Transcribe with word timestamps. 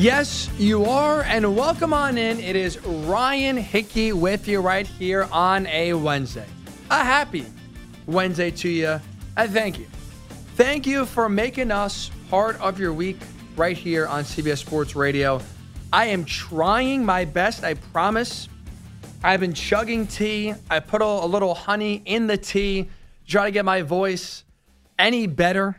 Yes, 0.00 0.48
you 0.56 0.86
are, 0.86 1.24
and 1.24 1.54
welcome 1.54 1.92
on 1.92 2.16
in. 2.16 2.40
It 2.40 2.56
is 2.56 2.82
Ryan 2.86 3.58
Hickey 3.58 4.14
with 4.14 4.48
you 4.48 4.62
right 4.62 4.86
here 4.86 5.28
on 5.30 5.66
a 5.66 5.92
Wednesday. 5.92 6.46
A 6.90 7.04
happy 7.04 7.44
Wednesday 8.06 8.50
to 8.50 8.68
you. 8.70 8.98
I 9.36 9.46
thank 9.46 9.78
you. 9.78 9.86
Thank 10.54 10.86
you 10.86 11.04
for 11.04 11.28
making 11.28 11.70
us 11.70 12.10
part 12.30 12.58
of 12.62 12.80
your 12.80 12.94
week 12.94 13.18
right 13.56 13.76
here 13.76 14.06
on 14.06 14.24
CBS 14.24 14.56
Sports 14.56 14.96
Radio. 14.96 15.42
I 15.92 16.06
am 16.06 16.24
trying 16.24 17.04
my 17.04 17.26
best, 17.26 17.62
I 17.62 17.74
promise. 17.74 18.48
I've 19.22 19.40
been 19.40 19.52
chugging 19.52 20.06
tea. 20.06 20.54
I 20.70 20.80
put 20.80 21.02
a, 21.02 21.04
a 21.04 21.26
little 21.26 21.54
honey 21.54 22.00
in 22.06 22.26
the 22.26 22.38
tea, 22.38 22.88
try 23.26 23.44
to 23.44 23.50
get 23.50 23.66
my 23.66 23.82
voice 23.82 24.44
any 24.98 25.26
better. 25.26 25.78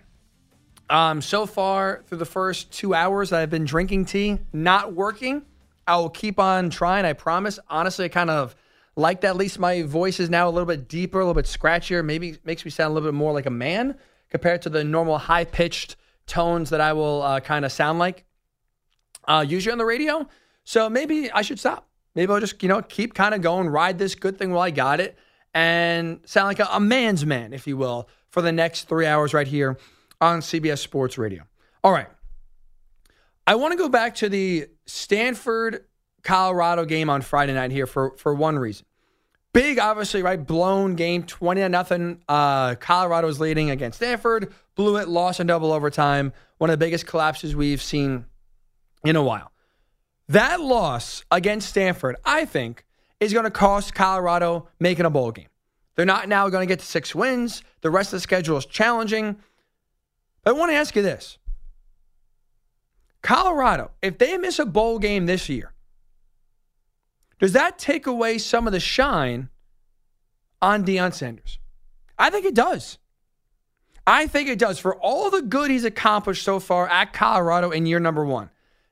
Um, 0.92 1.22
so 1.22 1.46
far, 1.46 2.04
through 2.06 2.18
the 2.18 2.26
first 2.26 2.70
two 2.74 2.94
hours, 2.94 3.32
I've 3.32 3.50
been 3.50 3.64
drinking 3.64 4.06
tea, 4.06 4.40
not 4.52 4.92
working. 4.92 5.44
I 5.88 5.96
will 5.96 6.10
keep 6.10 6.38
on 6.38 6.70
trying, 6.70 7.06
I 7.06 7.14
promise. 7.14 7.60
Honestly, 7.70 8.04
I 8.04 8.10
kind 8.10 8.30
of 8.30 8.58
like 8.98 9.22
that. 9.22 9.30
At 9.30 9.38
least 9.38 9.58
my 9.58 9.84
voice 9.84 10.20
is 10.20 10.30
now 10.30 10.50
a 10.50 10.52
little 10.52 10.68
bit 10.68 10.90
deeper, 10.90 11.22
a 11.22 11.24
little 11.24 11.34
bit 11.34 11.46
scratchier. 11.46 12.04
Maybe 12.04 12.38
makes 12.44 12.66
me 12.66 12.72
sound 12.72 12.92
a 12.92 12.94
little 12.94 13.08
bit 13.08 13.16
more 13.16 13.32
like 13.32 13.46
a 13.46 13.52
man 13.52 13.98
compared 14.30 14.64
to 14.64 14.70
the 14.70 14.84
normal 14.84 15.18
high 15.18 15.46
pitched 15.46 15.96
tones 16.28 16.72
that 16.72 16.82
I 16.82 16.92
will 16.92 17.22
uh, 17.22 17.40
kind 17.40 17.64
of 17.64 17.72
sound 17.72 17.98
like 17.98 18.26
uh, 19.30 19.46
usually 19.48 19.72
on 19.72 19.78
the 19.78 19.86
radio. 19.86 20.28
So 20.66 20.90
maybe 20.90 21.32
I 21.32 21.42
should 21.42 21.58
stop. 21.58 21.88
Maybe 22.16 22.34
I'll 22.34 22.42
just, 22.42 22.62
you 22.62 22.68
know, 22.68 22.82
keep 22.82 23.14
kind 23.14 23.34
of 23.34 23.42
going, 23.42 23.70
ride 23.70 23.98
this 23.98 24.14
good 24.14 24.38
thing 24.38 24.52
while 24.52 24.64
I 24.64 24.72
got 24.72 25.00
it, 25.00 25.18
and 25.54 26.20
sound 26.26 26.48
like 26.48 26.60
a, 26.60 26.68
a 26.70 26.82
man's 26.82 27.26
man, 27.26 27.54
if 27.54 27.66
you 27.66 27.78
will, 27.78 28.10
for 28.30 28.42
the 28.42 28.52
next 28.52 28.90
three 28.90 29.06
hours 29.06 29.34
right 29.34 29.48
here 29.48 29.78
on 30.22 30.40
CBS 30.40 30.78
Sports 30.78 31.18
Radio. 31.18 31.44
All 31.84 31.92
right. 31.92 32.08
I 33.46 33.56
want 33.56 33.72
to 33.74 33.78
go 33.78 33.90
back 33.90 34.16
to 34.16 34.30
the 34.30 34.68
Stanford 34.86 35.84
Colorado 36.24 36.86
game 36.86 37.10
on 37.10 37.22
Friday 37.22 37.54
night 37.54 37.72
here 37.72 37.88
for, 37.88 38.16
for 38.18 38.34
one 38.34 38.58
reason. 38.58 38.86
Big, 39.54 39.80
obviously, 39.80 40.22
right? 40.22 40.46
Blown 40.46 40.96
game, 40.96 41.24
20 41.24 41.62
to 41.62 41.68
nothing. 41.68 42.22
Uh, 42.30 42.76
Colorado's 42.76 43.40
leading 43.40 43.70
against 43.70 43.98
Stanford, 43.98 44.54
blew 44.76 44.98
it, 44.98 45.10
lost 45.10 45.42
in 45.42 45.48
double 45.48 45.74
overtime. 45.74 46.32
One 46.60 46.70
of 46.70 46.80
the 46.80 46.86
biggest 46.86 47.06
collapses 47.06 47.56
we've 47.56 47.82
seen 47.82 48.26
in 49.04 49.18
a 49.18 49.24
while. 49.24 49.52
That 50.30 50.62
loss 50.62 51.26
against 51.32 51.68
Stanford, 51.68 52.16
I 52.24 52.46
think, 52.46 52.86
is 53.20 53.34
going 53.34 53.44
to 53.44 53.52
cost 53.52 53.94
Colorado 53.94 54.70
making 54.80 55.06
a 55.06 55.10
bowl 55.10 55.32
game. 55.32 55.48
They're 55.96 56.06
not 56.06 56.30
now 56.30 56.48
going 56.48 56.66
to 56.66 56.72
get 56.72 56.80
to 56.80 56.86
six 56.86 57.14
wins. 57.14 57.62
The 57.82 57.92
rest 57.92 58.14
of 58.14 58.18
the 58.18 58.22
schedule 58.22 58.58
is 58.58 58.66
challenging. 58.66 59.38
I 60.46 60.52
want 60.52 60.72
to 60.72 60.76
ask 60.76 60.96
you 60.96 61.02
this 61.02 61.38
Colorado, 63.22 63.92
if 64.02 64.18
they 64.18 64.38
miss 64.38 64.60
a 64.60 64.66
bowl 64.66 65.00
game 65.00 65.26
this 65.26 65.50
year, 65.50 65.74
does 67.40 67.54
that 67.54 67.78
take 67.78 68.08
away 68.08 68.38
some 68.38 68.68
of 68.68 68.74
the 68.74 68.80
shine 68.80 69.50
on 70.62 70.86
Deion 70.86 71.14
Sanders? 71.14 71.60
I 72.18 72.30
think 72.30 72.46
it 72.46 72.56
does. 72.56 72.98
I 74.06 74.28
think 74.28 74.50
it 74.50 74.60
does. 74.60 74.80
For 74.80 74.96
all 74.96 75.30
the 75.30 75.42
good 75.42 75.70
he's 75.72 75.86
accomplished 75.86 76.44
so 76.44 76.60
far 76.60 76.88
at 76.88 77.14
Colorado 77.14 77.72
in 77.72 77.86
year 77.86 78.00
number 78.00 78.26
one, 78.26 78.50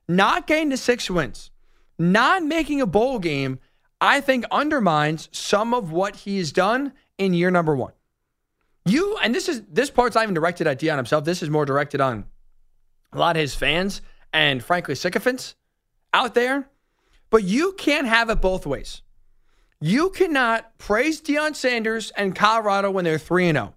not 0.07 0.47
getting 0.47 0.69
to 0.69 0.77
six 0.77 1.09
wins, 1.09 1.51
not 1.97 2.43
making 2.43 2.81
a 2.81 2.87
bowl 2.87 3.19
game, 3.19 3.59
I 4.01 4.21
think 4.21 4.45
undermines 4.51 5.29
some 5.31 5.73
of 5.73 5.91
what 5.91 6.15
he's 6.15 6.51
done 6.51 6.93
in 7.17 7.33
year 7.33 7.51
number 7.51 7.75
one. 7.75 7.93
You 8.85 9.17
and 9.21 9.33
this 9.33 9.49
is 9.49 9.61
this 9.71 9.89
part's 9.89 10.15
not 10.15 10.23
even 10.23 10.33
directed 10.33 10.67
at 10.67 10.79
Deion 10.79 10.97
himself. 10.97 11.25
This 11.25 11.43
is 11.43 11.49
more 11.49 11.65
directed 11.65 12.01
on 12.01 12.25
a 13.11 13.17
lot 13.17 13.35
of 13.35 13.41
his 13.41 13.55
fans 13.55 14.01
and 14.33 14.63
frankly 14.63 14.95
sycophants 14.95 15.55
out 16.13 16.33
there. 16.33 16.69
But 17.29 17.43
you 17.43 17.73
can't 17.73 18.07
have 18.07 18.29
it 18.29 18.41
both 18.41 18.65
ways. 18.65 19.01
You 19.81 20.09
cannot 20.09 20.77
praise 20.77 21.21
Deion 21.21 21.55
Sanders 21.55 22.11
and 22.17 22.35
Colorado 22.35 22.91
when 22.91 23.05
they're 23.05 23.19
3 23.19 23.49
and 23.49 23.57
0. 23.57 23.75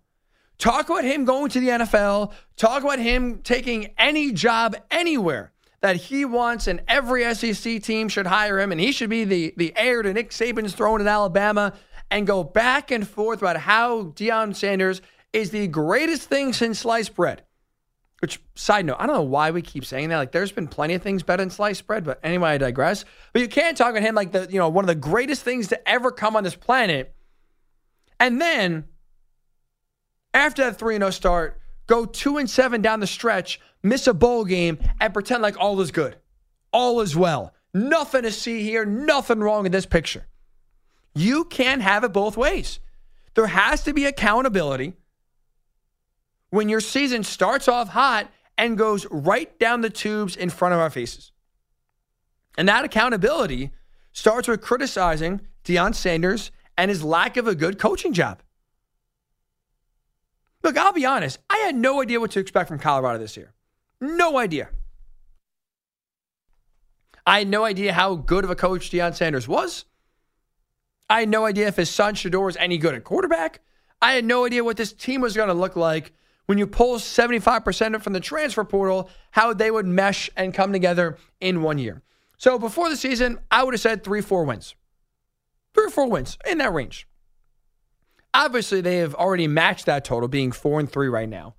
Talk 0.59 0.89
about 0.89 1.05
him 1.05 1.25
going 1.25 1.51
to 1.51 1.61
the 1.61 1.69
NFL, 1.69 2.33
talk 2.57 2.83
about 2.83 2.99
him 2.99 3.41
taking 3.43 3.93
any 3.99 4.33
job 4.33 4.77
anywhere 4.91 5.53
that 5.81 5.97
he 5.97 6.25
wants 6.25 6.69
and 6.69 6.81
every 6.89 7.33
SEC 7.35 7.83
team 7.83 8.09
should 8.09 8.27
hire 8.27 8.59
him 8.59 8.73
and 8.73 8.81
he 8.81 8.93
should 8.93 9.11
be 9.11 9.25
the 9.25 9.53
the 9.57 9.73
heir 9.77 10.03
to 10.03 10.13
Nick 10.13 10.31
Saban's 10.31 10.75
throne 10.75 11.01
in 11.01 11.09
Alabama 11.09 11.73
and 12.13 12.27
go 12.27 12.45
back 12.45 12.91
and 12.91 13.09
forth 13.09 13.41
about 13.41 13.57
how 13.57 14.05
Deion 14.05 14.55
Sanders 14.55 15.01
is 15.33 15.51
the 15.51 15.67
greatest 15.67 16.29
thing 16.29 16.53
since 16.53 16.81
sliced 16.81 17.17
bread. 17.17 17.43
Which, 18.21 18.39
side 18.55 18.85
note, 18.85 18.99
I 19.01 19.07
don't 19.07 19.17
know 19.17 19.23
why 19.23 19.51
we 19.51 19.63
keep 19.63 19.87
saying 19.87 20.11
that. 20.11 20.19
Like, 20.19 20.31
there's 20.31 20.53
been 20.53 20.69
plenty 20.69 20.93
of 20.93 21.01
things 21.03 21.23
better 21.23 21.43
than 21.43 21.49
sliced 21.49 21.87
bread, 21.87 22.05
but 22.05 22.21
anyway, 22.23 22.51
I 22.51 22.59
digress. 22.59 23.07
But 23.33 23.41
you 23.41 23.49
can't 23.49 23.79
talk 23.79 23.91
about 23.91 24.03
him 24.03 24.15
like 24.15 24.31
the, 24.31 24.47
you 24.51 24.59
know, 24.59 24.69
one 24.69 24.85
of 24.85 24.89
the 24.89 24.95
greatest 24.95 25.43
things 25.43 25.69
to 25.69 25.89
ever 25.89 26.13
come 26.13 26.37
on 26.37 26.45
this 26.45 26.55
planet. 26.55 27.15
And 28.21 28.41
then, 28.41 28.85
after 30.35 30.65
that 30.65 30.79
3 30.79 30.99
0 30.99 31.11
start, 31.11 31.61
go 31.87 32.05
2 32.05 32.37
and 32.37 32.49
7 32.49 32.83
down 32.83 33.01
the 33.01 33.07
stretch, 33.07 33.59
miss 33.83 34.07
a 34.07 34.13
bowl 34.13 34.45
game, 34.45 34.79
and 35.01 35.15
pretend 35.15 35.43
like 35.43 35.59
all 35.59 35.81
is 35.81 35.91
good. 35.91 36.17
All 36.75 37.01
is 37.01 37.17
well. 37.17 37.55
Nothing 37.73 38.23
to 38.23 38.31
see 38.31 38.63
here, 38.63 38.85
nothing 38.85 39.41
wrong 39.41 39.65
in 39.65 39.73
this 39.73 39.87
picture. 39.87 40.27
You 41.15 41.45
can't 41.45 41.83
have 41.83 42.05
it 42.05 42.13
both 42.13 42.37
ways. 42.37 42.81
There 43.35 43.47
has 43.47 43.83
to 43.85 43.93
be 43.93 44.05
accountability 44.05 44.95
when 46.51 46.69
your 46.69 46.81
season 46.81 47.25
starts 47.25 47.69
off 47.69 47.89
hot 47.89 48.31
and 48.59 48.77
goes 48.77 49.07
right 49.11 49.59
down 49.59 49.81
the 49.81 49.91
tubes 49.91 50.37
in 50.37 50.51
front 50.51 50.75
of 50.75 50.81
our 50.81 50.91
faces. 50.91 51.33
And 52.59 52.69
that 52.69 52.85
accountability 52.85 53.73
starts 54.13 54.49
with 54.49 54.61
criticizing 54.61 55.41
Deion 55.65 55.95
Sanders 55.95 56.51
and 56.77 56.91
his 56.91 57.03
lack 57.03 57.37
of 57.37 57.47
a 57.47 57.55
good 57.55 57.79
coaching 57.79 58.13
job. 58.13 58.43
Look, 60.63 60.77
I'll 60.77 60.93
be 60.93 61.07
honest, 61.07 61.39
I 61.51 61.59
had 61.59 61.75
no 61.75 62.03
idea 62.03 62.21
what 62.21 62.31
to 62.33 62.41
expect 62.41 62.69
from 62.69 62.79
Colorado 62.79 63.19
this 63.19 63.37
year. 63.37 63.53
No 64.01 64.39
idea. 64.39 64.69
I 67.27 67.39
had 67.39 67.49
no 67.49 67.65
idea 67.65 67.93
how 67.93 68.17
good 68.17 68.45
of 68.45 68.51
a 68.51 68.57
coach 68.57 68.91
Deion 68.91 69.15
Sanders 69.15 69.49
was. 69.49 69.85
I 71.13 71.21
had 71.21 71.29
no 71.29 71.45
idea 71.45 71.69
if 71.69 71.77
his 71.77 71.91
son 71.91 72.15
Shedeur 72.15 72.47
was 72.47 72.57
any 72.57 72.79
good 72.79 72.95
at 72.95 73.05
quarterback. 73.05 73.61
I 74.01 74.15
had 74.15 74.25
no 74.25 74.47
idea 74.47 74.65
what 74.65 74.79
this 74.79 74.95
team 74.95 75.21
was 75.21 75.37
going 75.37 75.49
to 75.49 75.55
look 75.55 75.77
like 75.77 76.15
when 76.47 76.57
you 76.57 76.67
pull 76.67 76.97
75% 76.97 78.01
from 78.01 78.15
the 78.15 78.19
transfer 78.19 78.65
portal, 78.65 79.11
how 79.31 79.53
they 79.53 79.71
would 79.71 79.85
mesh 79.85 80.31
and 80.39 80.55
come 80.55 80.73
together 80.73 81.19
in 81.39 81.61
one 81.61 81.77
year. 81.77 82.01
So 82.39 82.59
before 82.59 82.89
the 82.89 82.97
season, 82.97 83.39
I 83.51 83.63
would 83.63 83.75
have 83.75 83.81
said 83.83 84.03
three, 84.03 84.23
four 84.23 84.45
wins. 84.45 84.75
Three 85.75 85.85
or 85.85 85.91
four 85.91 86.09
wins 86.09 86.39
in 86.47 86.57
that 86.59 86.73
range. 86.73 87.07
Obviously, 88.33 88.81
they 88.81 88.97
have 88.97 89.15
already 89.15 89.47
matched 89.47 89.85
that 89.85 90.07
total, 90.07 90.31
being 90.31 90.51
four 90.51 90.81
and 90.81 90.91
three 90.91 91.09
right 91.09 91.29
now. 91.29 91.57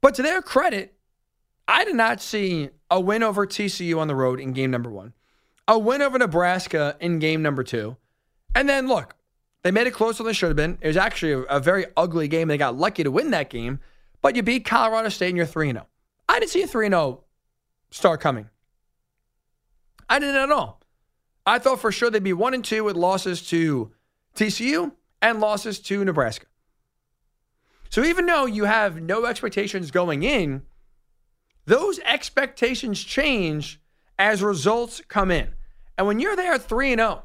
But 0.00 0.14
to 0.14 0.22
their 0.22 0.40
credit, 0.40 0.94
I 1.66 1.84
did 1.84 1.96
not 1.96 2.22
see 2.22 2.70
a 2.88 3.00
win 3.00 3.24
over 3.24 3.48
TCU 3.48 3.98
on 3.98 4.06
the 4.06 4.14
road 4.14 4.38
in 4.38 4.52
game 4.52 4.70
number 4.70 4.90
one, 4.90 5.12
a 5.66 5.76
win 5.76 6.02
over 6.02 6.20
Nebraska 6.20 6.96
in 7.00 7.18
game 7.18 7.42
number 7.42 7.64
two, 7.64 7.96
and 8.54 8.68
then 8.68 8.86
look, 8.86 9.16
they 9.62 9.70
made 9.70 9.86
it 9.86 9.92
closer 9.94 10.18
than 10.18 10.26
they 10.26 10.32
should 10.34 10.48
have 10.48 10.56
been. 10.56 10.78
It 10.80 10.86
was 10.86 10.96
actually 10.96 11.32
a, 11.32 11.38
a 11.40 11.60
very 11.60 11.86
ugly 11.96 12.28
game. 12.28 12.48
They 12.48 12.58
got 12.58 12.76
lucky 12.76 13.02
to 13.02 13.10
win 13.10 13.30
that 13.30 13.50
game, 13.50 13.80
but 14.22 14.36
you 14.36 14.42
beat 14.42 14.64
Colorado 14.64 15.08
State 15.08 15.28
and 15.28 15.36
you're 15.36 15.46
3 15.46 15.72
0. 15.72 15.86
I 16.28 16.38
didn't 16.38 16.50
see 16.50 16.62
a 16.62 16.66
3 16.66 16.88
0 16.88 17.24
start 17.90 18.20
coming. 18.20 18.50
I 20.08 20.18
didn't 20.18 20.36
at 20.36 20.50
all. 20.50 20.80
I 21.46 21.58
thought 21.58 21.80
for 21.80 21.92
sure 21.92 22.10
they'd 22.10 22.22
be 22.22 22.32
1 22.32 22.54
and 22.54 22.64
2 22.64 22.84
with 22.84 22.96
losses 22.96 23.46
to 23.48 23.92
TCU 24.34 24.92
and 25.20 25.40
losses 25.40 25.78
to 25.80 26.04
Nebraska. 26.04 26.46
So 27.90 28.02
even 28.04 28.26
though 28.26 28.46
you 28.46 28.64
have 28.64 29.00
no 29.00 29.24
expectations 29.24 29.90
going 29.90 30.22
in, 30.22 30.62
those 31.66 32.00
expectations 32.00 33.02
change 33.02 33.80
as 34.18 34.42
results 34.42 35.00
come 35.08 35.30
in. 35.30 35.54
And 35.96 36.06
when 36.06 36.18
you're 36.18 36.36
there 36.36 36.58
3 36.58 36.94
0, 36.96 37.22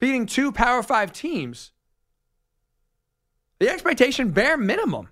beating 0.00 0.26
two 0.26 0.52
Power 0.52 0.82
Five 0.82 1.12
teams, 1.12 1.72
the 3.58 3.68
expectation, 3.68 4.30
bare 4.30 4.56
minimum, 4.56 5.08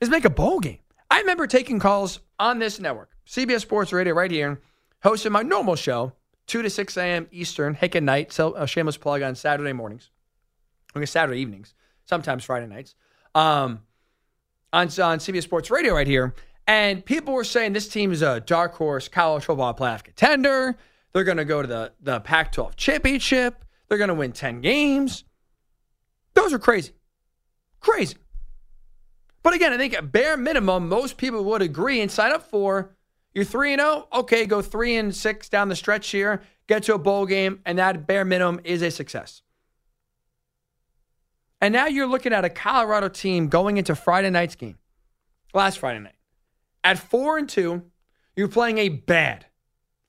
is 0.00 0.10
make 0.10 0.24
a 0.24 0.30
bowl 0.30 0.60
game. 0.60 0.78
I 1.10 1.20
remember 1.20 1.46
taking 1.46 1.78
calls 1.78 2.20
on 2.38 2.58
this 2.58 2.80
network, 2.80 3.10
CBS 3.26 3.60
Sports 3.60 3.92
Radio, 3.92 4.14
right 4.14 4.30
here, 4.30 4.60
hosting 5.02 5.32
my 5.32 5.42
normal 5.42 5.76
show, 5.76 6.12
2 6.46 6.62
to 6.62 6.70
6 6.70 6.96
a.m. 6.96 7.28
Eastern, 7.30 7.74
Hick 7.74 7.94
and 7.94 8.06
Night, 8.06 8.32
so 8.32 8.54
a 8.54 8.66
shameless 8.66 8.96
plug 8.96 9.22
on 9.22 9.34
Saturday 9.34 9.72
mornings, 9.72 10.10
okay, 10.96 11.06
Saturday 11.06 11.40
evenings, 11.40 11.74
sometimes 12.04 12.44
Friday 12.44 12.66
nights, 12.66 12.94
um, 13.34 13.80
on, 14.72 14.86
on 14.86 15.18
CBS 15.18 15.42
Sports 15.42 15.70
Radio 15.70 15.94
right 15.94 16.06
here. 16.06 16.34
And 16.66 17.04
people 17.04 17.34
were 17.34 17.44
saying 17.44 17.74
this 17.74 17.88
team 17.88 18.10
is 18.10 18.22
a 18.22 18.40
dark 18.40 18.74
horse 18.74 19.08
college 19.08 19.44
football 19.44 19.74
playoff 19.74 20.02
contender. 20.02 20.76
They're 21.14 21.24
going 21.24 21.38
to 21.38 21.44
go 21.44 21.62
to 21.62 21.68
the, 21.68 21.92
the 22.00 22.20
Pac 22.20 22.52
12 22.52 22.76
championship. 22.76 23.64
They're 23.88 23.98
going 23.98 24.08
to 24.08 24.14
win 24.14 24.32
10 24.32 24.60
games. 24.60 25.24
Those 26.34 26.52
are 26.52 26.58
crazy. 26.58 26.92
Crazy. 27.80 28.16
But 29.42 29.54
again, 29.54 29.72
I 29.72 29.78
think 29.78 29.94
at 29.94 30.10
bare 30.10 30.36
minimum, 30.36 30.88
most 30.88 31.16
people 31.16 31.44
would 31.44 31.62
agree 31.62 32.00
and 32.00 32.10
sign 32.10 32.32
up 32.32 32.50
for 32.50 32.96
you're 33.34 33.44
3 33.44 33.74
and 33.74 33.80
0. 33.80 34.08
Okay, 34.12 34.46
go 34.46 34.62
3 34.62 34.96
and 34.96 35.14
6 35.14 35.48
down 35.48 35.68
the 35.68 35.76
stretch 35.76 36.10
here, 36.10 36.42
get 36.66 36.84
to 36.84 36.94
a 36.94 36.98
bowl 36.98 37.26
game, 37.26 37.60
and 37.66 37.78
that 37.78 38.06
bare 38.06 38.24
minimum 38.24 38.60
is 38.64 38.82
a 38.82 38.90
success. 38.90 39.42
And 41.60 41.72
now 41.72 41.86
you're 41.86 42.06
looking 42.06 42.32
at 42.32 42.44
a 42.44 42.50
Colorado 42.50 43.08
team 43.08 43.48
going 43.48 43.76
into 43.76 43.94
Friday 43.94 44.30
night's 44.30 44.54
game, 44.54 44.78
last 45.52 45.78
Friday 45.78 46.00
night. 46.00 46.14
At 46.82 46.98
4 46.98 47.38
and 47.38 47.48
2, 47.48 47.82
you're 48.36 48.48
playing 48.48 48.78
a 48.78 48.88
bad, 48.88 49.46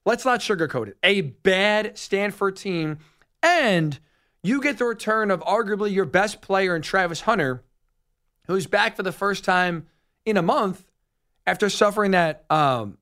let's 0.06 0.26
not 0.26 0.40
sugarcoat 0.40 0.88
it, 0.88 0.98
a 1.04 1.22
bad 1.22 1.98
Stanford 1.98 2.56
team. 2.56 3.00
And 3.44 4.00
you 4.44 4.62
get 4.62 4.78
the 4.78 4.86
return 4.86 5.32
of 5.32 5.42
arguably 5.42 5.92
your 5.92 6.06
best 6.06 6.42
player 6.42 6.76
in 6.76 6.82
Travis 6.82 7.22
Hunter, 7.22 7.64
who's 8.48 8.68
back 8.68 8.96
for 8.96 9.04
the 9.04 9.12
first 9.12 9.44
time 9.44 9.88
in 10.26 10.38
a 10.38 10.42
month 10.42 10.86
after 11.48 11.70
suffering 11.70 12.12
that 12.12 12.46
um, 12.50 12.98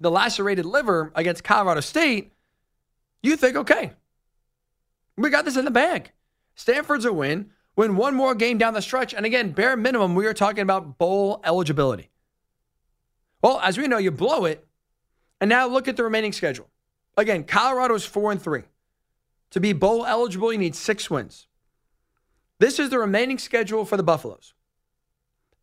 the 0.00 0.10
lacerated 0.10 0.64
liver 0.64 1.12
against 1.14 1.44
Colorado 1.44 1.80
State, 1.80 2.32
you 3.22 3.36
think, 3.36 3.56
okay, 3.56 3.92
we 5.16 5.30
got 5.30 5.44
this 5.44 5.56
in 5.56 5.64
the 5.64 5.70
bag. 5.70 6.10
Stanford's 6.54 7.04
a 7.04 7.12
win. 7.12 7.50
Win 7.76 7.96
one 7.96 8.14
more 8.14 8.34
game 8.34 8.58
down 8.58 8.74
the 8.74 8.82
stretch. 8.82 9.14
And 9.14 9.26
again, 9.26 9.50
bare 9.50 9.76
minimum, 9.76 10.14
we 10.14 10.26
are 10.26 10.34
talking 10.34 10.62
about 10.62 10.98
bowl 10.98 11.40
eligibility. 11.44 12.10
Well, 13.42 13.60
as 13.60 13.76
we 13.76 13.88
know, 13.88 13.98
you 13.98 14.10
blow 14.10 14.44
it. 14.44 14.66
And 15.44 15.50
now 15.50 15.66
look 15.66 15.88
at 15.88 15.98
the 15.98 16.04
remaining 16.04 16.32
schedule. 16.32 16.70
Again, 17.18 17.44
Colorado 17.44 17.94
is 17.94 18.06
four 18.06 18.32
and 18.32 18.40
three. 18.40 18.62
To 19.50 19.60
be 19.60 19.74
bowl 19.74 20.06
eligible, 20.06 20.50
you 20.50 20.58
need 20.58 20.74
six 20.74 21.10
wins. 21.10 21.48
This 22.60 22.78
is 22.78 22.88
the 22.88 22.98
remaining 22.98 23.36
schedule 23.36 23.84
for 23.84 23.98
the 23.98 24.02
Buffaloes. 24.02 24.54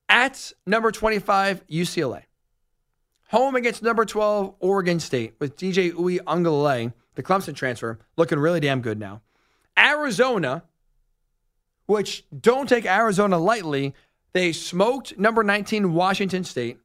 At 0.07 0.53
number 0.67 0.91
25, 0.91 1.65
UCLA. 1.65 2.25
Home 3.29 3.55
against 3.55 3.81
number 3.81 4.05
12, 4.05 4.53
Oregon 4.59 4.99
State, 4.99 5.33
with 5.39 5.57
DJ 5.57 5.91
Uiagalelei, 5.93 6.93
the 7.15 7.23
Clemson 7.23 7.55
transfer, 7.55 7.97
looking 8.17 8.37
really 8.37 8.59
damn 8.59 8.81
good 8.81 8.99
now. 8.99 9.23
Arizona, 9.75 10.61
which 11.87 12.23
don't 12.39 12.69
take 12.69 12.85
Arizona 12.85 13.39
lightly. 13.39 13.95
They 14.33 14.51
smoked 14.51 15.17
number 15.17 15.43
19, 15.43 15.91
Washington 15.91 16.43
State, 16.43 16.77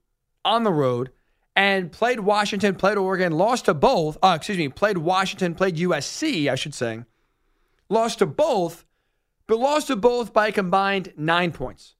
on 0.46 0.64
the 0.64 0.72
road 0.72 1.10
and 1.56 1.90
played 1.90 2.20
Washington, 2.20 2.76
played 2.76 2.98
Oregon, 2.98 3.32
lost 3.32 3.64
to 3.64 3.74
both. 3.74 4.18
Uh, 4.22 4.34
excuse 4.36 4.58
me, 4.58 4.68
played 4.68 4.98
Washington, 4.98 5.54
played 5.54 5.76
USC, 5.76 6.48
I 6.48 6.54
should 6.54 6.74
say. 6.74 7.04
Lost 7.88 8.20
to 8.20 8.26
both, 8.26 8.84
but 9.48 9.58
lost 9.58 9.88
to 9.88 9.96
both 9.96 10.32
by 10.32 10.48
a 10.48 10.52
combined 10.52 11.12
nine 11.16 11.50
points. 11.50 11.96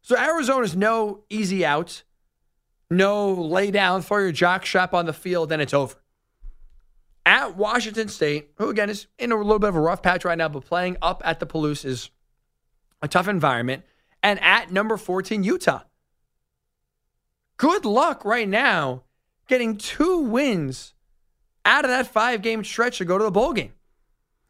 So 0.00 0.16
Arizona's 0.16 0.74
no 0.74 1.24
easy 1.28 1.64
out 1.64 2.04
no 2.92 3.32
lay 3.32 3.70
down, 3.70 4.02
throw 4.02 4.18
your 4.18 4.32
jock 4.32 4.66
strap 4.66 4.94
on 4.94 5.06
the 5.06 5.12
field, 5.12 5.48
then 5.48 5.60
it's 5.60 5.74
over. 5.74 5.96
At 7.24 7.56
Washington 7.56 8.08
State, 8.08 8.50
who 8.56 8.68
again 8.68 8.90
is 8.90 9.06
in 9.18 9.32
a 9.32 9.36
little 9.36 9.58
bit 9.58 9.68
of 9.68 9.76
a 9.76 9.80
rough 9.80 10.02
patch 10.02 10.24
right 10.24 10.36
now, 10.36 10.48
but 10.48 10.64
playing 10.64 10.96
up 11.00 11.22
at 11.24 11.40
the 11.40 11.46
Palouse 11.46 11.84
is 11.84 12.10
a 13.00 13.08
tough 13.08 13.28
environment. 13.28 13.84
And 14.22 14.38
at 14.40 14.70
number 14.70 14.96
14, 14.96 15.42
Utah. 15.42 15.82
Good 17.62 17.84
luck 17.84 18.24
right 18.24 18.48
now 18.48 19.04
getting 19.46 19.76
two 19.76 20.18
wins 20.18 20.94
out 21.64 21.84
of 21.84 21.92
that 21.92 22.08
five 22.08 22.42
game 22.42 22.64
stretch 22.64 22.98
to 22.98 23.04
go 23.04 23.16
to 23.18 23.22
the 23.22 23.30
bowl 23.30 23.52
game. 23.52 23.74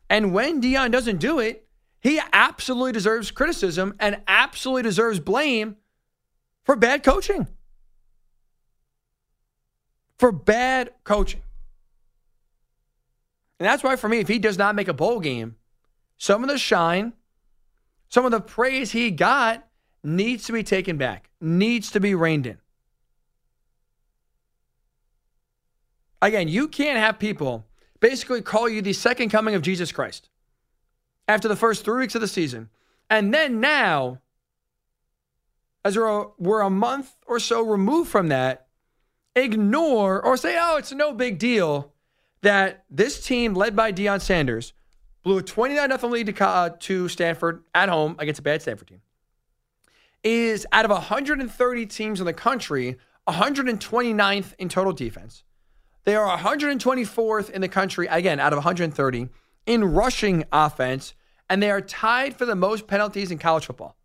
And 0.08 0.32
when 0.32 0.62
Deion 0.62 0.90
doesn't 0.90 1.18
do 1.18 1.38
it, 1.38 1.68
he 2.00 2.18
absolutely 2.32 2.92
deserves 2.92 3.30
criticism 3.30 3.94
and 4.00 4.22
absolutely 4.26 4.84
deserves 4.84 5.20
blame 5.20 5.76
for 6.64 6.74
bad 6.74 7.02
coaching 7.02 7.48
for 10.16 10.32
bad 10.32 10.92
coaching. 11.04 11.42
And 13.58 13.66
that's 13.66 13.82
why, 13.82 13.96
for 13.96 14.08
me, 14.08 14.20
if 14.20 14.28
he 14.28 14.38
does 14.38 14.56
not 14.56 14.74
make 14.74 14.88
a 14.88 14.94
bowl 14.94 15.20
game, 15.20 15.56
some 16.16 16.42
of 16.42 16.48
the 16.48 16.56
shine, 16.56 17.12
some 18.08 18.24
of 18.24 18.30
the 18.30 18.40
praise 18.40 18.92
he 18.92 19.10
got 19.10 19.68
needs 20.02 20.44
to 20.44 20.54
be 20.54 20.62
taken 20.62 20.96
back, 20.96 21.28
needs 21.42 21.90
to 21.90 22.00
be 22.00 22.14
reined 22.14 22.46
in. 22.46 22.61
Again, 26.22 26.46
you 26.46 26.68
can't 26.68 27.00
have 27.00 27.18
people 27.18 27.66
basically 27.98 28.42
call 28.42 28.68
you 28.68 28.80
the 28.80 28.92
second 28.92 29.30
coming 29.30 29.56
of 29.56 29.62
Jesus 29.62 29.90
Christ 29.90 30.28
after 31.26 31.48
the 31.48 31.56
first 31.56 31.84
three 31.84 31.98
weeks 31.98 32.14
of 32.14 32.20
the 32.20 32.28
season. 32.28 32.70
And 33.10 33.34
then 33.34 33.60
now, 33.60 34.20
as 35.84 35.96
we're, 35.96 36.28
we're 36.38 36.60
a 36.60 36.70
month 36.70 37.16
or 37.26 37.40
so 37.40 37.60
removed 37.60 38.08
from 38.08 38.28
that, 38.28 38.68
ignore 39.34 40.24
or 40.24 40.36
say, 40.36 40.56
oh, 40.60 40.76
it's 40.76 40.92
no 40.92 41.12
big 41.12 41.40
deal 41.40 41.92
that 42.42 42.84
this 42.88 43.24
team 43.24 43.54
led 43.54 43.74
by 43.74 43.92
Deion 43.92 44.20
Sanders 44.20 44.74
blew 45.24 45.38
a 45.38 45.42
29 45.42 45.98
0 45.98 46.12
lead 46.12 46.26
to, 46.26 46.46
uh, 46.46 46.70
to 46.78 47.08
Stanford 47.08 47.64
at 47.74 47.88
home 47.88 48.14
against 48.20 48.38
a 48.38 48.42
bad 48.42 48.62
Stanford 48.62 48.88
team. 48.88 49.00
Is 50.22 50.66
out 50.70 50.84
of 50.84 50.92
130 50.92 51.86
teams 51.86 52.20
in 52.20 52.26
the 52.26 52.32
country, 52.32 52.96
129th 53.26 54.54
in 54.58 54.68
total 54.68 54.92
defense. 54.92 55.42
They 56.04 56.16
are 56.16 56.36
124th 56.36 57.50
in 57.50 57.60
the 57.60 57.68
country, 57.68 58.06
again, 58.08 58.40
out 58.40 58.52
of 58.52 58.58
130 58.58 59.28
in 59.66 59.84
rushing 59.84 60.44
offense, 60.52 61.14
and 61.48 61.62
they 61.62 61.70
are 61.70 61.80
tied 61.80 62.36
for 62.36 62.44
the 62.44 62.56
most 62.56 62.86
penalties 62.86 63.30
in 63.30 63.38
college 63.38 63.66
football. 63.66 63.96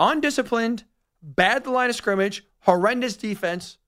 Undisciplined, 0.00 0.84
bad 1.22 1.62
the 1.62 1.70
line 1.70 1.88
of 1.88 1.96
scrimmage, 1.96 2.44
horrendous 2.60 3.16
defense, 3.16 3.78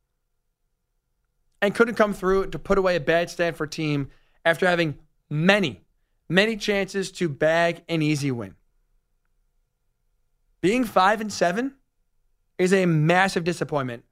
and 1.60 1.74
couldn't 1.74 1.96
come 1.96 2.14
through 2.14 2.48
to 2.50 2.58
put 2.58 2.78
away 2.78 2.94
a 2.96 3.00
bad 3.00 3.28
Stanford 3.28 3.72
team 3.72 4.10
after 4.44 4.66
having 4.66 4.98
many, 5.28 5.80
many 6.28 6.56
chances 6.56 7.10
to 7.12 7.28
bag 7.28 7.82
an 7.88 8.02
easy 8.02 8.30
win. 8.30 8.54
Being 10.60 10.84
five 10.84 11.20
and 11.20 11.32
seven 11.32 11.74
is 12.58 12.72
a 12.72 12.86
massive 12.86 13.42
disappointment 13.42 14.04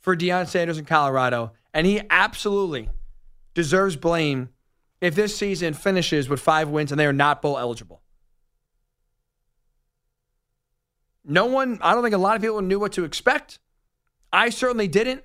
for 0.00 0.16
Deion 0.16 0.48
Sanders 0.48 0.78
in 0.78 0.84
Colorado, 0.84 1.52
and 1.74 1.86
he 1.86 2.02
absolutely 2.10 2.90
deserves 3.54 3.96
blame 3.96 4.50
if 5.00 5.14
this 5.14 5.36
season 5.36 5.74
finishes 5.74 6.28
with 6.28 6.40
five 6.40 6.68
wins 6.68 6.92
and 6.92 6.98
they 6.98 7.06
are 7.06 7.12
not 7.12 7.42
bowl 7.42 7.58
eligible. 7.58 8.02
No 11.24 11.46
one, 11.46 11.78
I 11.80 11.94
don't 11.94 12.02
think 12.02 12.14
a 12.14 12.18
lot 12.18 12.36
of 12.36 12.42
people 12.42 12.60
knew 12.62 12.80
what 12.80 12.92
to 12.92 13.04
expect. 13.04 13.58
I 14.32 14.50
certainly 14.50 14.88
didn't. 14.88 15.24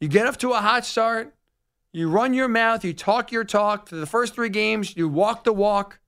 You 0.00 0.08
get 0.08 0.26
off 0.26 0.38
to 0.38 0.52
a 0.52 0.58
hot 0.58 0.86
start, 0.86 1.34
you 1.92 2.08
run 2.08 2.32
your 2.32 2.48
mouth, 2.48 2.84
you 2.84 2.92
talk 2.92 3.32
your 3.32 3.44
talk. 3.44 3.88
For 3.88 3.96
the 3.96 4.06
first 4.06 4.34
three 4.34 4.48
games, 4.48 4.96
you 4.96 5.08
walk 5.08 5.44
the 5.44 5.52
walk. 5.52 6.00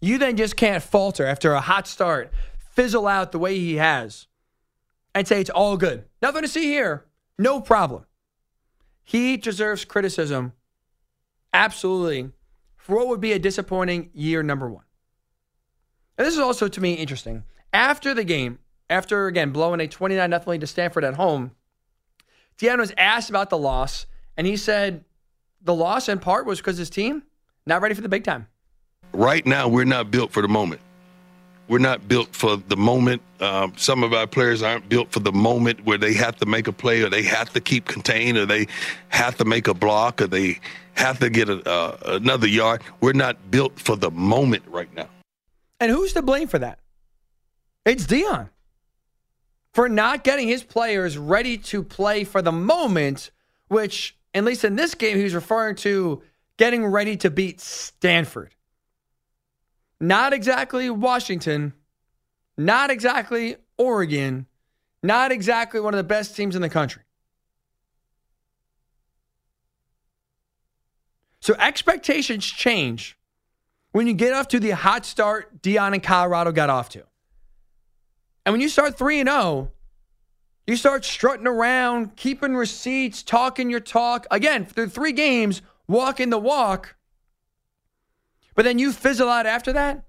You 0.00 0.16
then 0.18 0.36
just 0.36 0.56
can't 0.56 0.82
falter 0.82 1.26
after 1.26 1.52
a 1.52 1.60
hot 1.60 1.86
start, 1.86 2.32
fizzle 2.72 3.06
out 3.06 3.32
the 3.32 3.38
way 3.38 3.58
he 3.58 3.76
has, 3.76 4.28
and 5.14 5.28
say 5.28 5.40
it's 5.40 5.50
all 5.50 5.76
good. 5.76 6.04
Nothing 6.22 6.42
to 6.42 6.48
see 6.48 6.64
here. 6.64 7.06
No 7.38 7.60
problem. 7.60 8.04
He 9.02 9.36
deserves 9.36 9.84
criticism, 9.84 10.52
absolutely, 11.52 12.30
for 12.76 12.96
what 12.96 13.08
would 13.08 13.20
be 13.20 13.32
a 13.32 13.38
disappointing 13.38 14.10
year 14.12 14.42
number 14.42 14.70
one. 14.70 14.84
And 16.18 16.26
this 16.26 16.34
is 16.34 16.40
also, 16.40 16.68
to 16.68 16.80
me, 16.80 16.94
interesting. 16.94 17.44
After 17.72 18.14
the 18.14 18.24
game, 18.24 18.58
after 18.90 19.26
again 19.26 19.50
blowing 19.50 19.80
a 19.80 19.88
29 19.88 20.30
0 20.30 20.42
lead 20.46 20.60
to 20.60 20.66
Stanford 20.66 21.04
at 21.04 21.14
home, 21.14 21.52
Deion 22.58 22.78
was 22.78 22.92
asked 22.98 23.30
about 23.30 23.48
the 23.48 23.58
loss, 23.58 24.06
and 24.36 24.46
he 24.46 24.56
said 24.56 25.04
the 25.62 25.74
loss 25.74 26.08
in 26.08 26.18
part 26.18 26.44
was 26.46 26.58
because 26.58 26.76
his 26.76 26.90
team 26.90 27.22
not 27.66 27.80
ready 27.80 27.94
for 27.94 28.02
the 28.02 28.08
big 28.08 28.24
time. 28.24 28.48
Right 29.12 29.46
now, 29.46 29.68
we're 29.68 29.84
not 29.84 30.10
built 30.10 30.30
for 30.30 30.42
the 30.42 30.48
moment. 30.48 30.80
We're 31.70 31.78
not 31.78 32.08
built 32.08 32.34
for 32.34 32.56
the 32.56 32.76
moment. 32.76 33.22
Um, 33.38 33.74
some 33.76 34.02
of 34.02 34.12
our 34.12 34.26
players 34.26 34.60
aren't 34.60 34.88
built 34.88 35.12
for 35.12 35.20
the 35.20 35.30
moment 35.30 35.84
where 35.84 35.98
they 35.98 36.12
have 36.14 36.34
to 36.38 36.46
make 36.46 36.66
a 36.66 36.72
play, 36.72 37.00
or 37.02 37.08
they 37.08 37.22
have 37.22 37.52
to 37.52 37.60
keep 37.60 37.86
contained, 37.86 38.36
or 38.38 38.44
they 38.44 38.66
have 39.10 39.36
to 39.36 39.44
make 39.44 39.68
a 39.68 39.74
block, 39.74 40.20
or 40.20 40.26
they 40.26 40.58
have 40.94 41.20
to 41.20 41.30
get 41.30 41.48
a, 41.48 41.62
uh, 41.70 41.96
another 42.06 42.48
yard. 42.48 42.82
We're 43.00 43.12
not 43.12 43.52
built 43.52 43.78
for 43.78 43.94
the 43.94 44.10
moment 44.10 44.64
right 44.66 44.92
now. 44.96 45.06
And 45.78 45.92
who's 45.92 46.12
to 46.14 46.22
blame 46.22 46.48
for 46.48 46.58
that? 46.58 46.80
It's 47.84 48.04
Deion 48.04 48.48
for 49.72 49.88
not 49.88 50.24
getting 50.24 50.48
his 50.48 50.64
players 50.64 51.16
ready 51.16 51.56
to 51.56 51.84
play 51.84 52.24
for 52.24 52.42
the 52.42 52.50
moment, 52.50 53.30
which, 53.68 54.16
at 54.34 54.42
least 54.42 54.64
in 54.64 54.74
this 54.74 54.96
game, 54.96 55.16
he 55.16 55.22
was 55.22 55.36
referring 55.36 55.76
to 55.76 56.20
getting 56.56 56.84
ready 56.84 57.16
to 57.18 57.30
beat 57.30 57.60
Stanford. 57.60 58.56
Not 60.00 60.32
exactly 60.32 60.88
Washington, 60.88 61.74
not 62.56 62.90
exactly 62.90 63.56
Oregon, 63.76 64.46
not 65.02 65.32
exactly 65.32 65.80
one 65.80 65.92
of 65.94 65.98
the 65.98 66.04
best 66.04 66.34
teams 66.36 66.56
in 66.56 66.62
the 66.62 66.68
country. 66.68 67.02
So 71.40 71.54
expectations 71.58 72.44
change 72.44 73.18
when 73.92 74.06
you 74.06 74.12
get 74.12 74.32
off 74.32 74.48
to 74.48 74.60
the 74.60 74.70
hot 74.70 75.04
start 75.06 75.62
Deion 75.62 75.94
and 75.94 76.02
Colorado 76.02 76.52
got 76.52 76.70
off 76.70 76.90
to. 76.90 77.04
And 78.44 78.52
when 78.52 78.60
you 78.60 78.68
start 78.68 78.96
3 78.96 79.20
and 79.20 79.28
0, 79.28 79.70
you 80.66 80.76
start 80.76 81.04
strutting 81.04 81.46
around, 81.46 82.16
keeping 82.16 82.54
receipts, 82.54 83.22
talking 83.22 83.70
your 83.70 83.80
talk. 83.80 84.26
Again, 84.30 84.64
through 84.64 84.88
three 84.88 85.12
games, 85.12 85.62
walking 85.88 86.30
the 86.30 86.38
walk. 86.38 86.94
But 88.54 88.64
then 88.64 88.78
you 88.78 88.92
fizzle 88.92 89.28
out 89.28 89.46
after 89.46 89.72
that. 89.72 90.04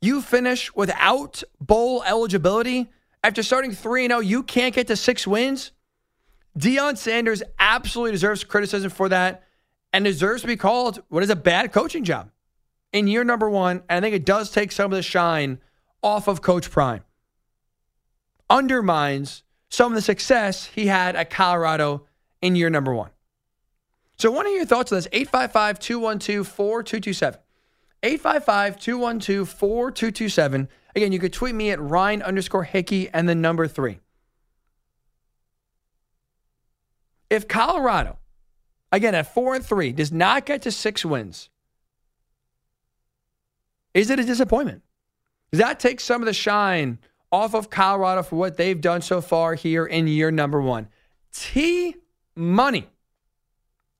You 0.00 0.22
finish 0.22 0.74
without 0.74 1.42
bowl 1.60 2.02
eligibility. 2.04 2.90
After 3.24 3.42
starting 3.42 3.72
3 3.72 4.06
0, 4.06 4.20
you 4.20 4.42
can't 4.42 4.74
get 4.74 4.86
to 4.88 4.96
six 4.96 5.26
wins. 5.26 5.72
Deion 6.56 6.96
Sanders 6.96 7.42
absolutely 7.58 8.12
deserves 8.12 8.44
criticism 8.44 8.90
for 8.90 9.08
that 9.08 9.44
and 9.92 10.04
deserves 10.04 10.42
to 10.42 10.46
be 10.46 10.56
called 10.56 11.02
what 11.08 11.22
is 11.22 11.30
a 11.30 11.36
bad 11.36 11.72
coaching 11.72 12.04
job 12.04 12.30
in 12.92 13.06
year 13.06 13.24
number 13.24 13.48
one. 13.48 13.82
And 13.88 13.98
I 13.98 14.00
think 14.00 14.14
it 14.14 14.24
does 14.24 14.50
take 14.50 14.72
some 14.72 14.92
of 14.92 14.96
the 14.96 15.02
shine 15.02 15.58
off 16.02 16.28
of 16.28 16.42
Coach 16.42 16.70
Prime. 16.70 17.02
Undermines 18.50 19.42
some 19.68 19.92
of 19.92 19.96
the 19.96 20.02
success 20.02 20.66
he 20.66 20.86
had 20.86 21.16
at 21.16 21.30
Colorado 21.30 22.06
in 22.40 22.56
year 22.56 22.70
number 22.70 22.94
one. 22.94 23.10
So, 24.18 24.30
what 24.32 24.46
are 24.46 24.50
your 24.50 24.66
thoughts 24.66 24.90
on 24.90 24.98
this? 24.98 25.08
855 25.12 25.78
212 25.78 26.46
4227. 26.46 27.40
855 28.02 28.78
212 28.78 29.48
4227. 29.48 30.68
Again, 30.96 31.12
you 31.12 31.18
could 31.18 31.32
tweet 31.32 31.54
me 31.54 31.70
at 31.70 31.80
Ryan 31.80 32.22
underscore 32.22 32.64
Hickey 32.64 33.08
and 33.10 33.28
the 33.28 33.34
number 33.34 33.68
three. 33.68 34.00
If 37.30 37.46
Colorado, 37.46 38.18
again 38.90 39.14
at 39.14 39.32
four 39.32 39.54
and 39.54 39.64
three, 39.64 39.92
does 39.92 40.10
not 40.10 40.46
get 40.46 40.62
to 40.62 40.72
six 40.72 41.04
wins, 41.04 41.50
is 43.94 44.10
it 44.10 44.18
a 44.18 44.24
disappointment? 44.24 44.82
Does 45.52 45.60
that 45.60 45.78
take 45.78 46.00
some 46.00 46.22
of 46.22 46.26
the 46.26 46.32
shine 46.32 46.98
off 47.30 47.54
of 47.54 47.70
Colorado 47.70 48.22
for 48.22 48.36
what 48.36 48.56
they've 48.56 48.80
done 48.80 49.02
so 49.02 49.20
far 49.20 49.54
here 49.54 49.84
in 49.86 50.08
year 50.08 50.30
number 50.30 50.60
one? 50.60 50.88
T 51.32 51.94
Money. 52.34 52.88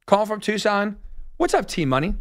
Call 0.08 0.24
from 0.24 0.40
Tucson. 0.40 0.96
What's 1.36 1.52
up, 1.52 1.68
T 1.68 1.84
Money? 1.84 2.14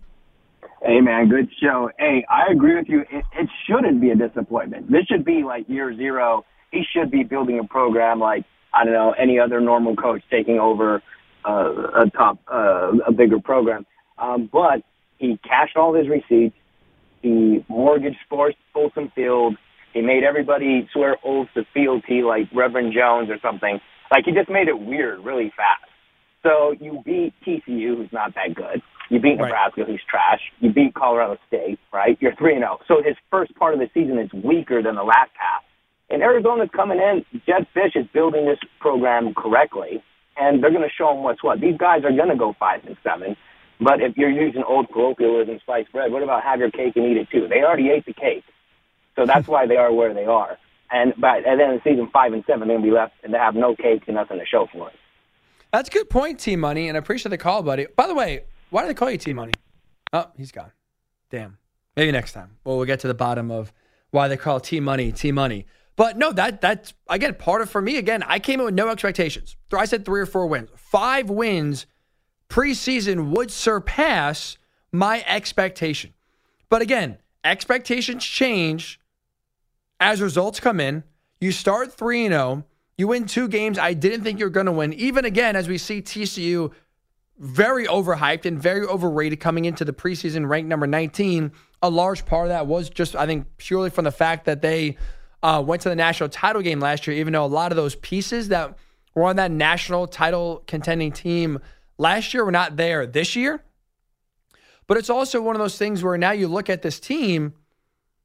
Hey 0.82 1.00
man, 1.00 1.29
good 1.29 1.48
show. 1.63 1.89
Hey, 1.98 2.25
I 2.29 2.51
agree 2.51 2.75
with 2.75 2.89
you. 2.89 3.06
It, 3.10 3.24
it 3.32 3.50
shouldn't 3.65 4.01
be 4.01 4.10
a 4.10 4.15
disappointment. 4.15 4.91
This 4.91 5.06
should 5.06 5.24
be 5.24 5.44
like 5.46 5.70
year 5.70 5.96
zero. 5.96 6.44
He 6.70 6.84
should 6.94 7.10
be 7.10 7.24
building 7.24 7.60
a 7.60 7.63
program 7.63 8.20
like 8.20 8.44
I 8.74 8.84
don't 8.84 8.91
know 8.91 9.13
any 9.17 9.39
other 9.39 9.62
normal 9.62 9.96
coach 9.96 10.22
taking 10.29 10.60
over 10.60 11.01
uh, 11.48 12.03
a 12.03 12.10
top 12.10 12.39
uh, 12.51 12.91
a 13.08 13.13
bigger 13.13 13.39
program. 13.39 13.86
Um, 14.17 14.50
but 14.51 14.82
he 15.17 15.39
cashed 15.48 15.77
all 15.77 15.94
his 15.94 16.10
receipts. 16.10 16.58
He 17.22 17.63
mortgaged 17.70 18.17
forced 18.29 18.58
Folsom 18.74 19.13
Field. 19.15 19.56
He 19.94 20.01
made 20.01 20.25
everybody 20.25 20.89
swear 20.91 21.15
oaths 21.24 21.51
to 21.53 21.63
fealty 21.74 22.22
like 22.22 22.50
Reverend 22.53 22.91
Jones 22.94 23.29
or 23.29 23.38
something. 23.41 23.79
Like 24.12 24.25
he 24.25 24.34
just 24.34 24.50
made 24.50 24.67
it 24.67 24.77
weird 24.77 25.24
really 25.24 25.53
fast. 25.56 25.89
So 26.44 26.74
you 26.79 27.01
beat 27.06 27.34
TCU, 27.46 27.98
who's 27.98 28.13
not 28.13 28.36
that 28.36 28.56
good. 28.56 28.82
You 29.10 29.20
beat 29.20 29.38
Nebraska, 29.38 29.82
right. 29.82 29.89
who's 29.89 30.01
trash. 30.10 30.41
You 30.60 30.72
beat 30.72 30.94
Colorado 30.94 31.38
State, 31.48 31.79
right? 31.94 32.17
You're 32.20 32.36
3 32.36 32.56
and 32.56 32.62
0. 32.62 32.79
So 32.88 33.01
his 33.03 33.15
first 33.32 33.56
part 33.56 33.74
of 33.74 33.79
the 33.79 33.89
season 33.94 34.20
is 34.20 34.32
weaker 34.34 34.82
than 34.84 34.96
the 34.96 35.03
last 35.03 35.32
half. 35.34 35.63
And 36.10 36.22
Arizona's 36.22 36.70
coming 36.74 37.00
in. 37.00 37.25
Jedd 37.46 37.67
Fisch 37.75 37.96
is 37.96 38.06
building 38.13 38.46
this 38.46 38.60
program 38.79 39.34
correctly, 39.34 40.03
and 40.38 40.62
they're 40.62 40.72
going 40.72 40.84
to 40.84 40.96
show 40.96 41.13
them 41.13 41.24
what's 41.24 41.44
what. 41.44 41.60
These 41.60 41.77
guys 41.77 42.03
are 42.03 42.12
going 42.12 42.29
to 42.29 42.36
go 42.36 42.56
5 42.60 42.86
and 42.86 42.98
7. 43.03 43.36
But 43.79 44.01
if 44.01 44.17
you're 44.17 44.29
using 44.29 44.63
old 44.63 44.91
colloquialism, 44.91 45.60
sliced 45.65 45.91
bread, 45.91 46.12
what 46.12 46.24
about 46.24 46.44
have 46.44 46.60
your 46.60 46.72
cake 46.72 46.96
and 46.96 47.06
eat 47.06 47.17
it 47.17 47.29
too? 47.29 47.48
They 47.48 47.62
already 47.62 47.89
ate 47.89 48.06
the 48.06 48.13
cake. 48.13 48.44
So 49.15 49.25
that's 49.25 49.48
why 49.53 49.67
they 49.67 49.77
are 49.77 49.94
where 49.94 50.13
they 50.13 50.25
are. 50.25 50.58
And 50.89 51.13
by 51.20 51.39
at 51.39 51.44
the 51.44 51.50
end 51.50 51.62
of 51.62 51.84
the 51.84 51.89
season, 51.89 52.10
5 52.12 52.34
and 52.34 52.44
7, 52.48 52.67
they'll 52.67 52.82
be 52.82 52.91
left 52.91 53.13
and 53.24 53.34
they 53.34 53.38
have 53.38 53.56
no 53.56 53.75
cake 53.75 54.03
and 54.08 54.15
nothing 54.15 54.39
to 54.39 54.46
show 54.46 54.67
for 54.72 54.89
it. 54.89 54.96
That's 55.71 55.89
a 55.89 55.91
good 55.91 56.09
point, 56.09 56.39
T 56.39 56.55
Money, 56.55 56.88
and 56.88 56.97
I 56.97 57.00
appreciate 57.00 57.29
the 57.29 57.38
call, 57.38 57.63
buddy. 57.63 57.88
By 57.95 58.07
the 58.07 58.15
way, 58.15 58.45
why 58.69 58.81
do 58.81 58.88
they 58.88 58.93
call 58.93 59.12
you 59.12 59.17
T 59.17 59.33
Money? 59.33 59.53
Oh, 60.13 60.27
he's 60.38 60.51
gone. 60.51 60.71
Damn. 61.29 61.57
Maybe 61.95 62.12
next 62.12 62.33
time. 62.33 62.57
Well, 62.63 62.77
we'll 62.77 62.86
get 62.86 63.00
to 63.01 63.07
the 63.07 63.13
bottom 63.13 63.51
of 63.51 63.74
why 64.12 64.27
they 64.27 64.38
call 64.38 64.59
T 64.59 64.79
Money 64.79 65.12
T 65.12 65.31
Money. 65.31 65.65
But 65.95 66.17
no, 66.17 66.31
that 66.31 66.62
that's 66.62 66.93
again 67.09 67.33
part 67.33 67.62
of 67.62 67.69
for 67.69 67.81
me. 67.81 67.97
Again, 67.97 68.24
I 68.24 68.39
came 68.39 68.59
in 68.59 68.65
with 68.65 68.75
no 68.75 68.89
expectations. 68.89 69.57
I 69.74 69.86
said 69.86 70.05
three 70.05 70.21
or 70.21 70.25
four 70.25 70.47
wins. 70.47 70.69
Five 70.75 71.29
wins 71.29 71.88
preseason 72.50 73.31
would 73.36 73.51
surpass 73.51 74.57
my 74.91 75.24
expectation. 75.27 76.13
But 76.69 76.81
again, 76.81 77.17
expectations 77.43 78.24
change 78.24 79.00
as 80.00 80.21
results 80.21 80.59
come 80.59 80.79
in. 80.79 81.03
You 81.39 81.51
start 81.51 81.93
3 81.93 82.27
0. 82.27 82.63
You 82.98 83.08
win 83.08 83.25
two 83.25 83.48
games 83.48 83.77
I 83.77 83.94
didn't 83.94 84.24
think 84.24 84.39
you 84.39 84.46
were 84.46 84.50
going 84.50 84.66
to 84.66 84.72
win. 84.72 84.94
Even 84.94 85.25
again, 85.25 85.56
as 85.56 85.68
we 85.68 85.77
see 85.77 86.01
TCU 86.01 86.72
very 87.39 87.86
overhyped 87.86 88.46
and 88.46 88.60
very 88.60 88.86
overrated 88.86 89.39
coming 89.39 89.66
into 89.66 89.86
the 89.86 89.94
preseason 89.94 90.50
ranked 90.50 90.68
number 90.68 90.88
19. 90.88 91.51
A 91.84 91.89
large 91.89 92.25
part 92.25 92.46
of 92.46 92.50
that 92.50 92.66
was 92.66 92.89
just, 92.89 93.16
I 93.16 93.25
think, 93.25 93.46
purely 93.58 93.89
from 93.89 94.06
the 94.06 94.12
fact 94.12 94.46
that 94.46 94.62
they 94.62 94.98
uh, 95.44 95.63
went 95.66 95.84
to 95.84 95.89
the 95.89 95.96
national 95.96 96.30
title 96.30 96.62
game 96.62 96.80
last 96.80 97.06
year, 97.06 97.16
even 97.18 97.34
though 97.34 97.46
a 97.46 97.48
lot 97.48 97.72
of 97.72 97.75
those 97.75 97.96
pieces 97.96 98.48
that 98.48 98.75
were 99.13 99.24
on 99.25 99.36
that 99.36 99.51
national 99.51 100.08
title 100.08 100.63
contending 100.66 101.12
team 101.12 101.60
last 101.98 102.34
year 102.34 102.44
were 102.44 102.51
not 102.51 102.75
there 102.75 103.06
this 103.06 103.36
year. 103.36 103.63
But 104.88 104.98
it's 104.98 105.10
also 105.10 105.42
one 105.42 105.56
of 105.56 105.60
those 105.60 105.77
things 105.77 106.04
where 106.04 106.18
now 106.18 106.32
you 106.32 106.48
look 106.48 106.70
at 106.70 106.82
this 106.82 107.00
team, 107.00 107.54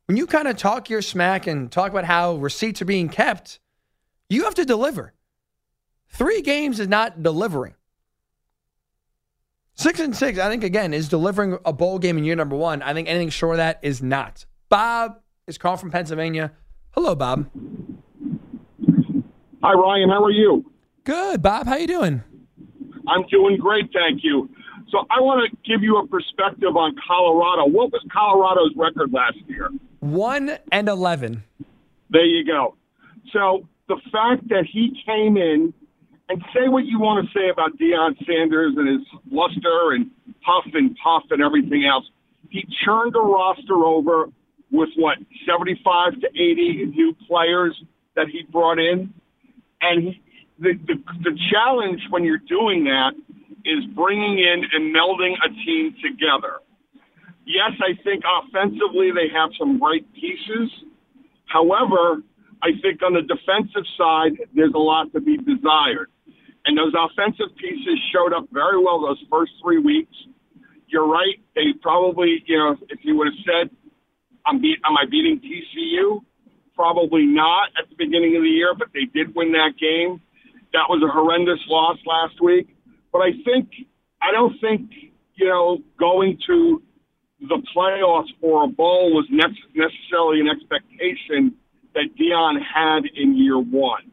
when 0.07 0.17
you 0.17 0.27
kind 0.27 0.49
of 0.49 0.57
talk 0.57 0.89
your 0.89 1.03
smack 1.03 1.47
and 1.47 1.71
talk 1.71 1.91
about 1.91 2.05
how 2.05 2.37
receipts 2.37 2.81
are 2.81 2.87
being 2.87 3.09
kept, 3.09 3.59
you 4.33 4.45
have 4.45 4.55
to 4.55 4.65
deliver. 4.65 5.15
Three 6.09 6.43
games 6.43 6.81
is 6.81 6.89
not 6.89 7.23
delivering. 7.23 7.75
Six 9.75 10.01
and 10.01 10.15
six, 10.15 10.39
I 10.39 10.49
think, 10.49 10.65
again, 10.65 10.93
is 10.93 11.09
delivering 11.09 11.59
a 11.65 11.73
bowl 11.73 11.99
game 11.99 12.19
in 12.19 12.25
year 12.25 12.37
number 12.37 12.57
one. 12.57 12.83
I 12.83 12.93
think 12.93 13.09
anything 13.09 13.31
short 13.31 13.55
of 13.55 13.59
that 13.59 13.81
is 13.83 14.03
not. 14.03 14.45
Bob 14.69 15.19
is 15.47 15.57
calling 15.57 15.79
from 15.79 15.91
Pennsylvania. 15.91 16.53
Hello, 16.91 17.15
Bob. 17.15 17.49
Hi, 19.63 19.73
Ryan. 19.73 20.11
How 20.11 20.23
are 20.25 20.31
you? 20.31 20.71
Good, 21.05 21.41
Bob. 21.43 21.67
How 21.67 21.77
you 21.77 21.87
doing? 21.87 22.23
I'm 23.09 23.27
doing 23.31 23.57
great, 23.59 23.91
thank 23.93 24.23
you. 24.23 24.49
So 24.91 24.99
I 25.11 25.21
want 25.21 25.51
to 25.51 25.57
give 25.69 25.83
you 25.83 25.97
a 25.97 26.07
perspective 26.07 26.77
on 26.77 26.95
Colorado. 27.09 27.67
What 27.67 27.91
was 27.93 28.05
Colorado's 28.13 28.73
record 28.77 29.11
last 29.13 29.39
year? 29.49 29.71
One 30.01 30.59
and 30.71 30.89
eleven. 30.89 31.45
There 32.11 32.27
you 32.27 32.45
go. 32.45 32.77
So 33.33 33.67
the 33.93 34.01
fact 34.11 34.49
that 34.49 34.65
he 34.65 34.97
came 35.05 35.37
in 35.37 35.75
and 36.31 36.43
say 36.55 36.69
what 36.69 36.87
you 36.87 36.99
want 36.99 37.27
to 37.27 37.39
say 37.39 37.51
about 37.51 37.77
Deion 37.77 38.17
Sanders 38.25 38.73
and 38.77 38.89
his 38.89 39.07
bluster 39.27 39.93
and 39.93 40.11
puff 40.41 40.65
and 40.73 40.97
puff 40.97 41.25
and 41.31 41.43
everything 41.43 41.85
else. 41.85 42.07
He 42.49 42.65
churned 42.85 43.13
the 43.13 43.21
roster 43.21 43.85
over 43.85 44.29
with 44.71 44.89
what 44.97 45.19
75 45.47 46.21
to 46.21 46.29
80 46.29 46.87
new 46.97 47.15
players 47.29 47.79
that 48.17 48.29
he 48.29 48.45
brought 48.51 48.79
in, 48.79 49.13
and 49.83 50.03
he, 50.03 50.23
the, 50.59 50.73
the 50.87 50.97
the 51.23 51.39
challenge 51.51 52.01
when 52.09 52.25
you're 52.25 52.47
doing 52.49 52.85
that 52.85 53.13
is 53.65 53.85
bringing 53.95 54.39
in 54.39 54.65
and 54.73 54.95
melding 54.95 55.35
a 55.45 55.49
team 55.65 55.95
together. 56.03 56.61
Yes, 57.45 57.73
I 57.81 58.01
think 58.03 58.23
offensively 58.25 59.11
they 59.13 59.29
have 59.35 59.51
some 59.59 59.79
great 59.79 60.11
pieces. 60.15 60.71
However, 61.47 62.23
I 62.63 62.71
think 62.81 63.03
on 63.03 63.15
the 63.15 63.23
defensive 63.23 63.85
side, 63.99 64.39
there's 64.55 64.73
a 64.75 64.79
lot 64.79 65.13
to 65.13 65.21
be 65.21 65.37
desired. 65.37 66.11
And 66.65 66.79
those 66.79 66.93
offensive 66.95 67.55
pieces 67.57 67.99
showed 68.15 68.33
up 68.33 68.47
very 68.53 68.79
well 68.79 69.01
those 69.01 69.23
first 69.29 69.53
three 69.61 69.79
weeks. 69.79 70.15
You're 70.87 71.09
right. 71.09 71.43
They 71.57 71.73
probably, 71.83 72.45
you 72.47 72.57
know, 72.57 72.77
if 72.89 73.01
you 73.03 73.17
would 73.17 73.27
have 73.27 73.43
said, 73.45 73.77
I'm 74.47 74.61
beat, 74.61 74.79
am 74.85 74.97
I 74.97 75.07
beating 75.11 75.41
TCU? 75.41 76.21
Probably 76.77 77.27
not 77.27 77.71
at 77.77 77.89
the 77.91 77.97
beginning 77.97 78.37
of 78.37 78.43
the 78.43 78.49
year, 78.49 78.75
but 78.79 78.89
they 78.95 79.07
did 79.13 79.35
win 79.35 79.53
that 79.53 79.73
game. 79.81 80.21
That 80.73 80.87
was 80.89 81.03
a 81.03 81.11
horrendous 81.11 81.61
loss 81.69 81.99
last 82.07 82.41
week. 82.41 82.69
But 83.13 83.21
I 83.21 83.33
think, 83.45 83.69
I 84.23 84.31
don't 84.31 84.59
think, 84.61 84.91
you 85.35 85.49
know, 85.49 85.79
going 85.99 86.39
to 86.47 86.83
the 87.41 87.61
playoffs 87.75 88.29
for 88.41 88.65
a 88.65 88.69
bowl 88.69 89.13
was 89.13 89.27
necessarily 89.31 90.41
an 90.41 90.49
expectation 90.49 91.57
that 91.95 92.17
Deion 92.19 92.61
had 92.63 93.05
in 93.15 93.37
year 93.37 93.59
one. 93.59 94.11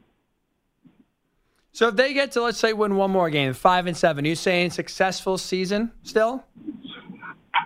So 1.72 1.88
if 1.88 1.96
they 1.96 2.14
get 2.14 2.32
to 2.34 2.42
let's 2.42 2.58
say 2.58 2.74
win 2.74 2.96
one 2.96 3.12
more 3.12 3.30
game, 3.30 3.54
five 3.54 3.88
and 3.88 3.96
seven, 3.96 4.26
you 4.26 4.36
saying 4.36 4.72
successful 4.72 5.38
season 5.38 5.92
still? 6.04 6.44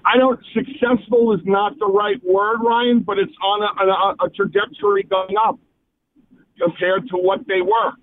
I 0.06 0.18
don't. 0.18 0.40
Successful 0.54 1.34
is 1.34 1.42
not 1.46 1.80
the 1.80 1.86
right 1.88 2.22
word, 2.24 2.60
Ryan, 2.62 3.00
but 3.00 3.18
it's 3.18 3.34
on 3.42 3.62
a, 3.62 4.24
a, 4.24 4.28
a 4.28 4.30
trajectory 4.30 5.04
going 5.04 5.36
up 5.44 5.58
compared 6.60 7.08
to 7.10 7.16
what 7.16 7.48
they 7.48 7.62
were. 7.62 7.94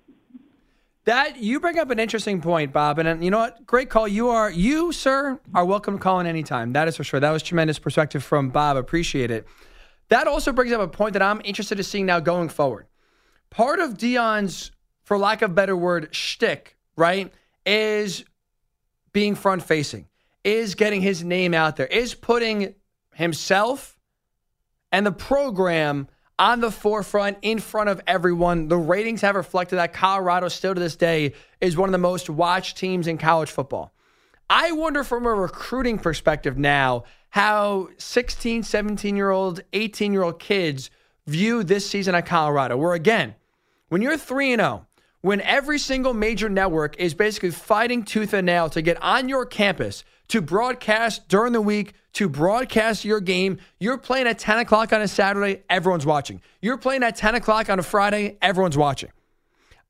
That 1.04 1.38
you 1.38 1.60
bring 1.60 1.78
up 1.78 1.90
an 1.90 1.98
interesting 1.98 2.40
point, 2.40 2.72
Bob, 2.72 2.98
and 2.98 3.24
you 3.24 3.30
know 3.30 3.38
what? 3.38 3.66
Great 3.66 3.90
call. 3.90 4.06
You 4.06 4.28
are 4.28 4.50
you, 4.50 4.92
sir, 4.92 5.40
are 5.54 5.64
welcome 5.64 5.98
to 5.98 6.02
call 6.02 6.20
in 6.20 6.26
anytime. 6.26 6.72
That 6.72 6.88
is 6.88 6.96
for 6.96 7.04
sure. 7.04 7.20
That 7.20 7.30
was 7.30 7.42
tremendous 7.42 7.78
perspective 7.78 8.22
from 8.22 8.50
Bob. 8.50 8.76
Appreciate 8.76 9.30
it. 9.30 9.46
That 10.10 10.26
also 10.26 10.52
brings 10.52 10.72
up 10.72 10.80
a 10.80 10.88
point 10.88 11.14
that 11.14 11.22
I'm 11.22 11.40
interested 11.44 11.78
in 11.78 11.84
seeing 11.84 12.06
now 12.06 12.20
going 12.20 12.48
forward. 12.48 12.86
Part 13.48 13.80
of 13.80 13.94
Deion's, 13.94 14.70
for 15.02 15.16
lack 15.16 15.42
of 15.42 15.52
a 15.52 15.54
better 15.54 15.76
word, 15.76 16.14
shtick, 16.14 16.76
right, 16.96 17.32
is 17.64 18.24
being 19.12 19.34
front 19.34 19.62
facing, 19.62 20.08
is 20.44 20.74
getting 20.74 21.00
his 21.00 21.24
name 21.24 21.54
out 21.54 21.76
there, 21.76 21.86
is 21.86 22.14
putting 22.14 22.74
himself 23.14 23.96
and 24.92 25.06
the 25.06 25.12
program 25.12 26.08
on 26.38 26.60
the 26.60 26.70
forefront 26.70 27.38
in 27.42 27.58
front 27.58 27.88
of 27.88 28.00
everyone. 28.06 28.68
The 28.68 28.78
ratings 28.78 29.20
have 29.20 29.36
reflected 29.36 29.76
that 29.76 29.92
Colorado 29.92 30.48
still 30.48 30.74
to 30.74 30.80
this 30.80 30.96
day 30.96 31.34
is 31.60 31.76
one 31.76 31.88
of 31.88 31.92
the 31.92 31.98
most 31.98 32.30
watched 32.30 32.78
teams 32.78 33.06
in 33.06 33.18
college 33.18 33.50
football. 33.50 33.92
I 34.48 34.72
wonder 34.72 35.04
from 35.04 35.26
a 35.26 35.34
recruiting 35.34 35.98
perspective 35.98 36.58
now 36.58 37.04
how 37.30 37.88
16, 37.98 38.62
17 38.62 39.16
year 39.16 39.30
old, 39.30 39.60
18 39.72 40.12
year 40.12 40.22
old 40.22 40.38
kids 40.38 40.90
view 41.26 41.62
this 41.62 41.88
season 41.88 42.14
at 42.14 42.26
Colorado, 42.26 42.76
where 42.76 42.94
again, 42.94 43.34
when 43.88 44.02
you're 44.02 44.16
3 44.16 44.52
and 44.52 44.60
0, 44.60 44.86
when 45.22 45.40
every 45.42 45.78
single 45.78 46.14
major 46.14 46.48
network 46.48 46.98
is 46.98 47.14
basically 47.14 47.50
fighting 47.50 48.04
tooth 48.04 48.32
and 48.32 48.46
nail 48.46 48.68
to 48.70 48.82
get 48.82 49.00
on 49.02 49.28
your 49.28 49.44
campus 49.44 50.04
to 50.28 50.40
broadcast 50.40 51.28
during 51.28 51.52
the 51.52 51.60
week, 51.60 51.94
to 52.14 52.28
broadcast 52.28 53.04
your 53.04 53.20
game. 53.20 53.58
You're 53.78 53.98
playing 53.98 54.26
at 54.26 54.38
10 54.38 54.58
o'clock 54.58 54.92
on 54.92 55.02
a 55.02 55.08
Saturday, 55.08 55.62
everyone's 55.68 56.06
watching. 56.06 56.40
You're 56.62 56.78
playing 56.78 57.02
at 57.02 57.16
10 57.16 57.34
o'clock 57.34 57.68
on 57.68 57.78
a 57.78 57.82
Friday, 57.82 58.38
everyone's 58.40 58.78
watching. 58.78 59.10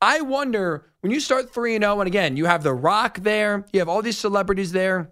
I 0.01 0.21
wonder 0.21 0.85
when 1.01 1.11
you 1.11 1.19
start 1.19 1.53
3 1.53 1.77
0, 1.77 2.01
and 2.01 2.07
again, 2.07 2.37
you 2.37 2.45
have 2.45 2.63
The 2.63 2.73
Rock 2.73 3.19
there, 3.19 3.65
you 3.71 3.79
have 3.79 3.89
all 3.89 4.01
these 4.01 4.17
celebrities 4.17 4.71
there, 4.71 5.11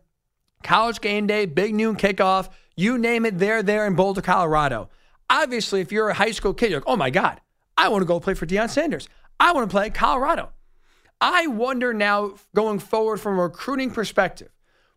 college 0.64 1.02
game 1.02 1.28
day, 1.28 1.46
big 1.46 1.74
noon 1.74 1.96
kickoff, 1.96 2.50
you 2.76 2.98
name 2.98 3.26
it, 3.26 3.38
they're 3.38 3.64
there 3.64 3.86
in 3.88 3.96
Boulder, 3.96 4.22
Colorado. 4.22 4.90
Obviously, 5.30 5.82
if 5.82 5.92
you're 5.92 6.10
a 6.10 6.14
high 6.14 6.32
school 6.32 6.54
kid, 6.54 6.72
you're 6.72 6.80
like, 6.80 6.88
oh 6.88 6.96
my 6.96 7.10
God, 7.10 7.40
I 7.78 7.90
want 7.90 8.02
to 8.02 8.06
go 8.06 8.20
play 8.20 8.34
for 8.34 8.46
Deion 8.46 8.70
Sanders. 8.70 9.08
I 9.40 9.52
want 9.52 9.70
to 9.70 9.74
play 9.74 9.90
Colorado. 9.90 10.50
I 11.22 11.48
wonder 11.48 11.94
now, 11.94 12.36
going 12.56 12.80
forward 12.80 13.18
from 13.18 13.38
a 13.38 13.44
recruiting 13.44 13.92
perspective, 13.92 14.50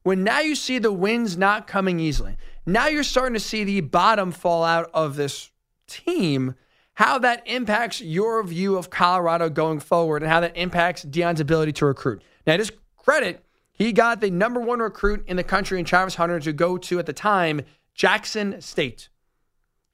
when 0.02 0.24
now 0.24 0.40
you 0.40 0.54
see 0.54 0.78
the 0.78 0.92
wins 0.92 1.36
not 1.36 1.66
coming 1.66 2.00
easily, 2.00 2.36
now 2.66 2.86
you're 2.86 3.02
starting 3.02 3.34
to 3.34 3.40
see 3.40 3.64
the 3.64 3.80
bottom 3.80 4.30
fall 4.32 4.64
out 4.64 4.90
of 4.94 5.16
this 5.16 5.50
team, 5.86 6.54
how 6.94 7.18
that 7.18 7.42
impacts 7.46 8.00
your 8.00 8.42
view 8.44 8.76
of 8.76 8.90
Colorado 8.90 9.48
going 9.48 9.80
forward 9.80 10.22
and 10.22 10.30
how 10.30 10.40
that 10.40 10.56
impacts 10.56 11.04
Deion's 11.04 11.40
ability 11.40 11.72
to 11.72 11.86
recruit. 11.86 12.22
Now, 12.46 12.56
just 12.56 12.72
credit, 12.96 13.44
he 13.82 13.92
got 13.92 14.20
the 14.20 14.30
number 14.30 14.60
one 14.60 14.78
recruit 14.78 15.24
in 15.26 15.36
the 15.36 15.44
country 15.44 15.78
in 15.78 15.84
Travis 15.84 16.14
Hunter 16.14 16.38
to 16.40 16.52
go 16.52 16.78
to 16.78 16.98
at 16.98 17.06
the 17.06 17.12
time 17.12 17.62
Jackson 17.94 18.60
State, 18.60 19.08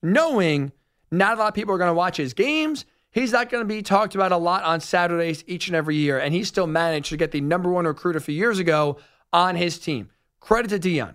knowing 0.03 0.73
not 1.11 1.37
a 1.37 1.41
lot 1.41 1.49
of 1.49 1.55
people 1.55 1.75
are 1.75 1.79
going 1.79 1.89
to 1.89 1.95
watch 1.95 2.17
his 2.17 2.35
games. 2.35 2.85
He's 3.11 3.33
not 3.33 3.51
going 3.51 3.63
to 3.63 3.69
be 3.69 3.83
talked 3.83 4.15
about 4.15 4.33
a 4.33 4.37
lot 4.37 4.63
on 4.65 4.81
Saturdays 4.81 5.43
each 5.47 5.69
and 5.69 5.77
every 5.77 5.97
year, 5.97 6.19
and 6.19 6.35
he 6.35 6.45
still 6.45 6.67
managed 6.67 7.09
to 7.11 7.17
get 7.17 7.31
the 7.31 7.41
number 7.41 7.71
one 7.71 7.87
recruit 7.87 8.17
a 8.17 8.21
few 8.21 8.35
years 8.35 8.59
ago 8.59 8.99
on 9.33 9.57
his 9.57 9.79
team. 9.79 10.11
Credit 10.41 10.69
to 10.69 10.89
Deion. 10.89 11.15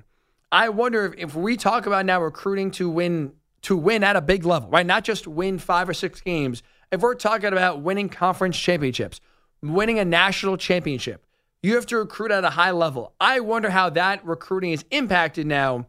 I 0.52 0.70
wonder 0.70 1.06
if, 1.06 1.14
if 1.18 1.36
we 1.36 1.58
talk 1.58 1.86
about 1.86 2.06
now 2.06 2.22
recruiting 2.22 2.72
to 2.72 2.90
win 2.90 3.34
to 3.64 3.78
win 3.78 4.04
at 4.04 4.16
a 4.16 4.22
big 4.22 4.46
level, 4.46 4.70
right? 4.70 4.86
Not 4.86 5.06
just 5.06 5.26
win 5.26 5.58
five 5.58 5.88
or 5.88 5.94
six 5.94 6.20
games. 6.20 6.64
If 6.92 7.02
we're 7.02 7.16
talking 7.16 7.54
about 7.54 7.82
winning 7.82 8.10
conference 8.10 8.58
championships, 8.58 9.22
winning 9.62 10.00
a 10.00 10.06
national 10.06 10.58
championship, 10.58 11.26
you 11.64 11.76
have 11.76 11.86
to 11.88 11.98
recruit 11.98 12.30
at 12.30 12.44
a 12.44 12.50
high 12.52 12.72
level. 12.72 13.14
I 13.20 13.40
wonder 13.40 13.70
how 13.70 13.90
that 13.92 14.24
recruiting 14.26 14.72
is 14.72 14.86
impacted 14.92 15.48
now 15.48 15.88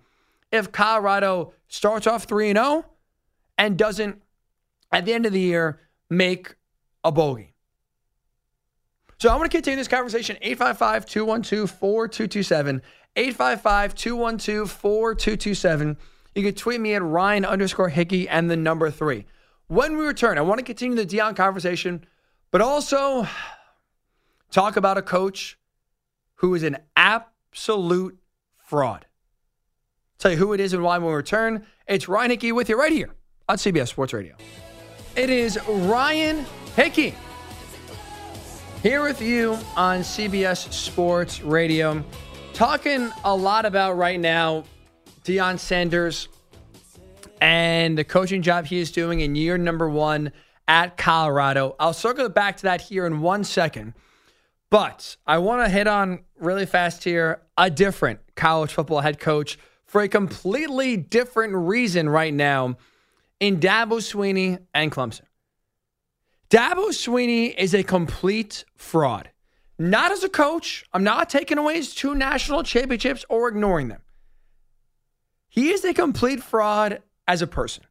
if 0.53 0.71
Colorado 0.71 1.53
starts 1.67 2.07
off 2.07 2.25
3 2.25 2.53
0 2.53 2.87
and 3.59 3.77
doesn't, 3.77 4.23
at 4.93 5.05
the 5.05 5.13
end 5.13 5.27
of 5.27 5.33
the 5.33 5.41
year, 5.41 5.81
make 6.09 6.55
a 7.03 7.11
game. 7.11 7.49
So 9.19 9.31
I 9.31 9.37
want 9.37 9.51
to 9.51 9.57
continue 9.57 9.77
this 9.77 9.89
conversation. 9.89 10.37
855 10.41 11.07
212 11.07 11.71
4227. 11.71 12.83
855 13.17 13.95
212 13.95 14.71
4227. 14.71 15.97
You 16.37 16.43
can 16.43 16.55
tweet 16.55 16.81
me 16.81 16.95
at 16.95 17.03
Ryan 17.03 17.45
underscore 17.45 17.89
Hickey 17.89 18.29
and 18.29 18.51
the 18.51 18.57
number 18.57 18.91
three. 18.91 19.27
When 19.67 19.97
we 19.97 20.05
return, 20.05 20.39
I 20.39 20.43
want 20.43 20.59
to 20.59 20.65
continue 20.65 20.97
the 20.97 21.07
Deion 21.07 21.35
conversation, 21.35 22.05
but 22.51 22.61
also 22.61 23.27
talk 24.51 24.77
about 24.77 24.99
a 24.99 25.03
coach 25.03 25.59
who 26.37 26.55
is 26.55 26.63
an 26.63 26.79
absolute 26.97 28.19
fraud. 28.59 29.07
Tell 30.19 30.33
you 30.33 30.37
who 30.37 30.53
it 30.53 30.61
is 30.61 30.73
and 30.73 30.83
why 30.83 30.99
when 30.99 31.09
we 31.09 31.15
return. 31.15 31.67
It's 31.87 32.09
Ryan 32.09 32.31
Hickey 32.31 32.53
with 32.53 32.69
you 32.69 32.79
right 32.79 32.93
here 32.93 33.11
on 33.49 33.57
CBS 33.57 33.89
Sports 33.89 34.13
Radio. 34.13 34.37
It 35.17 35.31
is 35.31 35.59
Ryan 35.69 36.45
Hickey 36.77 37.15
here 38.83 39.03
with 39.03 39.23
you 39.23 39.57
on 39.77 40.01
CBS 40.01 40.71
Sports 40.71 41.41
Radio, 41.41 42.05
talking 42.53 43.11
a 43.25 43.35
lot 43.35 43.65
about 43.65 43.97
right 43.97 44.21
now 44.21 44.65
Deion 45.25 45.59
Sanders 45.59 46.29
and 47.41 47.97
the 47.97 48.05
coaching 48.05 48.43
job 48.43 48.67
he 48.67 48.79
is 48.79 48.93
doing 48.93 49.21
in 49.21 49.35
year 49.35 49.57
number 49.57 49.89
one 49.89 50.33
at 50.69 50.99
Colorado. 50.99 51.77
I'll 51.81 51.95
circle 51.95 52.29
back 52.29 52.59
to 52.59 52.65
that 52.65 52.83
here 52.83 53.07
in 53.07 53.21
one 53.21 53.45
second. 53.45 53.95
But 54.75 55.17
I 55.25 55.39
want 55.39 55.65
to 55.65 55.69
hit 55.69 55.87
on 55.87 56.25
really 56.37 56.67
fast 56.67 57.05
here 57.05 57.43
a 57.57 57.71
different 57.71 58.19
college 58.35 58.73
football 58.73 59.03
head 59.03 59.21
coach 59.21 59.57
for 59.87 60.01
a 60.01 60.09
completely 60.09 60.97
different 60.97 61.55
reason 61.55 62.09
right 62.09 62.35
now 62.35 62.77
in 63.39 63.61
Dabo 63.61 64.01
Swinney 64.01 64.59
and 64.75 64.91
Clemson. 64.91 65.27
Dabo 66.51 66.89
Swinney 66.89 67.55
is 67.57 67.73
a 67.73 67.85
complete 67.85 68.65
fraud. 68.75 69.31
Not 69.79 70.11
as 70.11 70.25
a 70.25 70.29
coach. 70.29 70.85
I'm 70.93 71.05
not 71.05 71.31
taking 71.31 71.59
away 71.59 71.77
his 71.77 71.95
two 71.95 72.17
national 72.17 72.65
championships 72.65 73.25
or 73.29 73.47
ignoring 73.47 73.87
them. 73.87 74.03
He 75.49 75.71
is 75.71 75.85
a 75.85 75.95
complete 75.95 76.43
fraud 76.43 77.01
as 77.29 77.43
a 77.43 77.47
person. 77.47 77.85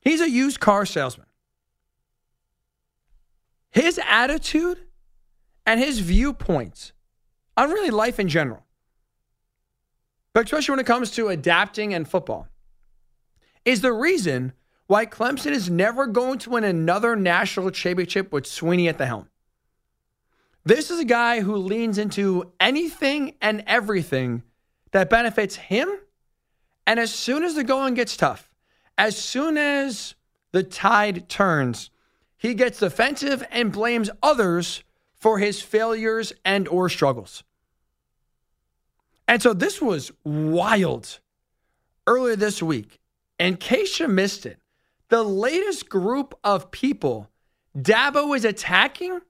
He's 0.00 0.20
a 0.20 0.28
used 0.28 0.58
car 0.58 0.84
salesman. 0.84 1.27
His 3.70 4.00
attitude 4.08 4.78
and 5.66 5.78
his 5.80 6.00
viewpoints 6.00 6.92
on 7.56 7.70
really 7.70 7.90
life 7.90 8.18
in 8.18 8.28
general, 8.28 8.64
but 10.32 10.44
especially 10.44 10.72
when 10.72 10.80
it 10.80 10.86
comes 10.86 11.10
to 11.12 11.28
adapting 11.28 11.92
and 11.92 12.08
football, 12.08 12.48
is 13.64 13.80
the 13.80 13.92
reason 13.92 14.52
why 14.86 15.04
Clemson 15.04 15.52
is 15.52 15.68
never 15.68 16.06
going 16.06 16.38
to 16.38 16.50
win 16.50 16.64
another 16.64 17.14
national 17.14 17.70
championship 17.70 18.32
with 18.32 18.44
Swinney 18.44 18.88
at 18.88 18.96
the 18.96 19.06
helm. 19.06 19.28
This 20.64 20.90
is 20.90 20.98
a 20.98 21.04
guy 21.04 21.40
who 21.40 21.56
leans 21.56 21.98
into 21.98 22.52
anything 22.60 23.34
and 23.40 23.62
everything 23.66 24.42
that 24.92 25.10
benefits 25.10 25.56
him. 25.56 25.88
And 26.86 26.98
as 26.98 27.12
soon 27.12 27.42
as 27.42 27.54
the 27.54 27.64
going 27.64 27.94
gets 27.94 28.16
tough, 28.16 28.50
as 28.96 29.16
soon 29.16 29.58
as 29.58 30.14
the 30.52 30.62
tide 30.62 31.28
turns, 31.28 31.90
he 32.38 32.54
gets 32.54 32.78
defensive 32.78 33.44
and 33.50 33.72
blames 33.72 34.10
others 34.22 34.82
for 35.12 35.38
his 35.38 35.60
failures 35.60 36.32
and 36.44 36.66
or 36.68 36.88
struggles. 36.88 37.42
And 39.26 39.42
so 39.42 39.52
this 39.52 39.82
was 39.82 40.12
wild 40.24 41.18
earlier 42.06 42.36
this 42.36 42.62
week. 42.62 42.98
In 43.38 43.56
case 43.56 44.00
you 44.00 44.08
missed 44.08 44.46
it, 44.46 44.58
the 45.08 45.22
latest 45.22 45.88
group 45.88 46.38
of 46.42 46.70
people 46.70 47.28
Dabo 47.76 48.34
is 48.36 48.44
attacking 48.44 49.20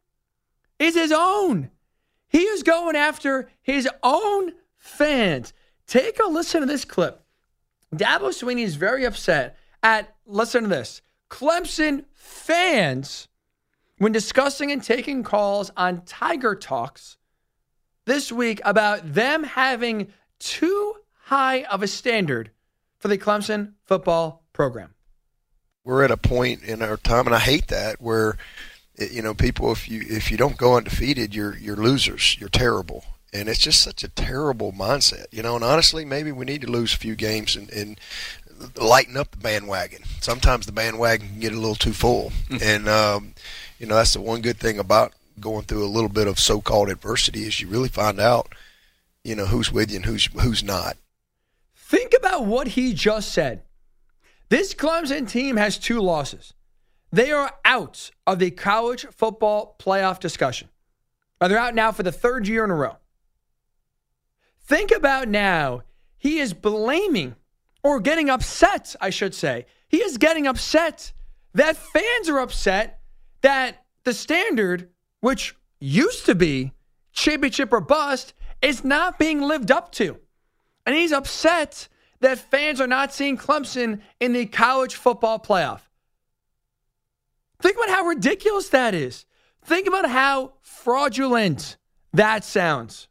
is 0.79 0.94
his 0.94 1.12
own. 1.12 1.71
He 2.29 2.42
is 2.42 2.62
going 2.62 2.97
after 2.97 3.51
his 3.61 3.88
own 4.03 4.53
fans. 4.77 5.53
Take 5.87 6.21
a 6.21 6.29
listen 6.29 6.61
to 6.61 6.66
this 6.66 6.85
clip. 6.85 7.23
Dabo 7.94 8.29
Swinney 8.29 8.62
is 8.62 8.77
very 8.77 9.05
upset 9.05 9.57
at, 9.83 10.14
listen 10.27 10.64
to 10.64 10.68
this, 10.68 11.01
Clemson 11.31 12.05
fans 12.12 13.29
when 13.99 14.12
discussing 14.12 14.71
and 14.71 14.83
taking 14.83 15.23
calls 15.23 15.71
on 15.77 16.03
Tiger 16.05 16.55
Talks 16.55 17.17
this 18.05 18.31
week 18.33 18.61
about 18.64 19.14
them 19.14 19.45
having 19.45 20.12
too 20.38 20.95
high 21.25 21.64
of 21.64 21.83
a 21.83 21.88
standard 21.88 22.51
for 22.99 23.09
the 23.09 23.19
Clemson 23.19 23.75
football 23.85 24.45
program 24.53 24.95
we're 25.88 26.05
at 26.05 26.11
a 26.11 26.19
point 26.19 26.62
in 26.64 26.83
our 26.83 26.99
time, 26.99 27.25
and 27.25 27.35
I 27.35 27.38
hate 27.38 27.69
that 27.69 27.99
where 27.99 28.37
you 28.99 29.23
know 29.23 29.33
people 29.33 29.73
if 29.73 29.88
you 29.88 30.05
if 30.07 30.31
you 30.31 30.37
don't 30.37 30.59
go 30.59 30.77
undefeated, 30.77 31.35
you're 31.35 31.57
you're 31.57 31.77
losers, 31.77 32.37
you're 32.38 32.51
terrible, 32.51 33.05
and 33.33 33.49
it's 33.49 33.59
just 33.59 33.83
such 33.83 34.05
a 34.05 34.09
terrible 34.09 34.71
mindset, 34.71 35.25
you 35.31 35.43
know. 35.43 35.55
And 35.55 35.64
honestly, 35.64 36.05
maybe 36.05 36.31
we 36.31 36.45
need 36.45 36.61
to 36.61 36.71
lose 36.71 36.93
a 36.93 36.99
few 36.99 37.17
games 37.17 37.57
and, 37.57 37.71
and 37.71 37.99
lighten 38.77 39.16
up 39.16 39.31
the 39.31 39.37
bandwagon. 39.37 40.03
Sometimes 40.21 40.66
the 40.66 40.73
bandwagon 40.73 41.29
can 41.29 41.40
get 41.40 41.53
a 41.53 41.59
little 41.59 41.75
too 41.75 41.92
full, 41.92 42.33
and 42.62 42.88
um, 42.88 43.35
you 43.79 43.87
know 43.87 43.94
that's 43.94 44.14
the 44.14 44.21
one 44.21 44.40
good 44.40 44.59
thing 44.59 44.79
about 44.79 45.12
going 45.40 45.64
through 45.64 45.85
a 45.85 45.87
little 45.87 46.09
bit 46.09 46.27
of 46.27 46.38
so-called 46.38 46.88
adversity 46.88 47.47
is 47.47 47.61
you 47.61 47.68
really 47.68 47.88
find 47.88 48.18
out, 48.21 48.53
you 49.25 49.35
know, 49.35 49.47
who's 49.47 49.73
with 49.73 49.90
you 49.90 49.97
and 49.97 50.05
who's 50.05 50.27
who's 50.27 50.62
not. 50.62 50.97
Think 51.77 52.12
about 52.16 52.44
what 52.44 52.68
he 52.68 52.92
just 52.92 53.33
said. 53.33 53.62
This 54.49 54.75
Clemson 54.75 55.29
team 55.29 55.57
has 55.57 55.79
two 55.79 56.01
losses. 56.01 56.55
They 57.11 57.33
are 57.33 57.53
out 57.64 58.11
of 58.27 58.38
the 58.38 58.51
college 58.51 59.07
football 59.11 59.77
playoff 59.79 60.21
discussion. 60.21 60.68
They're 61.40 61.59
out 61.59 61.75
now 61.75 61.92
for 61.92 62.03
the 62.03 62.12
third 62.12 62.49
year 62.49 62.64
in 62.64 62.71
a 62.71 62.75
row. 62.75 62.97
Think 64.64 64.90
about 64.90 65.29
now, 65.29 65.83
he 66.18 66.40
is 66.40 66.53
blaming 66.53 67.37
or 67.88 68.01
getting 68.01 68.29
upset, 68.29 68.94
I 69.01 69.09
should 69.09 69.35
say. 69.35 69.64
He 69.88 70.03
is 70.03 70.18
getting 70.18 70.46
upset 70.46 71.14
that 71.55 71.74
fans 71.74 72.29
are 72.29 72.38
upset 72.38 73.01
that 73.40 73.83
the 74.05 74.12
standard, 74.12 74.90
which 75.20 75.57
used 75.81 76.27
to 76.27 76.35
be 76.35 76.72
championship 77.12 77.72
or 77.72 77.81
bust, 77.81 78.35
is 78.61 78.85
not 78.85 79.18
being 79.18 79.40
lived 79.40 79.70
up 79.70 79.90
to. 79.92 80.18
And 80.85 80.94
he's 80.94 81.12
upset 81.12 81.88
that 82.20 82.38
fans 82.38 82.79
are 82.79 82.87
not 82.87 83.14
seeing 83.14 83.38
Clemson 83.38 84.03
in 84.20 84.35
the 84.35 84.44
college 84.44 84.94
football 84.94 85.38
playoff. 85.38 85.81
Think 87.62 87.79
about 87.79 87.88
how 87.88 88.05
ridiculous 88.05 88.68
that 88.68 88.94
is. 88.94 89.24
Think 89.64 89.88
about 89.88 90.11
how 90.11 90.53
fraudulent 90.61 91.79
that 92.12 92.44
sounds. 92.44 93.09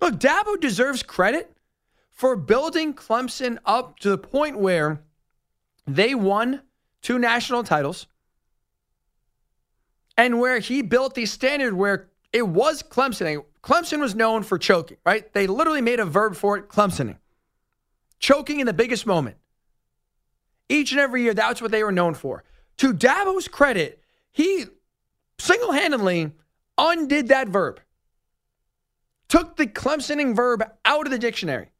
Look, 0.00 0.14
Dabo 0.14 0.58
deserves 0.58 1.02
credit 1.02 1.54
for 2.18 2.34
building 2.34 2.92
Clemson 2.92 3.58
up 3.64 4.00
to 4.00 4.10
the 4.10 4.18
point 4.18 4.58
where 4.58 5.00
they 5.86 6.16
won 6.16 6.62
two 7.00 7.16
national 7.16 7.62
titles 7.62 8.08
and 10.16 10.40
where 10.40 10.58
he 10.58 10.82
built 10.82 11.14
the 11.14 11.26
standard 11.26 11.74
where 11.74 12.08
it 12.32 12.42
was 12.42 12.82
Clemsoning. 12.82 13.44
Clemson 13.62 14.00
was 14.00 14.16
known 14.16 14.42
for 14.42 14.58
choking, 14.58 14.96
right? 15.06 15.32
They 15.32 15.46
literally 15.46 15.80
made 15.80 16.00
a 16.00 16.04
verb 16.04 16.34
for 16.34 16.56
it, 16.56 16.68
Clemsoning. 16.68 17.18
Choking 18.18 18.58
in 18.58 18.66
the 18.66 18.72
biggest 18.72 19.06
moment. 19.06 19.36
Each 20.68 20.90
and 20.90 21.00
every 21.00 21.22
year, 21.22 21.34
that's 21.34 21.62
what 21.62 21.70
they 21.70 21.84
were 21.84 21.92
known 21.92 22.14
for. 22.14 22.42
To 22.78 22.92
Dabo's 22.92 23.46
credit, 23.46 24.02
he 24.32 24.64
single 25.38 25.70
handedly 25.70 26.32
undid 26.76 27.28
that 27.28 27.48
verb, 27.48 27.80
took 29.28 29.56
the 29.56 29.68
Clemsoning 29.68 30.34
verb 30.34 30.64
out 30.84 31.06
of 31.06 31.12
the 31.12 31.18
dictionary 31.18 31.70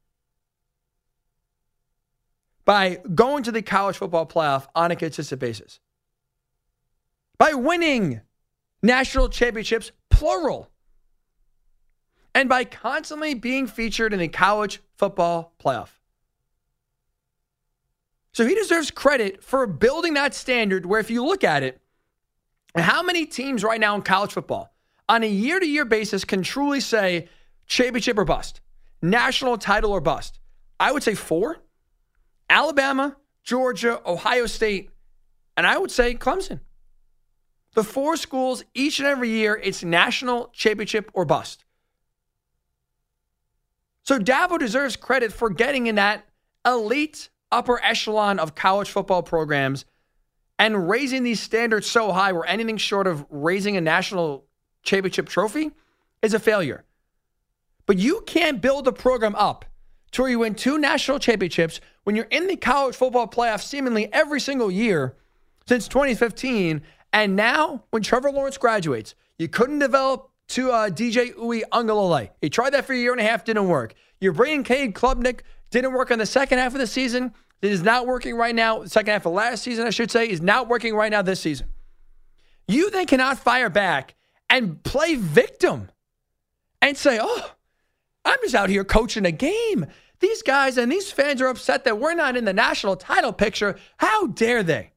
by 2.69 2.99
going 3.15 3.41
to 3.41 3.51
the 3.51 3.63
college 3.63 3.97
football 3.97 4.27
playoff 4.27 4.67
on 4.75 4.91
a 4.91 4.95
consistent 4.95 5.41
basis, 5.41 5.79
by 7.39 7.51
winning 7.51 8.21
national 8.83 9.27
championships, 9.27 9.91
plural, 10.11 10.69
and 12.35 12.47
by 12.47 12.63
constantly 12.63 13.33
being 13.33 13.65
featured 13.65 14.13
in 14.13 14.19
the 14.19 14.27
college 14.27 14.83
football 14.97 15.55
playoff. 15.59 15.89
So 18.33 18.45
he 18.45 18.53
deserves 18.53 18.91
credit 18.91 19.43
for 19.43 19.65
building 19.65 20.13
that 20.13 20.35
standard 20.35 20.85
where 20.85 20.99
if 20.99 21.09
you 21.09 21.25
look 21.25 21.43
at 21.43 21.63
it, 21.63 21.81
how 22.75 23.01
many 23.01 23.25
teams 23.25 23.63
right 23.63 23.79
now 23.79 23.95
in 23.95 24.03
college 24.03 24.33
football 24.33 24.71
on 25.09 25.23
a 25.23 25.27
year 25.27 25.59
to 25.59 25.65
year 25.65 25.85
basis 25.85 26.23
can 26.23 26.43
truly 26.43 26.81
say 26.81 27.29
championship 27.65 28.19
or 28.19 28.25
bust, 28.25 28.61
national 29.01 29.57
title 29.57 29.91
or 29.91 30.01
bust? 30.01 30.39
I 30.79 30.91
would 30.91 31.01
say 31.01 31.15
four 31.15 31.63
Alabama, 32.49 33.15
Georgia, 33.43 34.01
Ohio 34.05 34.45
State, 34.45 34.89
and 35.55 35.67
I 35.67 35.77
would 35.77 35.91
say 35.91 36.15
Clemson. 36.15 36.59
The 37.75 37.83
four 37.83 38.17
schools 38.17 38.63
each 38.73 38.99
and 38.99 39.07
every 39.07 39.29
year, 39.29 39.59
it's 39.61 39.83
national 39.83 40.47
championship 40.53 41.11
or 41.13 41.25
bust. 41.25 41.65
So 44.03 44.17
Dabo 44.17 44.57
deserves 44.57 44.95
credit 44.95 45.31
for 45.31 45.49
getting 45.49 45.87
in 45.87 45.95
that 45.95 46.25
elite 46.65 47.29
upper 47.51 47.79
echelon 47.83 48.39
of 48.39 48.55
college 48.55 48.89
football 48.89 49.21
programs 49.21 49.85
and 50.57 50.89
raising 50.89 51.23
these 51.23 51.39
standards 51.39 51.87
so 51.87 52.11
high 52.11 52.31
where 52.31 52.45
anything 52.45 52.77
short 52.77 53.07
of 53.07 53.25
raising 53.29 53.77
a 53.77 53.81
national 53.81 54.45
championship 54.83 55.29
trophy 55.29 55.71
is 56.21 56.33
a 56.33 56.39
failure. 56.39 56.83
But 57.85 57.97
you 57.97 58.21
can't 58.25 58.61
build 58.61 58.87
a 58.87 58.91
program 58.91 59.35
up 59.35 59.65
to 60.11 60.21
where 60.21 60.31
you 60.31 60.39
win 60.39 60.55
two 60.55 60.77
national 60.77 61.19
championships 61.19 61.79
when 62.03 62.15
you're 62.15 62.25
in 62.25 62.47
the 62.47 62.55
college 62.55 62.95
football 62.95 63.27
playoff 63.27 63.61
seemingly 63.61 64.11
every 64.13 64.39
single 64.39 64.71
year 64.71 65.15
since 65.67 65.87
2015. 65.87 66.81
And 67.13 67.35
now, 67.35 67.83
when 67.91 68.03
Trevor 68.03 68.31
Lawrence 68.31 68.57
graduates, 68.57 69.15
you 69.37 69.47
couldn't 69.47 69.79
develop 69.79 70.29
to 70.49 70.71
uh, 70.71 70.89
DJ 70.89 71.33
Uiagalelei. 71.35 72.29
He 72.41 72.49
tried 72.49 72.71
that 72.71 72.85
for 72.85 72.93
a 72.93 72.97
year 72.97 73.11
and 73.11 73.21
a 73.21 73.23
half, 73.23 73.45
didn't 73.45 73.67
work. 73.67 73.93
You're 74.19 74.33
bringing 74.33 74.63
Cade 74.63 74.93
Klubnik 74.93 75.41
didn't 75.71 75.93
work 75.93 76.11
on 76.11 76.19
the 76.19 76.25
second 76.25 76.57
half 76.57 76.73
of 76.73 76.79
the 76.79 76.87
season. 76.87 77.33
It 77.61 77.71
is 77.71 77.83
not 77.83 78.07
working 78.07 78.35
right 78.35 78.55
now. 78.55 78.85
Second 78.85 79.11
half 79.11 79.25
of 79.25 79.33
last 79.33 79.63
season, 79.63 79.85
I 79.85 79.91
should 79.91 80.11
say, 80.11 80.29
is 80.29 80.41
not 80.41 80.67
working 80.67 80.95
right 80.95 81.11
now 81.11 81.21
this 81.21 81.39
season. 81.39 81.67
You 82.67 82.89
then 82.89 83.05
cannot 83.05 83.37
fire 83.37 83.69
back 83.69 84.15
and 84.49 84.81
play 84.83 85.15
victim 85.15 85.89
and 86.81 86.97
say, 86.97 87.19
oh, 87.21 87.51
I'm 88.29 88.37
just 88.43 88.53
out 88.53 88.69
here 88.69 88.83
coaching 88.83 89.25
a 89.25 89.31
game. 89.31 89.87
These 90.19 90.43
guys 90.43 90.77
and 90.77 90.91
these 90.91 91.11
fans 91.11 91.41
are 91.41 91.47
upset 91.47 91.83
that 91.85 91.97
we're 91.97 92.13
not 92.13 92.37
in 92.37 92.45
the 92.45 92.53
national 92.53 92.95
title 92.95 93.33
picture. 93.33 93.75
How 93.97 94.27
dare 94.27 94.61
they? 94.61 94.91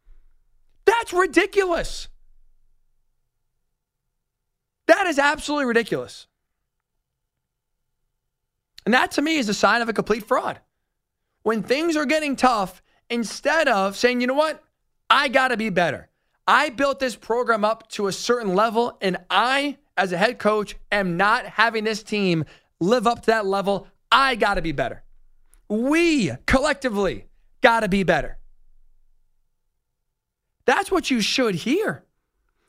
That's 0.84 1.14
ridiculous. 1.14 2.08
That 4.86 5.06
is 5.06 5.18
absolutely 5.18 5.64
ridiculous. 5.64 6.26
And 8.84 8.92
that 8.92 9.12
to 9.12 9.22
me 9.22 9.38
is 9.38 9.48
a 9.48 9.54
sign 9.54 9.80
of 9.80 9.88
a 9.88 9.94
complete 9.94 10.24
fraud. 10.24 10.60
When 11.42 11.62
things 11.62 11.96
are 11.96 12.04
getting 12.04 12.36
tough, 12.36 12.82
instead 13.08 13.66
of 13.66 13.96
saying, 13.96 14.20
you 14.20 14.26
know 14.26 14.34
what, 14.34 14.62
I 15.08 15.28
got 15.28 15.48
to 15.48 15.56
be 15.56 15.70
better. 15.70 16.10
I 16.46 16.68
built 16.68 17.00
this 17.00 17.16
program 17.16 17.64
up 17.64 17.88
to 17.92 18.08
a 18.08 18.12
certain 18.12 18.54
level, 18.54 18.98
and 19.00 19.16
I, 19.30 19.78
as 19.96 20.12
a 20.12 20.18
head 20.18 20.38
coach, 20.38 20.76
am 20.90 21.16
not 21.16 21.46
having 21.46 21.84
this 21.84 22.02
team 22.02 22.44
live 22.82 23.06
up 23.06 23.22
to 23.22 23.26
that 23.26 23.46
level. 23.46 23.86
I 24.10 24.34
got 24.34 24.54
to 24.54 24.62
be 24.62 24.72
better. 24.72 25.02
We 25.68 26.32
collectively 26.46 27.26
got 27.60 27.80
to 27.80 27.88
be 27.88 28.02
better. 28.02 28.38
That's 30.64 30.90
what 30.90 31.10
you 31.10 31.20
should 31.20 31.54
hear. 31.54 32.04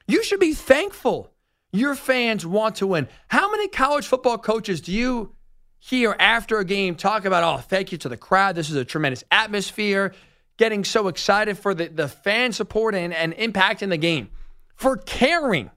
You 0.08 0.24
should 0.24 0.40
be 0.40 0.54
thankful 0.54 1.32
your 1.72 1.96
fans 1.96 2.46
want 2.46 2.76
to 2.76 2.88
win. 2.88 3.08
How 3.28 3.52
many 3.52 3.68
college 3.68 4.08
football 4.08 4.38
coaches 4.38 4.82
do 4.82 4.92
you 4.92 5.36
hear 5.80 6.16
after 6.18 6.60
a 6.60 6.66
game 6.66 6.96
talk 6.96 7.26
about, 7.26 7.44
oh, 7.44 7.62
thank 7.62 7.92
you 7.92 7.98
to 7.98 8.08
the 8.08 8.16
crowd. 8.16 8.56
This 8.56 8.70
is 8.70 8.76
a 8.78 8.86
tremendous 8.86 9.24
atmosphere. 9.32 10.14
Getting 10.56 10.86
so 10.86 11.10
excited 11.10 11.58
for 11.58 11.74
the, 11.74 11.88
the 11.88 12.08
fan 12.08 12.54
support 12.54 12.96
and, 12.96 13.14
and 13.14 13.34
impact 13.34 13.84
in 13.84 13.90
the 13.90 13.98
game, 13.98 14.30
for 14.76 14.96
caring, 14.96 15.72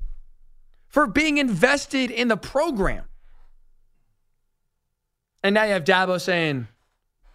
for 0.87 1.07
being 1.07 1.39
invested 1.39 2.13
in 2.13 2.29
the 2.29 2.37
program. 2.37 3.05
And 5.47 5.55
now 5.55 5.63
you 5.63 5.75
have 5.75 5.85
Dabo 5.85 6.21
saying, 6.21 6.67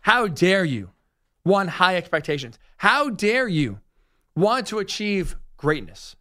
How 0.01 0.27
dare 0.27 0.65
you 0.65 0.89
want 1.45 1.69
high 1.69 1.95
expectations? 1.95 2.59
How 2.75 3.09
dare 3.09 3.47
you 3.47 3.79
want 4.35 4.67
to 4.67 4.79
achieve 4.79 5.37
greatness? 5.55 6.17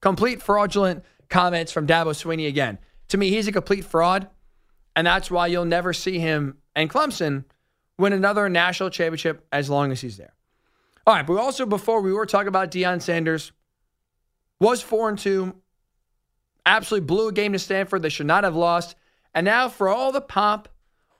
Complete 0.00 0.40
fraudulent 0.40 1.04
comments 1.28 1.72
from 1.72 1.86
Dabo 1.86 2.14
Swinney 2.14 2.48
again. 2.48 2.78
To 3.08 3.18
me, 3.18 3.28
he's 3.28 3.48
a 3.48 3.52
complete 3.52 3.84
fraud. 3.84 4.30
And 4.96 5.06
that's 5.06 5.30
why 5.30 5.46
you'll 5.46 5.66
never 5.66 5.92
see 5.92 6.18
him 6.18 6.56
and 6.74 6.88
Clemson 6.88 7.44
win 7.98 8.14
another 8.14 8.48
national 8.48 8.88
championship 8.88 9.46
as 9.52 9.68
long 9.68 9.92
as 9.92 10.00
he's 10.00 10.16
there. 10.16 10.32
All 11.06 11.14
right, 11.14 11.26
but 11.26 11.36
also 11.36 11.66
before 11.66 12.00
we 12.00 12.14
were 12.14 12.24
talking 12.24 12.48
about 12.48 12.70
Deion 12.70 13.02
Sanders, 13.02 13.52
was 14.58 14.80
four 14.80 15.10
and 15.10 15.18
two, 15.18 15.54
absolutely 16.64 17.04
blew 17.04 17.28
a 17.28 17.32
game 17.32 17.52
to 17.52 17.58
Stanford. 17.58 18.00
They 18.00 18.08
should 18.08 18.26
not 18.26 18.44
have 18.44 18.56
lost. 18.56 18.96
And 19.34 19.44
now 19.44 19.68
for 19.68 19.88
all 19.88 20.12
the 20.12 20.20
pomp, 20.20 20.68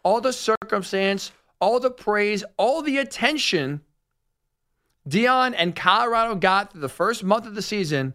all 0.02 0.20
the 0.20 0.32
circumstance, 0.32 1.32
all 1.60 1.80
the 1.80 1.90
praise, 1.90 2.44
all 2.56 2.82
the 2.82 2.98
attention 2.98 3.82
Deion 5.08 5.54
and 5.56 5.74
Colorado 5.74 6.34
got 6.34 6.72
through 6.72 6.82
the 6.82 6.88
first 6.88 7.24
month 7.24 7.46
of 7.46 7.54
the 7.54 7.62
season, 7.62 8.12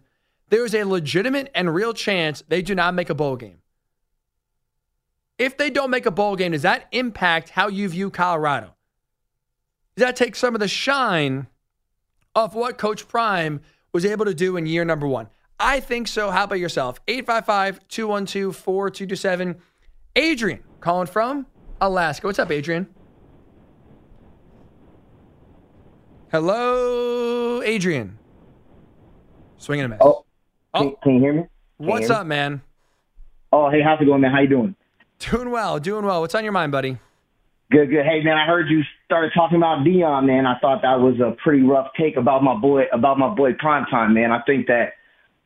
there 0.48 0.64
is 0.64 0.74
a 0.74 0.84
legitimate 0.84 1.50
and 1.52 1.74
real 1.74 1.92
chance 1.92 2.44
they 2.46 2.62
do 2.62 2.72
not 2.74 2.94
make 2.94 3.10
a 3.10 3.14
bowl 3.14 3.34
game 3.34 3.58
if 5.38 5.56
they 5.56 5.70
don't 5.70 5.90
make 5.90 6.06
a 6.06 6.10
bowl 6.10 6.36
game, 6.36 6.52
does 6.52 6.62
that 6.62 6.86
impact 6.92 7.50
how 7.50 7.68
you 7.68 7.88
view 7.88 8.10
Colorado? 8.10 8.74
Does 9.96 10.06
that 10.06 10.16
take 10.16 10.36
some 10.36 10.54
of 10.54 10.60
the 10.60 10.68
shine 10.68 11.46
of 12.34 12.54
what 12.54 12.78
Coach 12.78 13.08
Prime 13.08 13.60
was 13.92 14.04
able 14.04 14.24
to 14.24 14.34
do 14.34 14.56
in 14.56 14.66
year 14.66 14.84
number 14.84 15.06
one? 15.06 15.28
I 15.58 15.80
think 15.80 16.08
so. 16.08 16.30
How 16.30 16.44
about 16.44 16.58
yourself? 16.58 17.00
855 17.06 17.86
212 17.88 18.56
4227. 18.56 19.56
Adrian 20.16 20.60
calling 20.80 21.06
from 21.06 21.46
Alaska. 21.80 22.26
What's 22.26 22.38
up, 22.38 22.50
Adrian? 22.50 22.86
Hello, 26.30 27.62
Adrian. 27.62 28.18
Swinging 29.58 29.84
a 29.86 29.88
miss. 29.88 29.98
Oh, 30.00 30.24
Oh. 30.76 30.80
Can, 30.80 30.96
can 31.04 31.14
you 31.14 31.20
hear 31.20 31.32
me? 31.34 31.42
What's 31.76 32.08
Can- 32.08 32.16
up, 32.16 32.26
man? 32.26 32.60
Oh, 33.52 33.70
hey, 33.70 33.80
how's 33.80 34.00
it 34.00 34.06
going, 34.06 34.20
man? 34.20 34.32
How 34.32 34.40
you 34.40 34.48
doing? 34.48 34.74
Doing 35.20 35.50
well, 35.52 35.78
doing 35.78 36.04
well. 36.04 36.20
What's 36.20 36.34
on 36.34 36.42
your 36.42 36.52
mind, 36.52 36.72
buddy? 36.72 36.98
Good, 37.70 37.90
good. 37.90 38.04
Hey, 38.04 38.22
man, 38.24 38.36
I 38.36 38.44
heard 38.46 38.68
you 38.68 38.82
started 39.04 39.30
talking 39.34 39.56
about 39.56 39.84
Deion, 39.84 40.26
man. 40.26 40.44
I 40.46 40.58
thought 40.58 40.82
that 40.82 40.98
was 41.00 41.14
a 41.20 41.36
pretty 41.42 41.62
rough 41.62 41.88
take 41.98 42.16
about 42.16 42.42
my 42.42 42.54
boy, 42.56 42.82
about 42.92 43.18
my 43.18 43.32
boy 43.32 43.52
Primetime, 43.52 44.12
man. 44.12 44.32
I 44.32 44.40
think 44.42 44.66
that 44.66 44.94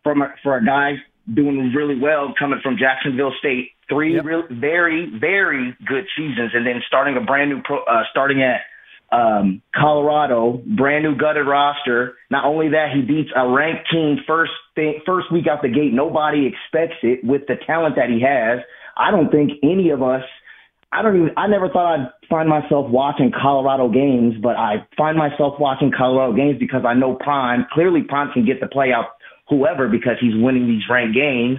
from 0.02 0.22
a, 0.22 0.32
for 0.42 0.56
a 0.56 0.64
guy 0.64 0.94
doing 1.34 1.72
really 1.76 1.98
well, 2.00 2.32
coming 2.38 2.60
from 2.62 2.78
Jacksonville 2.78 3.32
State, 3.38 3.72
three 3.88 4.14
Yep. 4.14 4.24
real, 4.24 4.42
very, 4.50 5.10
very 5.18 5.76
good 5.86 6.06
seasons, 6.16 6.52
and 6.54 6.66
then 6.66 6.82
starting 6.86 7.16
a 7.16 7.20
brand 7.20 7.50
new, 7.50 7.62
pro, 7.62 7.78
uh, 7.84 8.02
starting 8.10 8.42
at 8.42 8.60
um, 9.10 9.62
Colorado, 9.74 10.62
brand 10.76 11.04
new 11.04 11.16
gutted 11.16 11.46
roster. 11.46 12.14
Not 12.30 12.44
only 12.44 12.68
that, 12.70 12.92
he 12.94 13.02
beats 13.02 13.30
a 13.34 13.48
ranked 13.48 13.90
team 13.90 14.18
first 14.26 14.52
thing, 14.74 15.00
first 15.06 15.32
week 15.32 15.46
out 15.46 15.62
the 15.62 15.68
gate. 15.68 15.92
Nobody 15.94 16.46
expects 16.46 16.98
it 17.02 17.24
with 17.24 17.46
the 17.48 17.56
talent 17.66 17.96
that 17.96 18.10
he 18.10 18.20
has. 18.20 18.60
I 18.96 19.10
don't 19.10 19.30
think 19.30 19.52
any 19.62 19.90
of 19.90 20.02
us. 20.02 20.24
I 20.92 21.02
don't 21.02 21.16
even. 21.16 21.30
I 21.36 21.46
never 21.46 21.68
thought 21.68 21.94
I'd 21.94 22.08
find 22.28 22.48
myself 22.48 22.90
watching 22.90 23.30
Colorado 23.30 23.88
games, 23.88 24.34
but 24.42 24.56
I 24.56 24.86
find 24.96 25.16
myself 25.18 25.54
watching 25.58 25.92
Colorado 25.96 26.34
games 26.34 26.58
because 26.58 26.82
I 26.86 26.94
know 26.94 27.14
Prime. 27.14 27.66
Clearly, 27.72 28.02
Prime 28.02 28.32
can 28.32 28.44
get 28.44 28.60
the 28.60 28.66
play 28.66 28.92
out 28.92 29.06
whoever 29.48 29.88
because 29.88 30.16
he's 30.20 30.34
winning 30.34 30.66
these 30.66 30.82
ranked 30.90 31.14
games. 31.14 31.58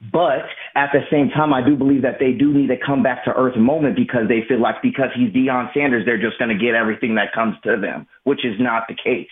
But 0.00 0.48
at 0.74 0.90
the 0.92 1.00
same 1.10 1.28
time, 1.28 1.52
I 1.52 1.60
do 1.64 1.76
believe 1.76 2.02
that 2.02 2.16
they 2.18 2.32
do 2.32 2.54
need 2.54 2.68
to 2.68 2.76
come 2.84 3.02
back 3.02 3.24
to 3.24 3.32
earth 3.32 3.56
moment 3.56 3.96
because 3.96 4.28
they 4.28 4.40
feel 4.48 4.60
like 4.60 4.76
because 4.82 5.12
he's 5.14 5.28
Deion 5.28 5.72
Sanders, 5.74 6.06
they're 6.06 6.20
just 6.20 6.38
going 6.38 6.48
to 6.48 6.56
get 6.56 6.74
everything 6.74 7.16
that 7.16 7.34
comes 7.34 7.54
to 7.64 7.76
them, 7.76 8.06
which 8.24 8.44
is 8.44 8.56
not 8.58 8.84
the 8.88 8.94
case. 8.94 9.28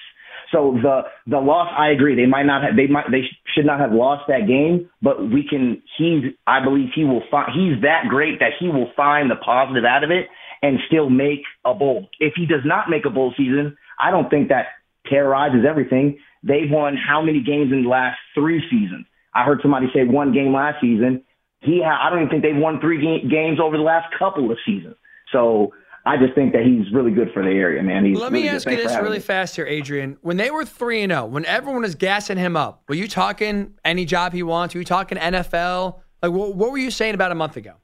So 0.53 0.79
the 0.81 1.03
the 1.27 1.39
loss, 1.39 1.73
I 1.77 1.91
agree. 1.91 2.17
They 2.17 2.27
might 2.27 2.45
not 2.45 2.63
have. 2.65 2.77
They 2.77 2.87
might. 2.87 3.11
They 3.11 3.25
should 3.55 3.67
not 3.67 3.81
have 3.81 3.93
lost 3.93 4.25
that 4.29 4.47
game. 4.47 4.89
But 5.01 5.21
we 5.21 5.47
can. 5.49 5.83
He's. 5.97 6.33
I 6.47 6.63
believe 6.65 6.89
he 6.95 7.05
will 7.05 7.23
find. 7.31 7.53
He's 7.53 7.83
that 7.83 8.09
great 8.09 8.41
that 8.41 8.53
he 8.59 8.69
will 8.69 8.91
find 8.97 9.31
the 9.31 9.37
positive 9.37 9.85
out 9.85 10.05
of 10.05 10.11
it 10.11 10.27
and 10.63 10.79
still 10.87 11.11
make 11.11 11.43
a 11.65 11.75
bowl. 11.75 12.09
If 12.19 12.35
he 12.37 12.47
does 12.47 12.65
not 12.65 12.89
make 12.89 13.05
a 13.05 13.11
bowl 13.11 13.33
season, 13.37 13.77
I 14.01 14.11
don't 14.11 14.31
think 14.31 14.49
that 14.49 14.67
terrorizes 15.09 15.65
everything. 15.69 16.19
They've 16.43 16.71
won 16.71 16.97
how 16.97 17.21
many 17.21 17.43
games 17.43 17.73
in 17.73 17.83
the 17.85 17.89
last 17.89 18.19
three 18.35 18.63
seasons? 18.71 19.07
I 19.41 19.45
heard 19.45 19.61
somebody 19.63 19.87
say 19.95 20.05
one 20.05 20.33
game 20.33 20.53
last 20.53 20.81
season. 20.81 21.23
He. 21.61 21.83
Ha- 21.85 22.07
I 22.07 22.11
don't 22.11 22.21
even 22.21 22.31
think 22.31 22.43
they've 22.43 22.57
won 22.57 22.81
three 22.81 23.01
ga- 23.01 23.29
games 23.29 23.59
over 23.61 23.77
the 23.77 23.83
last 23.83 24.07
couple 24.19 24.51
of 24.51 24.59
seasons. 24.67 24.97
So. 25.33 25.73
I 26.07 26.17
just 26.17 26.35
think 26.35 26.55
that 26.55 26.63
he's 26.63 26.91
really 26.91 27.11
good 27.11 27.33
for 27.35 27.43
the 27.43 27.51
area, 27.51 27.83
man. 27.83 28.03
He's 28.03 28.17
Let 28.17 28.33
really 28.33 28.45
me 28.45 28.49
ask 28.49 28.67
you 28.67 28.77
this 28.77 28.95
really 28.95 29.19
me. 29.19 29.23
fast 29.23 29.57
here, 29.57 29.67
Adrian. 29.67 30.17
When 30.23 30.39
they 30.39 30.51
were 30.51 30.65
3 30.65 31.03
and 31.03 31.13
0, 31.13 31.27
when 31.27 31.45
everyone 31.45 31.83
was 31.83 31.97
gassing 31.97 32.39
him 32.39 32.57
up, 32.57 32.83
were 32.89 32.95
you 32.95 33.07
talking 33.09 33.75
any 33.85 34.07
job 34.07 34.33
he 34.33 34.43
wants? 34.43 34.75
Were 34.75 34.81
you 34.81 34.87
talking 34.87 35.19
NFL? 35.19 36.01
Like, 36.23 36.33
what, 36.33 36.55
what 36.55 36.71
were 36.71 36.79
you 36.79 36.91
saying 36.91 37.15
about 37.15 37.31
a 37.31 37.35
month 37.35 37.59
ago? 37.59 37.75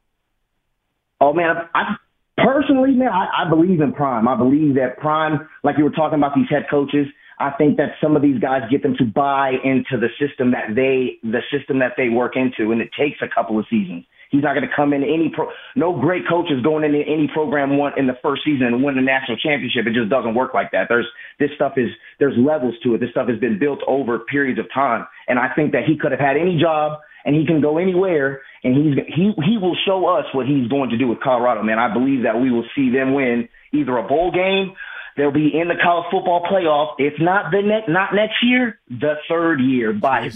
Oh 1.20 1.34
man, 1.34 1.54
I 1.74 1.96
personally, 2.38 2.92
man, 2.92 3.08
I, 3.08 3.44
I 3.44 3.48
believe 3.50 3.80
in 3.80 3.92
Prime. 3.92 4.26
I 4.26 4.36
believe 4.36 4.74
that 4.76 4.96
Prime, 4.98 5.46
like 5.62 5.76
you 5.76 5.84
were 5.84 5.90
talking 5.90 6.18
about 6.18 6.34
these 6.34 6.48
head 6.48 6.66
coaches, 6.70 7.06
I 7.38 7.50
think 7.50 7.76
that 7.78 7.96
some 8.02 8.16
of 8.16 8.22
these 8.22 8.38
guys 8.38 8.62
get 8.70 8.82
them 8.82 8.94
to 8.98 9.04
buy 9.04 9.52
into 9.62 9.98
the 9.98 10.08
system 10.20 10.52
that 10.52 10.74
they, 10.74 11.18
the 11.22 11.40
system 11.50 11.80
that 11.80 11.94
they 11.96 12.08
work 12.08 12.36
into, 12.36 12.72
and 12.72 12.80
it 12.80 12.90
takes 12.98 13.18
a 13.22 13.28
couple 13.32 13.58
of 13.58 13.66
seasons. 13.68 14.04
He's 14.30 14.42
not 14.42 14.54
going 14.54 14.66
to 14.66 14.74
come 14.74 14.92
in 14.92 15.02
any 15.04 15.30
pro. 15.32 15.48
No 15.76 15.98
great 15.98 16.26
coach 16.28 16.50
is 16.50 16.60
going 16.62 16.82
into 16.82 16.98
any 16.98 17.28
program 17.32 17.78
one 17.78 17.92
in 17.96 18.08
the 18.08 18.18
first 18.20 18.42
season 18.44 18.66
and 18.66 18.82
win 18.82 18.96
the 18.96 19.02
national 19.02 19.38
championship. 19.38 19.86
It 19.86 19.94
just 19.94 20.10
doesn't 20.10 20.34
work 20.34 20.54
like 20.54 20.72
that. 20.72 20.86
There's 20.88 21.06
this 21.38 21.50
stuff 21.54 21.74
is 21.76 21.90
there's 22.18 22.34
levels 22.36 22.74
to 22.82 22.94
it. 22.94 22.98
This 22.98 23.10
stuff 23.10 23.28
has 23.28 23.38
been 23.38 23.60
built 23.60 23.78
over 23.86 24.18
periods 24.18 24.58
of 24.58 24.66
time, 24.74 25.06
and 25.28 25.38
I 25.38 25.54
think 25.54 25.70
that 25.72 25.84
he 25.86 25.96
could 25.96 26.10
have 26.10 26.20
had 26.20 26.36
any 26.36 26.58
job 26.58 26.98
and 27.24 27.34
he 27.34 27.46
can 27.46 27.60
go 27.60 27.78
anywhere 27.78 28.42
and 28.62 28.74
he's 28.74 29.04
he 29.14 29.32
he 29.44 29.58
will 29.58 29.76
show 29.86 30.06
us 30.06 30.24
what 30.32 30.46
he's 30.46 30.68
going 30.68 30.90
to 30.90 30.98
do 30.98 31.06
with 31.06 31.20
Colorado, 31.20 31.62
man. 31.62 31.78
I 31.78 31.92
believe 31.92 32.24
that 32.24 32.40
we 32.40 32.50
will 32.50 32.66
see 32.74 32.90
them 32.90 33.14
win 33.14 33.48
either 33.72 33.96
a 33.96 34.06
bowl 34.06 34.32
game, 34.32 34.74
they'll 35.16 35.30
be 35.30 35.50
in 35.58 35.68
the 35.68 35.76
college 35.82 36.06
football 36.10 36.42
playoff. 36.50 36.94
If 36.98 37.14
not 37.20 37.50
the 37.50 37.62
next 37.62 37.88
not 37.88 38.14
next 38.14 38.42
year, 38.42 38.80
the 38.88 39.14
third 39.28 39.60
year 39.60 39.92
by 39.92 40.30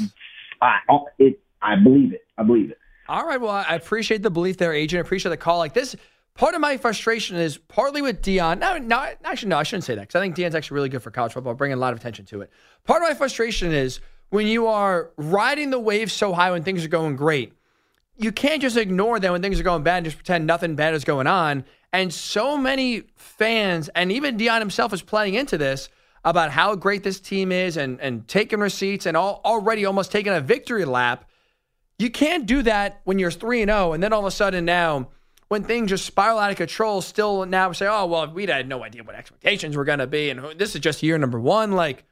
I 0.61 0.79
it 1.19 1.41
I 1.63 1.77
believe 1.77 2.13
it. 2.13 2.25
I 2.37 2.43
believe 2.43 2.71
it. 2.71 2.79
All 3.09 3.27
right. 3.27 3.41
Well, 3.41 3.51
I 3.51 3.75
appreciate 3.75 4.23
the 4.23 4.31
belief 4.31 4.59
there, 4.59 4.73
agent. 4.73 4.99
I 4.99 5.01
appreciate 5.01 5.31
the 5.31 5.37
call. 5.37 5.59
Like 5.59 5.73
this, 5.73 5.97
part 6.35 6.55
of 6.55 6.61
my 6.61 6.77
frustration 6.77 7.37
is 7.37 7.57
partly 7.57 8.03
with 8.03 8.23
Deion. 8.23 8.59
No, 8.59 8.77
no, 8.79 9.13
actually, 9.25 9.49
no, 9.49 9.59
I 9.59 9.63
shouldn't 9.63 9.85
say 9.85 9.95
that 9.95 10.03
because 10.03 10.17
I 10.17 10.21
think 10.21 10.37
Deion's 10.37 10.55
actually 10.55 10.77
really 10.77 10.89
good 10.89 11.03
for 11.03 11.11
college 11.11 11.33
football, 11.33 11.55
bringing 11.55 11.77
a 11.77 11.81
lot 11.81 11.93
of 11.93 11.99
attention 11.99 12.27
to 12.27 12.43
it. 12.43 12.51
Part 12.85 13.03
of 13.03 13.09
my 13.09 13.15
frustration 13.15 13.73
is 13.73 14.01
when 14.31 14.47
you 14.47 14.67
are 14.67 15.11
riding 15.17 15.71
the 15.71 15.81
wave 15.81 16.13
so 16.13 16.33
high 16.33 16.51
when 16.51 16.63
things 16.63 16.85
are 16.85 16.89
going 16.89 17.17
great, 17.17 17.55
you 18.17 18.31
can't 18.33 18.61
just 18.61 18.77
ignore 18.77 19.19
them 19.21 19.33
when 19.33 19.43
things 19.43 19.59
are 19.59 19.65
going 19.65 19.83
bad 19.83 19.99
and 19.99 20.07
just 20.07 20.17
pretend 20.17 20.47
nothing 20.47 20.75
bad 20.75 20.93
is 20.93 21.05
going 21.05 21.27
on. 21.27 21.65
And 21.93 22.13
so 22.13 22.59
many 22.59 23.05
fans, 23.17 23.89
and 23.95 24.13
even 24.13 24.37
Deion 24.37 24.59
himself 24.59 24.93
is 24.93 25.03
playing 25.03 25.35
into 25.35 25.57
this 25.57 25.89
about 26.25 26.51
how 26.51 26.75
great 26.75 27.03
this 27.03 27.21
team 27.21 27.53
is 27.53 27.77
and, 27.77 28.01
and 28.01 28.27
taking 28.29 28.61
receipts 28.61 29.07
and 29.07 29.17
all, 29.17 29.41
already 29.45 29.85
almost 29.85 30.13
taking 30.13 30.33
a 30.33 30.41
victory 30.41 30.85
lap. 30.85 31.25
You 31.99 32.11
can't 32.11 32.47
do 32.47 32.63
that 32.63 33.01
when 33.05 33.19
you're 33.19 33.31
3 33.31 33.63
and 33.63 33.71
0 33.71 33.93
and 33.93 34.03
then 34.03 34.13
all 34.13 34.21
of 34.21 34.27
a 34.27 34.31
sudden 34.31 34.65
now 34.65 35.09
when 35.49 35.65
things 35.65 35.89
just 35.89 36.05
spiral 36.05 36.39
out 36.39 36.51
of 36.51 36.57
control 36.57 37.01
still 37.01 37.47
now 37.47 37.73
say, 37.73 37.87
"Oh, 37.87 38.07
well, 38.07 38.31
we 38.31 38.47
had 38.47 38.69
no 38.69 38.85
idea 38.85 39.03
what 39.03 39.17
expectations 39.17 39.77
were 39.77 39.85
going 39.85 39.99
to 39.99 40.07
be 40.07 40.31
and 40.31 40.59
this 40.59 40.75
is 40.75 40.81
just 40.81 41.03
year 41.03 41.17
number 41.17 41.41
1." 41.41 41.73
Like 41.73 42.05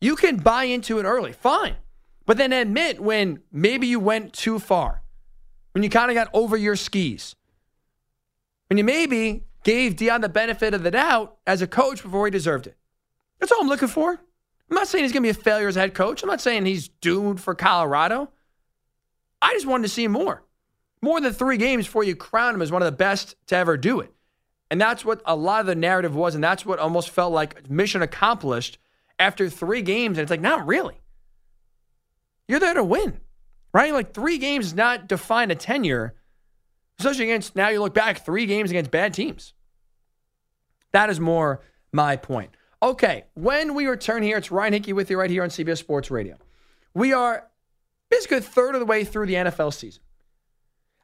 you 0.00 0.14
can 0.16 0.36
buy 0.36 0.64
into 0.64 0.98
it 0.98 1.04
early. 1.04 1.32
Fine. 1.32 1.76
But 2.26 2.36
then 2.36 2.52
admit 2.52 3.00
when 3.00 3.40
maybe 3.50 3.86
you 3.86 3.98
went 3.98 4.32
too 4.32 4.58
far. 4.58 5.02
When 5.72 5.82
you 5.82 5.90
kind 5.90 6.10
of 6.10 6.14
got 6.14 6.28
over 6.32 6.56
your 6.56 6.76
skis. 6.76 7.34
When 8.68 8.78
you 8.78 8.84
maybe 8.84 9.44
gave 9.62 9.96
Deion 9.96 10.20
the 10.20 10.28
benefit 10.28 10.74
of 10.74 10.82
the 10.82 10.90
doubt 10.90 11.38
as 11.46 11.62
a 11.62 11.66
coach 11.66 12.02
before 12.02 12.26
he 12.26 12.30
deserved 12.30 12.66
it. 12.66 12.76
That's 13.38 13.50
all 13.50 13.62
I'm 13.62 13.68
looking 13.68 13.88
for. 13.88 14.12
I'm 14.12 14.74
not 14.74 14.88
saying 14.88 15.04
he's 15.04 15.12
going 15.12 15.22
to 15.22 15.32
be 15.32 15.38
a 15.38 15.42
failure 15.42 15.68
as 15.68 15.74
head 15.74 15.94
coach. 15.94 16.22
I'm 16.22 16.28
not 16.28 16.40
saying 16.40 16.64
he's 16.64 16.88
doomed 16.88 17.40
for 17.40 17.54
Colorado. 17.54 18.30
I 19.42 19.52
just 19.52 19.66
wanted 19.66 19.82
to 19.82 19.88
see 19.88 20.08
more. 20.08 20.42
More 21.02 21.20
than 21.20 21.32
three 21.32 21.58
games 21.58 21.86
before 21.86 22.04
you 22.04 22.16
crown 22.16 22.54
him 22.54 22.62
as 22.62 22.72
one 22.72 22.80
of 22.80 22.86
the 22.86 22.92
best 22.92 23.36
to 23.48 23.56
ever 23.56 23.76
do 23.76 24.00
it. 24.00 24.10
And 24.70 24.80
that's 24.80 25.04
what 25.04 25.20
a 25.26 25.36
lot 25.36 25.60
of 25.60 25.66
the 25.66 25.74
narrative 25.74 26.14
was. 26.14 26.34
And 26.34 26.42
that's 26.42 26.64
what 26.64 26.78
almost 26.78 27.10
felt 27.10 27.32
like 27.32 27.68
mission 27.68 28.00
accomplished 28.00 28.78
after 29.18 29.50
three 29.50 29.82
games. 29.82 30.16
And 30.16 30.22
it's 30.22 30.30
like, 30.30 30.40
not 30.40 30.66
really. 30.66 31.00
You're 32.48 32.60
there 32.60 32.74
to 32.74 32.84
win, 32.84 33.20
right? 33.72 33.92
Like 33.92 34.14
three 34.14 34.38
games 34.38 34.74
not 34.74 35.06
define 35.06 35.50
a 35.50 35.54
tenure, 35.54 36.14
especially 36.98 37.24
against 37.24 37.56
now 37.56 37.68
you 37.68 37.80
look 37.80 37.94
back 37.94 38.24
three 38.24 38.46
games 38.46 38.70
against 38.70 38.90
bad 38.90 39.14
teams. 39.14 39.52
That 40.92 41.10
is 41.10 41.18
more 41.18 41.62
my 41.92 42.16
point. 42.16 42.50
Okay, 42.82 43.24
when 43.34 43.74
we 43.74 43.86
return 43.86 44.22
here, 44.22 44.36
it's 44.36 44.50
Ryan 44.50 44.74
Hickey 44.74 44.92
with 44.92 45.10
you 45.10 45.18
right 45.18 45.30
here 45.30 45.42
on 45.42 45.48
CBS 45.48 45.78
Sports 45.78 46.10
Radio. 46.10 46.36
We 46.92 47.12
are 47.12 47.48
basically 48.10 48.38
a 48.38 48.42
third 48.42 48.74
of 48.74 48.80
the 48.80 48.86
way 48.86 49.04
through 49.04 49.26
the 49.26 49.34
NFL 49.34 49.72
season. 49.72 50.02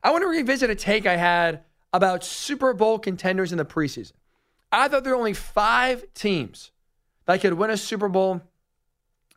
I 0.03 0.12
want 0.12 0.22
to 0.22 0.29
revisit 0.29 0.70
a 0.70 0.74
take 0.74 1.07
I 1.07 1.16
had 1.16 1.64
about 1.92 2.24
Super 2.24 2.72
Bowl 2.72 2.98
contenders 2.98 3.53
in 3.53 3.59
the 3.59 3.64
preseason. 3.64 4.12
I 4.72 4.88
thought 4.88 5.05
there 5.05 5.12
were 5.12 5.18
only 5.18 5.33
five 5.33 6.05
teams 6.14 6.70
that 7.26 7.40
could 7.40 7.55
win 7.55 7.70
a 7.70 7.76
Super 7.76 8.09
Bowl 8.09 8.40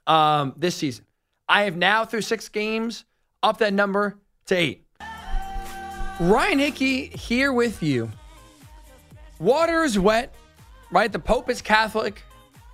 um, 0.05 0.53
this 0.57 0.75
season. 0.75 1.05
I 1.47 1.63
have 1.63 1.75
now, 1.75 2.05
through 2.05 2.21
six 2.21 2.49
games, 2.49 3.05
upped 3.41 3.59
that 3.59 3.73
number 3.73 4.19
to 4.45 4.55
eight. 4.55 4.82
Ryan 6.19 6.59
Hickey 6.59 7.07
here 7.07 7.51
with 7.51 7.81
you. 7.81 8.11
Water 9.39 9.83
is 9.83 9.97
wet, 9.97 10.33
right? 10.91 11.11
The 11.11 11.17
Pope 11.19 11.49
is 11.49 11.61
Catholic, 11.61 12.21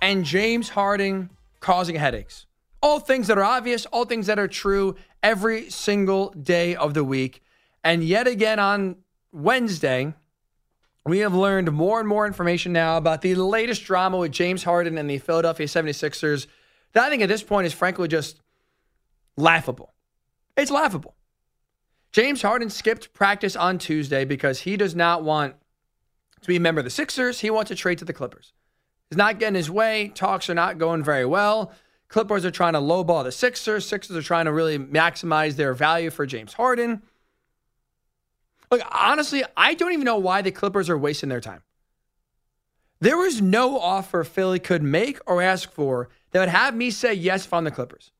and 0.02 0.26
James 0.26 0.68
Harden 0.68 1.30
causing 1.60 1.96
headaches. 1.96 2.44
All 2.82 3.00
things 3.00 3.28
that 3.28 3.38
are 3.38 3.44
obvious, 3.44 3.86
all 3.86 4.04
things 4.04 4.26
that 4.26 4.38
are 4.38 4.46
true 4.46 4.96
every 5.22 5.70
single 5.70 6.30
day 6.30 6.76
of 6.76 6.92
the 6.92 7.02
week. 7.02 7.42
And 7.82 8.04
yet 8.04 8.26
again 8.26 8.58
on 8.58 8.96
Wednesday, 9.32 10.12
we 11.06 11.20
have 11.20 11.34
learned 11.34 11.72
more 11.72 11.98
and 11.98 12.08
more 12.08 12.26
information 12.26 12.74
now 12.74 12.98
about 12.98 13.22
the 13.22 13.34
latest 13.34 13.84
drama 13.84 14.18
with 14.18 14.32
James 14.32 14.64
Harden 14.64 14.98
and 14.98 15.08
the 15.08 15.18
Philadelphia 15.18 15.66
76ers 15.66 16.46
that 16.92 17.04
I 17.04 17.08
think 17.08 17.22
at 17.22 17.28
this 17.28 17.42
point 17.42 17.66
is 17.66 17.72
frankly 17.72 18.06
just 18.06 18.40
laughable. 19.36 19.94
It's 20.58 20.70
laughable. 20.70 21.14
James 22.12 22.42
Harden 22.42 22.70
skipped 22.70 23.12
practice 23.12 23.54
on 23.54 23.78
Tuesday 23.78 24.24
because 24.24 24.60
he 24.60 24.76
does 24.76 24.94
not 24.94 25.22
want 25.22 25.54
to 26.40 26.48
be 26.48 26.56
a 26.56 26.60
member 26.60 26.80
of 26.80 26.84
the 26.84 26.90
Sixers. 26.90 27.40
He 27.40 27.50
wants 27.50 27.68
to 27.68 27.74
trade 27.74 27.98
to 27.98 28.04
the 28.04 28.12
Clippers. 28.12 28.52
He's 29.08 29.16
not 29.16 29.38
getting 29.38 29.54
his 29.54 29.70
way. 29.70 30.08
Talks 30.14 30.48
are 30.50 30.54
not 30.54 30.78
going 30.78 31.04
very 31.04 31.24
well. 31.24 31.72
Clippers 32.08 32.44
are 32.44 32.50
trying 32.50 32.72
to 32.72 32.80
lowball 32.80 33.22
the 33.22 33.32
Sixers. 33.32 33.86
Sixers 33.86 34.16
are 34.16 34.22
trying 34.22 34.46
to 34.46 34.52
really 34.52 34.78
maximize 34.78 35.54
their 35.54 35.74
value 35.74 36.10
for 36.10 36.26
James 36.26 36.54
Harden. 36.54 37.02
Look, 38.70 38.82
honestly, 38.90 39.44
I 39.56 39.74
don't 39.74 39.92
even 39.92 40.04
know 40.04 40.18
why 40.18 40.42
the 40.42 40.50
Clippers 40.50 40.88
are 40.88 40.98
wasting 40.98 41.28
their 41.28 41.40
time. 41.40 41.62
There 43.00 43.16
was 43.16 43.40
no 43.40 43.78
offer 43.78 44.24
Philly 44.24 44.58
could 44.58 44.82
make 44.82 45.18
or 45.26 45.40
ask 45.40 45.70
for 45.70 46.08
that 46.30 46.40
would 46.40 46.48
have 46.48 46.74
me 46.74 46.90
say 46.90 47.14
yes 47.14 47.46
if 47.46 47.52
I'm 47.52 47.64
the 47.64 47.70
Clippers. 47.70 48.12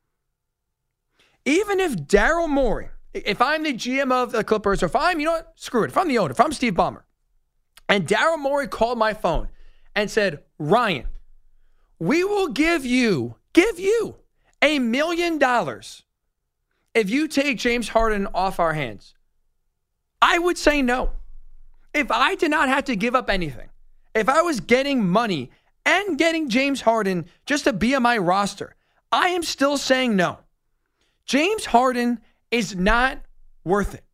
Even 1.45 1.81
if 1.81 1.97
Daryl 1.97 2.49
Morey, 2.49 2.89
if 3.13 3.41
I'm 3.41 3.63
the 3.63 3.73
GM 3.73 4.13
of 4.13 4.33
the 4.33 4.45
Clippers, 4.45 4.83
or 4.83 4.87
if 4.87 4.97
I'm, 4.97 5.19
you 5.19 5.27
know 5.27 5.33
what, 5.33 5.53
screw 5.57 5.85
it, 5.85 5.91
if 5.91 5.97
I'm 5.97 6.09
the 6.09 6.19
owner, 6.19 6.31
if 6.31 6.41
I'm 6.41 6.53
Steve 6.53 6.75
Ballmer, 6.75 7.03
and 7.89 8.07
Daryl 8.07 8.39
Morey 8.39 8.69
called 8.69 8.99
my 8.99 9.15
phone 9.15 9.49
and 9.95 10.11
said, 10.11 10.41
Ryan, 10.59 11.07
we 11.99 12.25
will 12.25 12.49
give 12.49 12.85
you, 12.85 13.35
give 13.53 13.79
you 13.79 14.17
a 14.63 14.79
million 14.79 15.39
dollars 15.39 16.05
if 16.95 17.11
you 17.11 17.29
take 17.29 17.59
James 17.59 17.89
Harden 17.89 18.29
off 18.35 18.61
our 18.61 18.75
hands. 18.75 19.15
I 20.23 20.39
would 20.39 20.59
say 20.59 20.83
no. 20.83 21.11
If 21.93 22.11
I 22.11 22.37
did 22.37 22.51
not 22.51 22.69
have 22.69 22.85
to 22.85 22.97
give 22.97 23.15
up 23.15 23.29
anything, 23.29 23.69
if 24.15 24.29
I 24.29 24.43
was 24.43 24.61
getting 24.61 25.09
money 25.09 25.51
and 25.85 26.19
getting 26.19 26.49
James 26.49 26.83
Harden 26.83 27.27
just 27.47 27.65
to 27.65 27.73
be 27.73 27.95
on 27.95 28.03
my 28.03 28.19
roster, 28.19 28.77
I 29.11 29.29
am 29.29 29.43
still 29.43 29.77
saying 29.77 30.15
no. 30.15 30.39
James 31.25 31.67
Harden 31.67 32.21
is 32.51 32.75
not 32.75 33.19
worth 33.65 33.95
it. 33.95 34.05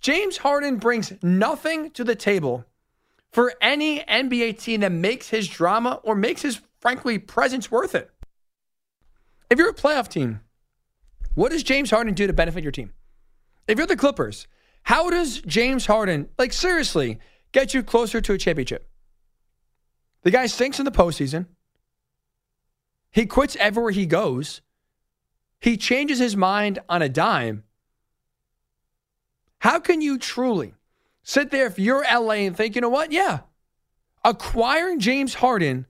James 0.00 0.36
Harden 0.36 0.76
brings 0.76 1.12
nothing 1.22 1.90
to 1.92 2.04
the 2.04 2.14
table 2.14 2.64
for 3.32 3.52
any 3.60 4.00
NBA 4.00 4.58
team 4.60 4.80
that 4.80 4.92
makes 4.92 5.28
his 5.28 5.48
drama 5.48 6.00
or 6.04 6.14
makes 6.14 6.42
his, 6.42 6.60
frankly, 6.80 7.18
presence 7.18 7.70
worth 7.70 7.94
it. 7.94 8.10
If 9.50 9.58
you're 9.58 9.70
a 9.70 9.74
playoff 9.74 10.08
team, 10.08 10.40
what 11.34 11.52
does 11.52 11.62
James 11.62 11.90
Harden 11.90 12.14
do 12.14 12.26
to 12.26 12.32
benefit 12.32 12.62
your 12.62 12.72
team? 12.72 12.92
If 13.68 13.78
you're 13.78 13.86
the 13.86 13.96
Clippers, 13.96 14.46
how 14.84 15.10
does 15.10 15.40
James 15.40 15.86
Harden, 15.86 16.28
like 16.38 16.52
seriously, 16.52 17.18
get 17.52 17.74
you 17.74 17.82
closer 17.82 18.20
to 18.20 18.32
a 18.32 18.38
championship? 18.38 18.88
The 20.22 20.30
guy 20.30 20.46
stinks 20.46 20.78
in 20.78 20.84
the 20.84 20.92
postseason. 20.92 21.46
He 23.10 23.26
quits 23.26 23.56
everywhere 23.56 23.92
he 23.92 24.06
goes. 24.06 24.60
He 25.60 25.76
changes 25.76 26.18
his 26.18 26.36
mind 26.36 26.78
on 26.88 27.02
a 27.02 27.08
dime. 27.08 27.64
How 29.58 29.78
can 29.80 30.00
you 30.00 30.18
truly 30.18 30.74
sit 31.22 31.50
there 31.50 31.66
if 31.66 31.78
you're 31.78 32.04
LA 32.12 32.34
and 32.44 32.56
think, 32.56 32.74
you 32.74 32.80
know 32.80 32.88
what? 32.88 33.10
Yeah, 33.10 33.40
acquiring 34.24 35.00
James 35.00 35.34
Harden 35.34 35.86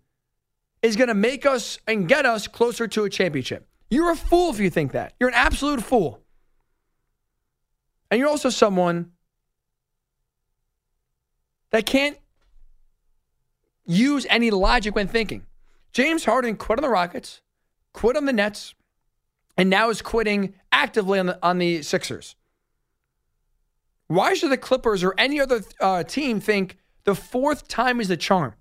is 0.83 0.97
going 0.97 1.09
to 1.09 1.15
make 1.15 1.45
us 1.45 1.79
and 1.87 2.09
get 2.09 2.25
us 2.25 2.47
closer 2.47 2.87
to 2.89 3.05
a 3.05 3.11
championship. 3.11 3.69
You're 3.91 4.13
a 4.13 4.17
fool 4.17 4.51
if 4.51 4.61
you 4.61 4.71
think 4.71 4.93
that. 4.93 5.15
You're 5.19 5.29
an 5.29 5.35
absolute 5.35 5.83
fool. 5.83 6.21
And 8.11 8.21
you're 8.21 8.29
also 8.29 8.51
someone 8.51 9.13
that 11.71 11.87
can't 11.87 12.17
use 13.85 14.27
any 14.31 14.51
logic 14.51 14.95
when 14.95 15.09
thinking. 15.09 15.45
James 15.93 16.25
Harden 16.25 16.57
quit 16.57 16.79
on 16.79 16.83
the 16.83 16.89
Rockets, 16.89 17.41
quit 17.93 18.17
on 18.17 18.27
the 18.27 18.33
Nets, 18.33 18.75
and 19.57 19.71
now 19.71 19.91
is 19.91 20.03
quitting 20.03 20.55
actively 20.73 21.19
on 21.19 21.27
the 21.27 21.39
on 21.43 21.59
the 21.59 21.83
Sixers. 21.83 22.37
Why 24.09 24.35
should 24.35 24.51
the 24.51 24.57
Clippers 24.57 25.03
or 25.03 25.15
any 25.19 25.41
other 25.41 25.63
uh, 25.81 26.05
team 26.05 26.41
think 26.41 26.77
the 27.05 27.15
fourth 27.15 27.67
time 27.67 28.01
is 28.01 28.09
the 28.09 28.17
charm? 28.17 28.55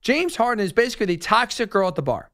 James 0.00 0.36
Harden 0.36 0.64
is 0.64 0.72
basically 0.72 1.06
the 1.06 1.16
toxic 1.16 1.70
girl 1.70 1.88
at 1.88 1.94
the 1.94 2.02
bar. 2.02 2.30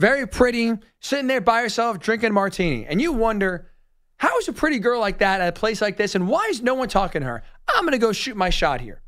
Very 0.00 0.26
pretty, 0.26 0.72
sitting 1.00 1.26
there 1.26 1.40
by 1.40 1.60
herself 1.60 1.98
drinking 1.98 2.32
martini. 2.32 2.86
And 2.86 3.00
you 3.00 3.12
wonder, 3.12 3.68
how 4.16 4.38
is 4.38 4.48
a 4.48 4.52
pretty 4.52 4.78
girl 4.78 5.00
like 5.00 5.18
that 5.18 5.40
at 5.40 5.48
a 5.48 5.52
place 5.52 5.82
like 5.82 5.96
this? 5.96 6.14
And 6.14 6.28
why 6.28 6.46
is 6.48 6.62
no 6.62 6.74
one 6.74 6.88
talking 6.88 7.20
to 7.20 7.26
her? 7.26 7.42
I'm 7.68 7.82
going 7.82 7.92
to 7.92 7.98
go 7.98 8.12
shoot 8.12 8.36
my 8.36 8.50
shot 8.50 8.80
here. 8.80 9.02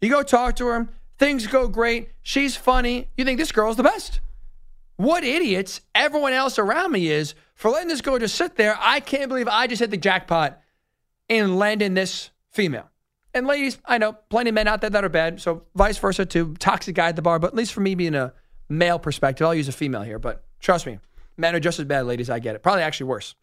You 0.00 0.08
go 0.08 0.22
talk 0.22 0.56
to 0.56 0.66
her, 0.68 0.88
things 1.18 1.46
go 1.46 1.68
great. 1.68 2.10
She's 2.22 2.56
funny. 2.56 3.08
You 3.16 3.24
think 3.24 3.38
this 3.38 3.52
girl's 3.52 3.76
the 3.76 3.82
best. 3.82 4.20
What 4.98 5.22
idiots 5.22 5.80
everyone 5.94 6.32
else 6.32 6.58
around 6.58 6.90
me 6.90 7.06
is 7.06 7.36
for 7.54 7.70
letting 7.70 7.86
this 7.86 8.00
girl 8.00 8.18
just 8.18 8.34
sit 8.34 8.56
there. 8.56 8.76
I 8.80 8.98
can't 8.98 9.28
believe 9.28 9.46
I 9.46 9.68
just 9.68 9.78
hit 9.78 9.92
the 9.92 9.96
jackpot 9.96 10.60
and 11.28 11.56
landing 11.56 11.94
this 11.94 12.30
female. 12.50 12.90
And 13.32 13.46
ladies, 13.46 13.78
I 13.84 13.98
know 13.98 14.14
plenty 14.28 14.48
of 14.48 14.54
men 14.54 14.66
out 14.66 14.80
there 14.80 14.90
that 14.90 15.04
are 15.04 15.08
bad. 15.08 15.40
So 15.40 15.62
vice 15.76 15.98
versa 15.98 16.26
too. 16.26 16.54
Toxic 16.58 16.96
guy 16.96 17.10
at 17.10 17.14
the 17.14 17.22
bar. 17.22 17.38
But 17.38 17.48
at 17.48 17.54
least 17.54 17.72
for 17.74 17.80
me 17.80 17.94
being 17.94 18.16
a 18.16 18.34
male 18.68 18.98
perspective, 18.98 19.46
I'll 19.46 19.54
use 19.54 19.68
a 19.68 19.72
female 19.72 20.02
here. 20.02 20.18
But 20.18 20.44
trust 20.58 20.84
me, 20.84 20.98
men 21.36 21.54
are 21.54 21.60
just 21.60 21.78
as 21.78 21.84
bad, 21.84 22.06
ladies. 22.06 22.28
I 22.28 22.40
get 22.40 22.56
it. 22.56 22.64
Probably 22.64 22.82
actually 22.82 23.06
worse. 23.06 23.36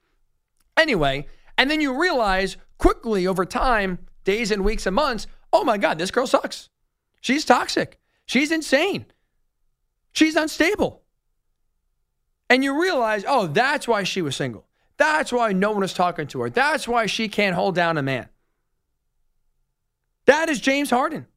Anyway, 0.76 1.26
and 1.58 1.72
then 1.72 1.80
you 1.80 1.98
realize 1.98 2.58
quickly 2.80 3.28
over 3.28 3.46
time, 3.46 4.00
days 4.26 4.52
and 4.52 4.65
weeks 4.65 4.86
and 4.88 4.96
months, 4.96 5.26
oh 5.54 5.63
my 5.63 5.78
God, 5.78 6.00
this 6.00 6.12
girl 6.12 6.28
sucks. 6.28 6.68
She's 7.22 7.46
toxic. 7.46 7.98
She's 8.26 8.52
insane. 8.52 9.06
She's 10.12 10.36
unstable. 10.36 11.05
And 12.49 12.63
you 12.63 12.79
realize, 12.81 13.23
oh, 13.27 13.47
that's 13.47 13.88
why 13.88 14.03
she 14.03 14.21
was 14.21 14.36
single. 14.36 14.65
That's 14.97 15.31
why 15.31 15.51
no 15.51 15.71
one 15.71 15.81
was 15.81 15.93
talking 15.93 16.27
to 16.27 16.41
her. 16.41 16.49
That's 16.49 16.88
why 16.88 17.05
she 17.05 17.27
can't 17.27 17.55
hold 17.55 17.75
down 17.75 17.97
a 17.97 18.03
man. 18.03 18.29
That 20.25 20.49
is 20.49 20.60
James 20.60 20.89
Harden. 20.89 21.27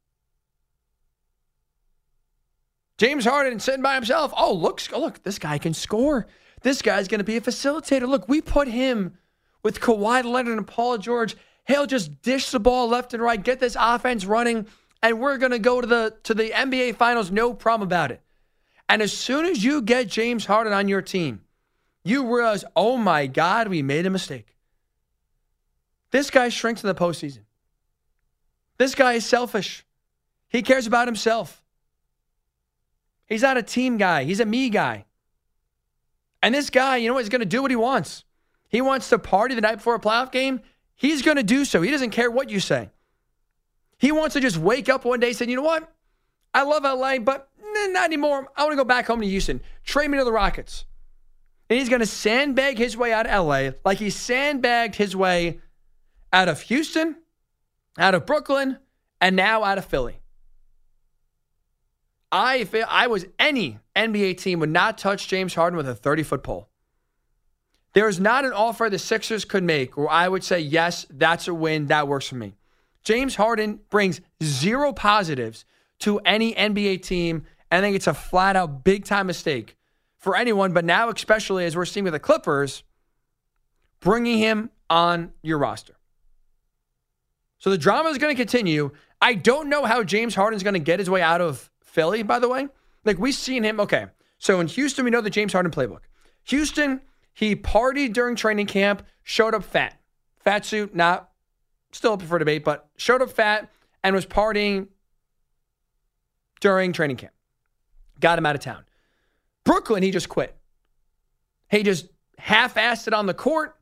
James 2.99 3.25
Harden 3.25 3.61
sitting 3.61 3.83
by 3.83 3.95
himself. 3.95 4.33
Oh, 4.37 4.53
look, 4.53 4.83
oh, 4.93 5.01
look, 5.01 5.23
this 5.23 5.39
guy 5.39 5.59
can 5.59 5.75
score. 5.75 6.27
This 6.63 6.83
guy's 6.83 7.09
going 7.09 7.19
to 7.21 7.25
be 7.25 7.37
a 7.37 7.41
facilitator. 7.41 8.09
Look, 8.09 8.29
we 8.29 8.41
put 8.41 8.69
him 8.69 9.17
with 9.63 9.81
Kawhi 9.81 10.25
Leonard 10.25 10.59
and 10.59 10.67
Paul 10.67 10.99
George. 10.99 11.37
He'll 11.67 11.87
just 11.87 12.23
dish 12.23 12.51
the 12.51 12.59
ball 12.59 12.89
left 12.89 13.15
and 13.15 13.23
right, 13.23 13.43
get 13.43 13.61
this 13.61 13.77
offense 13.79 14.25
running, 14.25 14.67
and 15.03 15.21
we're 15.21 15.39
going 15.39 15.53
to 15.53 15.59
go 15.59 15.81
to 15.81 15.87
the 15.87 16.17
to 16.25 16.35
the 16.35 16.51
NBA 16.51 16.97
Finals, 16.97 17.31
no 17.31 17.53
problem 17.53 17.87
about 17.87 18.11
it. 18.11 18.23
And 18.89 19.03
as 19.03 19.13
soon 19.13 19.45
as 19.45 19.63
you 19.63 19.83
get 19.83 20.09
James 20.09 20.47
Harden 20.47 20.73
on 20.73 20.89
your 20.89 21.03
team, 21.03 21.43
you 22.05 22.35
realize, 22.35 22.65
oh 22.75 22.97
my 22.97 23.27
God, 23.27 23.69
we 23.69 23.83
made 23.83 24.07
a 24.07 24.11
mistake. 24.11 24.57
This 26.11 26.31
guy 26.31 26.49
shrinks 26.49 26.83
in 26.83 26.89
the 26.89 26.95
postseason. 26.95 27.41
This 28.79 28.95
guy 28.95 29.15
is 29.15 29.27
selfish. 29.27 29.85
He 30.49 30.63
cares 30.63 30.87
about 30.87 31.07
himself. 31.09 31.63
He's 33.27 33.43
not 33.43 33.59
a 33.59 33.63
team 33.63 33.99
guy, 33.99 34.25
he's 34.25 34.41
a 34.41 34.47
me 34.47 34.71
guy. 34.71 35.05
And 36.43 36.55
this 36.55 36.71
guy, 36.71 36.97
you 36.97 37.09
know 37.09 37.15
what, 37.15 37.21
he's 37.21 37.29
going 37.29 37.41
to 37.41 37.47
do 37.47 37.61
what 37.61 37.71
he 37.71 37.77
wants. 37.77 38.25
He 38.69 38.81
wants 38.81 39.09
to 39.11 39.19
party 39.19 39.55
the 39.55 39.61
night 39.61 39.77
before 39.77 39.97
a 39.97 40.01
playoff 40.01 40.31
game. 40.31 40.61
He's 40.95 41.23
going 41.23 41.37
to 41.37 41.43
do 41.43 41.65
so. 41.65 41.83
He 41.83 41.91
doesn't 41.91 42.11
care 42.11 42.31
what 42.31 42.49
you 42.49 42.61
say. 42.61 42.91
He 43.99 44.13
wants 44.13 44.35
to 44.35 44.41
just 44.41 44.57
wake 44.57 44.89
up 44.89 45.05
one 45.05 45.21
day 45.21 45.33
saying, 45.33 45.51
you 45.51 45.57
know 45.57 45.63
what? 45.63 45.93
I 46.55 46.63
love 46.63 46.85
LA, 46.85 47.19
but 47.19 47.49
not 47.93 48.05
anymore. 48.05 48.49
I 48.57 48.63
want 48.63 48.73
to 48.73 48.77
go 48.77 48.85
back 48.85 49.07
home 49.07 49.21
to 49.21 49.27
Houston. 49.27 49.61
Trade 49.85 50.09
me 50.09 50.19
to 50.19 50.25
the 50.25 50.33
Rockets. 50.33 50.85
And 51.71 51.79
he's 51.79 51.89
going 51.89 52.01
to 52.01 52.07
sandbag 52.07 52.79
his 52.79 52.97
way 52.97 53.13
out 53.13 53.27
of 53.27 53.47
LA 53.47 53.71
like 53.85 53.99
he 53.99 54.11
sandbagged 54.11 54.95
his 54.95 55.15
way 55.15 55.61
out 56.33 56.49
of 56.49 56.63
Houston, 56.63 57.17
out 57.99 58.15
of 58.15 58.27
Brooklyn, 58.27 58.79
and 59.21 59.37
now 59.37 59.65
out 59.65 59.79
of 59.79 59.85
Philly. 59.85 60.21
I, 62.31 62.57
if 62.57 62.75
I 62.75 63.07
was 63.07 63.27
any 63.39 63.79
NBA 63.97 64.39
team, 64.39 64.61
would 64.61 64.71
not 64.71 64.99
touch 64.99 65.29
James 65.29 65.55
Harden 65.55 65.77
with 65.77 65.89
a 65.89 65.95
30 65.95 66.23
foot 66.23 66.43
pole. 66.43 66.69
There 67.95 68.09
is 68.09 68.21
not 68.21 68.45
an 68.45 68.53
offer 68.53 68.89
the 68.91 68.99
Sixers 68.99 69.45
could 69.45 69.65
make 69.65 69.97
where 69.97 70.11
I 70.11 70.29
would 70.29 70.45
say, 70.45 70.61
yes, 70.61 71.07
that's 71.11 71.49
a 71.49 71.55
win. 71.55 71.87
That 71.87 72.07
works 72.07 72.29
for 72.29 72.37
me. 72.37 72.55
James 73.03 73.37
Harden 73.37 73.81
brings 73.89 74.21
zero 74.43 74.93
positives 74.93 75.65
to 76.01 76.19
any 76.21 76.55
NBA 76.55 77.03
team. 77.03 77.45
I 77.71 77.81
think 77.81 77.97
it's 77.97 78.07
a 78.07 78.15
flat 78.15 78.57
out 78.57 78.85
big 78.85 79.05
time 79.05 79.27
mistake 79.27 79.77
for 80.17 80.37
anyone, 80.37 80.73
but 80.73 80.85
now, 80.85 81.11
especially 81.11 81.65
as 81.65 81.77
we're 81.77 81.85
seeing 81.85 82.05
with 82.05 82.13
the 82.13 82.19
Clippers, 82.19 82.83
bringing 84.01 84.39
him 84.39 84.71
on 84.91 85.33
your 85.43 85.59
roster. 85.59 85.95
So 87.59 87.71
the 87.71 87.79
drama 87.79 88.09
is 88.11 88.19
going 88.19 88.35
to 88.35 88.41
continue. 88.41 88.91
I 89.21 89.35
don't 89.35 89.69
know 89.69 89.85
how 89.85 90.03
James 90.05 90.35
Harden's 90.35 90.63
going 90.63 90.75
to 90.75 90.81
get 90.81 90.99
his 90.99 91.11
way 91.11 91.23
out 91.23 91.41
of 91.41 91.71
Philly, 91.83 92.23
by 92.23 92.39
the 92.39 92.49
way. 92.49 92.69
Like 93.05 93.19
we've 93.19 93.35
seen 93.35 93.65
him. 93.65 93.81
Okay. 93.81 94.07
So 94.39 94.61
in 94.61 94.69
Houston, 94.69 95.05
we 95.05 95.11
know 95.11 95.21
the 95.21 95.31
James 95.31 95.53
Harden 95.53 95.73
playbook. 95.73 96.03
Houston, 96.45 97.01
he 97.35 97.57
partied 97.57 98.13
during 98.13 98.37
training 98.37 98.67
camp, 98.67 99.05
showed 99.25 99.55
up 99.55 99.65
fat. 99.65 100.01
Fat 100.37 100.65
suit, 100.65 100.95
not 100.95 101.31
still 101.93 102.13
up 102.13 102.23
for 102.23 102.39
debate, 102.39 102.65
but 102.65 102.89
showed 102.97 103.23
up 103.23 103.31
fat 103.31 103.69
and 104.05 104.15
was 104.15 104.25
partying 104.25 104.89
during 106.61 106.93
training 106.93 107.17
camp. 107.17 107.33
Got 108.21 108.39
him 108.39 108.47
out 108.47 108.55
of 108.55 108.61
town. 108.61 108.85
Brooklyn, 109.65 110.03
he 110.03 110.11
just 110.11 110.29
quit. 110.29 110.57
He 111.71 111.83
just 111.83 112.09
half 112.39 112.75
assed 112.75 113.07
it 113.07 113.15
on 113.15 113.27
the 113.27 113.35
court, 113.35 113.77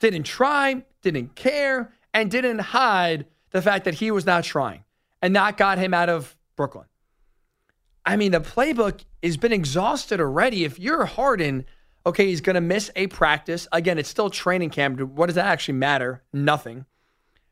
didn't 0.00 0.24
try, 0.24 0.84
didn't 1.02 1.34
care, 1.34 1.92
and 2.12 2.30
didn't 2.30 2.58
hide 2.58 3.26
the 3.50 3.62
fact 3.62 3.84
that 3.84 3.94
he 3.94 4.10
was 4.10 4.26
not 4.26 4.44
trying. 4.44 4.84
And 5.22 5.34
that 5.36 5.56
got 5.56 5.78
him 5.78 5.94
out 5.94 6.08
of 6.08 6.36
Brooklyn. 6.56 6.86
I 8.04 8.16
mean, 8.16 8.32
the 8.32 8.40
playbook 8.40 9.00
has 9.22 9.36
been 9.36 9.52
exhausted 9.52 10.20
already. 10.20 10.64
If 10.64 10.78
you're 10.78 11.06
Harden, 11.06 11.64
Okay, 12.06 12.26
he's 12.28 12.40
going 12.40 12.54
to 12.54 12.60
miss 12.60 12.88
a 12.94 13.08
practice. 13.08 13.66
Again, 13.72 13.98
it's 13.98 14.08
still 14.08 14.30
training 14.30 14.70
camp. 14.70 15.00
What 15.00 15.26
does 15.26 15.34
that 15.34 15.46
actually 15.46 15.74
matter? 15.74 16.22
Nothing. 16.32 16.86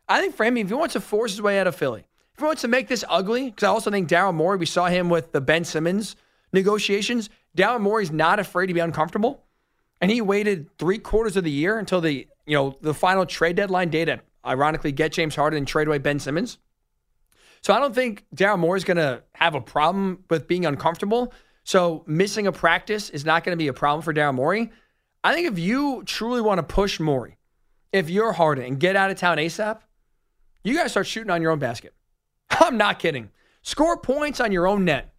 I 0.09 0.21
think 0.21 0.37
for 0.37 0.45
him, 0.45 0.57
if 0.57 0.69
he 0.69 0.75
wants 0.75 0.93
to 0.93 1.01
force 1.01 1.33
his 1.33 1.43
way 1.43 1.59
out 1.59 1.67
of 1.67 1.75
Philly, 1.75 2.07
if 2.35 2.41
he 2.41 2.45
wants 2.45 2.63
to 2.63 2.69
make 2.69 2.89
this 2.89 3.05
ugly, 3.09 3.51
because 3.51 3.63
I 3.63 3.69
also 3.69 3.91
think 3.91 4.09
Daryl 4.09 4.35
Morey, 4.35 4.59
we 4.59 4.67
saw 4.67 4.87
him 4.87 5.09
with 5.09 5.31
the 5.33 5.41
Ben 5.41 5.65
Simmons 5.65 6.17
negotiations. 6.53 7.31
Daryl 7.57 7.81
Morey's 7.81 8.11
not 8.11 8.41
afraid 8.41 8.67
to 8.67 8.75
be 8.75 8.81
uncomfortable. 8.81 9.45
And 10.01 10.11
he 10.11 10.21
waited 10.21 10.69
three 10.77 10.99
quarters 10.99 11.37
of 11.37 11.45
the 11.45 11.51
year 11.51 11.79
until 11.79 12.01
the, 12.01 12.27
you 12.47 12.57
know, 12.57 12.77
the 12.81 12.93
final 12.93 13.25
trade 13.25 13.57
deadline 13.57 13.89
day 13.89 14.05
to 14.05 14.21
ironically 14.45 14.91
get 14.91 15.13
James 15.13 15.37
Harden 15.37 15.59
and 15.59 15.69
trade 15.69 15.87
away 15.87 15.99
Ben 15.99 16.19
Simmons. 16.19 16.59
So 17.63 17.73
I 17.73 17.79
don't 17.79 17.95
think 17.95 18.25
Daryl 18.35 18.59
Morey 18.59 18.79
is 18.79 18.85
going 18.85 18.97
to 18.97 19.23
have 19.35 19.55
a 19.55 19.61
problem 19.61 20.25
with 20.29 20.49
being 20.49 20.67
uncomfortable. 20.67 21.33
So 21.63 22.03
missing 22.07 22.47
a 22.49 22.53
practice 22.53 23.11
is 23.11 23.25
not 23.25 23.45
going 23.45 23.57
to 23.57 23.63
be 23.63 23.69
a 23.69 23.73
problem 23.73 24.03
for 24.03 24.13
Daryl 24.13 24.35
Morey. 24.35 24.71
I 25.23 25.33
think 25.35 25.51
if 25.51 25.59
you 25.59 26.03
truly 26.05 26.43
want 26.43 26.59
to 26.59 26.63
push 26.63 26.99
Morey, 27.01 27.39
if 27.93 28.11
you're 28.11 28.33
Harden 28.33 28.65
and 28.65 28.81
get 28.81 28.97
out 28.97 29.11
of 29.11 29.17
town 29.17 29.39
ASAP, 29.39 29.79
you 30.65 30.75
got 30.75 30.83
to 30.83 30.89
start 30.89 31.07
shooting 31.07 31.31
on 31.31 31.41
your 31.41 31.53
own 31.53 31.61
basket. 31.61 31.95
I'm 32.51 32.77
not 32.77 32.99
kidding. 32.99 33.31
Score 33.63 33.97
points 33.97 34.41
on 34.41 34.53
your 34.53 34.67
own 34.67 34.85
net. 34.85 35.15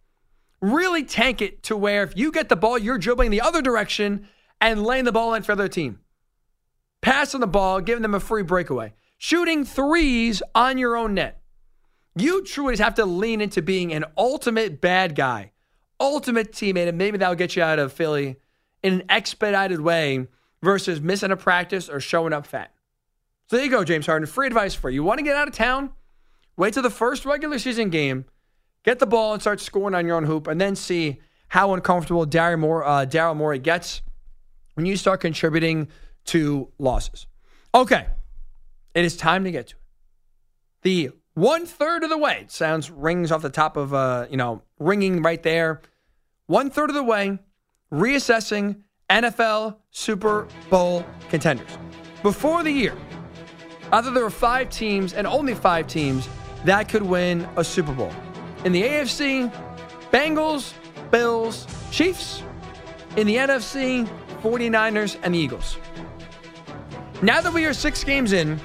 Really 0.60 1.04
tank 1.04 1.42
it 1.42 1.62
to 1.64 1.76
where 1.76 2.02
if 2.02 2.16
you 2.16 2.32
get 2.32 2.48
the 2.48 2.56
ball, 2.56 2.78
you're 2.78 2.98
dribbling 2.98 3.30
the 3.30 3.40
other 3.40 3.60
direction 3.60 4.28
and 4.60 4.84
laying 4.84 5.04
the 5.04 5.12
ball 5.12 5.34
in 5.34 5.42
for 5.42 5.54
their 5.54 5.68
team. 5.68 6.00
Passing 7.02 7.40
the 7.40 7.46
ball, 7.46 7.80
giving 7.80 8.02
them 8.02 8.14
a 8.14 8.20
free 8.20 8.42
breakaway. 8.42 8.94
Shooting 9.18 9.64
threes 9.64 10.42
on 10.54 10.78
your 10.78 10.96
own 10.96 11.14
net. 11.14 11.42
You 12.14 12.44
truly 12.44 12.76
have 12.78 12.94
to 12.94 13.04
lean 13.04 13.40
into 13.40 13.60
being 13.60 13.92
an 13.92 14.06
ultimate 14.16 14.80
bad 14.80 15.14
guy, 15.14 15.52
ultimate 16.00 16.52
teammate, 16.52 16.88
and 16.88 16.96
maybe 16.96 17.18
that'll 17.18 17.34
get 17.34 17.56
you 17.56 17.62
out 17.62 17.78
of 17.78 17.92
Philly 17.92 18.36
in 18.82 18.94
an 18.94 19.02
expedited 19.08 19.80
way 19.80 20.26
versus 20.62 21.00
missing 21.00 21.30
a 21.30 21.36
practice 21.36 21.88
or 21.88 22.00
showing 22.00 22.32
up 22.32 22.46
fat. 22.46 22.72
So 23.48 23.56
there 23.56 23.64
you 23.64 23.70
go, 23.70 23.84
James 23.84 24.06
Harden. 24.06 24.26
Free 24.26 24.46
advice 24.46 24.74
for 24.74 24.88
you. 24.88 24.96
You 24.96 25.04
want 25.04 25.18
to 25.18 25.24
get 25.24 25.36
out 25.36 25.46
of 25.46 25.54
town? 25.54 25.90
Wait 26.56 26.74
till 26.74 26.82
the 26.82 26.90
first 26.90 27.24
regular 27.26 27.58
season 27.58 27.90
game, 27.90 28.24
get 28.82 28.98
the 28.98 29.06
ball 29.06 29.32
and 29.34 29.42
start 29.42 29.60
scoring 29.60 29.94
on 29.94 30.06
your 30.06 30.16
own 30.16 30.24
hoop, 30.24 30.46
and 30.46 30.60
then 30.60 30.74
see 30.74 31.18
how 31.48 31.74
uncomfortable 31.74 32.26
Daryl 32.26 32.58
Morey, 32.58 32.84
uh, 32.86 33.06
Daryl 33.06 33.36
Morey 33.36 33.58
gets 33.58 34.02
when 34.74 34.86
you 34.86 34.96
start 34.96 35.20
contributing 35.20 35.88
to 36.26 36.68
losses. 36.78 37.26
Okay, 37.74 38.06
it 38.94 39.04
is 39.04 39.16
time 39.16 39.44
to 39.44 39.50
get 39.50 39.68
to 39.68 39.76
it. 39.76 39.80
The 40.82 41.10
one 41.34 41.66
third 41.66 42.02
of 42.04 42.10
the 42.10 42.18
way 42.18 42.38
it 42.42 42.50
sounds 42.50 42.90
rings 42.90 43.30
off 43.30 43.42
the 43.42 43.50
top 43.50 43.76
of 43.76 43.92
uh, 43.92 44.26
you 44.30 44.36
know 44.36 44.62
ringing 44.78 45.22
right 45.22 45.42
there. 45.42 45.82
One 46.46 46.70
third 46.70 46.90
of 46.90 46.96
the 46.96 47.02
way, 47.02 47.38
reassessing 47.92 48.82
NFL 49.10 49.76
Super 49.90 50.48
Bowl 50.70 51.04
contenders 51.28 51.78
before 52.22 52.62
the 52.62 52.70
year. 52.70 52.96
Either 53.92 54.10
there 54.10 54.24
were 54.24 54.30
five 54.30 54.70
teams 54.70 55.12
and 55.12 55.26
only 55.26 55.54
five 55.54 55.86
teams 55.86 56.28
that 56.64 56.88
could 56.88 57.02
win 57.02 57.48
a 57.56 57.64
Super 57.64 57.92
Bowl. 57.92 58.12
In 58.64 58.72
the 58.72 58.82
AFC, 58.82 59.52
Bengals, 60.10 60.72
Bills, 61.10 61.66
Chiefs. 61.90 62.42
In 63.16 63.26
the 63.26 63.36
NFC, 63.36 64.06
49ers, 64.42 65.18
and 65.22 65.34
the 65.34 65.38
Eagles. 65.38 65.78
Now 67.22 67.40
that 67.40 67.52
we 67.52 67.64
are 67.64 67.72
six 67.72 68.04
games 68.04 68.32
in, 68.32 68.60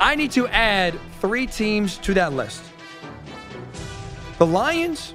I 0.00 0.14
need 0.14 0.32
to 0.32 0.46
add 0.48 0.98
three 1.20 1.46
teams 1.46 1.96
to 1.98 2.14
that 2.14 2.32
list 2.32 2.62
the 4.38 4.46
Lions, 4.46 5.14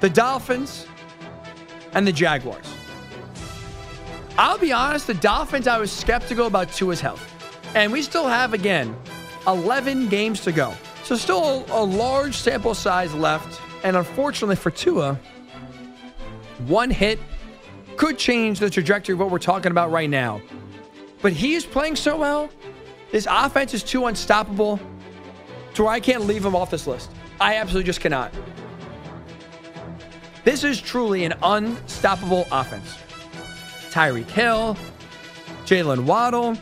the 0.00 0.08
Dolphins, 0.08 0.86
and 1.94 2.06
the 2.06 2.12
Jaguars. 2.12 2.72
I'll 4.38 4.58
be 4.58 4.72
honest, 4.72 5.06
the 5.06 5.14
Dolphins, 5.14 5.66
I 5.66 5.78
was 5.78 5.90
skeptical 5.90 6.46
about 6.46 6.72
Tua's 6.72 7.00
health. 7.00 7.26
And 7.74 7.92
we 7.92 8.02
still 8.02 8.26
have, 8.26 8.54
again, 8.54 8.96
11 9.46 10.08
games 10.08 10.40
to 10.42 10.52
go. 10.52 10.74
So, 11.10 11.16
still 11.16 11.64
a 11.70 11.82
large 11.82 12.36
sample 12.36 12.72
size 12.72 13.12
left. 13.12 13.60
And 13.82 13.96
unfortunately 13.96 14.54
for 14.54 14.70
Tua, 14.70 15.18
one 16.68 16.88
hit 16.88 17.18
could 17.96 18.16
change 18.16 18.60
the 18.60 18.70
trajectory 18.70 19.14
of 19.14 19.18
what 19.18 19.28
we're 19.28 19.40
talking 19.40 19.72
about 19.72 19.90
right 19.90 20.08
now. 20.08 20.40
But 21.20 21.32
he 21.32 21.54
is 21.54 21.66
playing 21.66 21.96
so 21.96 22.16
well. 22.16 22.48
This 23.10 23.26
offense 23.28 23.74
is 23.74 23.82
too 23.82 24.06
unstoppable 24.06 24.78
to 25.74 25.82
where 25.82 25.90
I 25.90 25.98
can't 25.98 26.26
leave 26.26 26.44
him 26.44 26.54
off 26.54 26.70
this 26.70 26.86
list. 26.86 27.10
I 27.40 27.56
absolutely 27.56 27.86
just 27.86 28.00
cannot. 28.00 28.32
This 30.44 30.62
is 30.62 30.80
truly 30.80 31.24
an 31.24 31.34
unstoppable 31.42 32.46
offense. 32.52 32.96
Tyreek 33.90 34.30
Hill, 34.30 34.76
Jaylen 35.64 36.04
Waddle, 36.04 36.56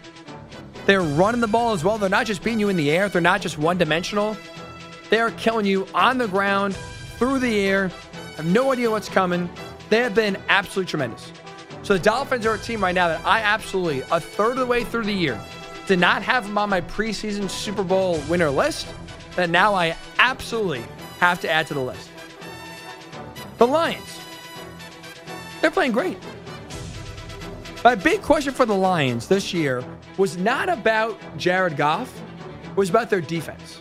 they're 0.88 1.02
running 1.02 1.42
the 1.42 1.46
ball 1.46 1.74
as 1.74 1.84
well. 1.84 1.98
They're 1.98 2.08
not 2.08 2.24
just 2.24 2.42
beating 2.42 2.60
you 2.60 2.70
in 2.70 2.76
the 2.78 2.90
air, 2.90 3.10
they're 3.10 3.20
not 3.20 3.42
just 3.42 3.58
one 3.58 3.76
dimensional. 3.76 4.38
They're 5.10 5.30
killing 5.32 5.66
you 5.66 5.86
on 5.92 6.16
the 6.16 6.26
ground, 6.26 6.74
through 7.18 7.40
the 7.40 7.60
air. 7.60 7.90
I 8.14 8.36
have 8.36 8.46
no 8.46 8.72
idea 8.72 8.90
what's 8.90 9.08
coming. 9.08 9.50
They 9.90 9.98
have 9.98 10.14
been 10.14 10.38
absolutely 10.48 10.88
tremendous. 10.88 11.30
So 11.82 11.92
the 11.92 12.00
Dolphins 12.00 12.46
are 12.46 12.54
a 12.54 12.58
team 12.58 12.82
right 12.82 12.94
now 12.94 13.08
that 13.08 13.22
I 13.26 13.40
absolutely, 13.40 14.00
a 14.10 14.18
third 14.18 14.52
of 14.52 14.56
the 14.58 14.66
way 14.66 14.82
through 14.82 15.04
the 15.04 15.12
year, 15.12 15.38
did 15.86 15.98
not 15.98 16.22
have 16.22 16.46
them 16.46 16.56
on 16.56 16.70
my 16.70 16.80
preseason 16.80 17.50
Super 17.50 17.84
Bowl 17.84 18.18
winner 18.28 18.48
list. 18.48 18.86
That 19.36 19.50
now 19.50 19.74
I 19.74 19.94
absolutely 20.18 20.82
have 21.20 21.38
to 21.40 21.50
add 21.50 21.66
to 21.66 21.74
the 21.74 21.82
list. 21.82 22.08
The 23.58 23.66
Lions. 23.66 24.20
They're 25.60 25.70
playing 25.70 25.92
great. 25.92 26.16
My 27.84 27.94
big 27.94 28.22
question 28.22 28.54
for 28.54 28.64
the 28.64 28.74
Lions 28.74 29.28
this 29.28 29.52
year 29.52 29.84
was 30.18 30.36
not 30.36 30.68
about 30.68 31.18
Jared 31.38 31.76
Goff, 31.76 32.12
it 32.64 32.76
was 32.76 32.90
about 32.90 33.08
their 33.08 33.20
defense. 33.20 33.80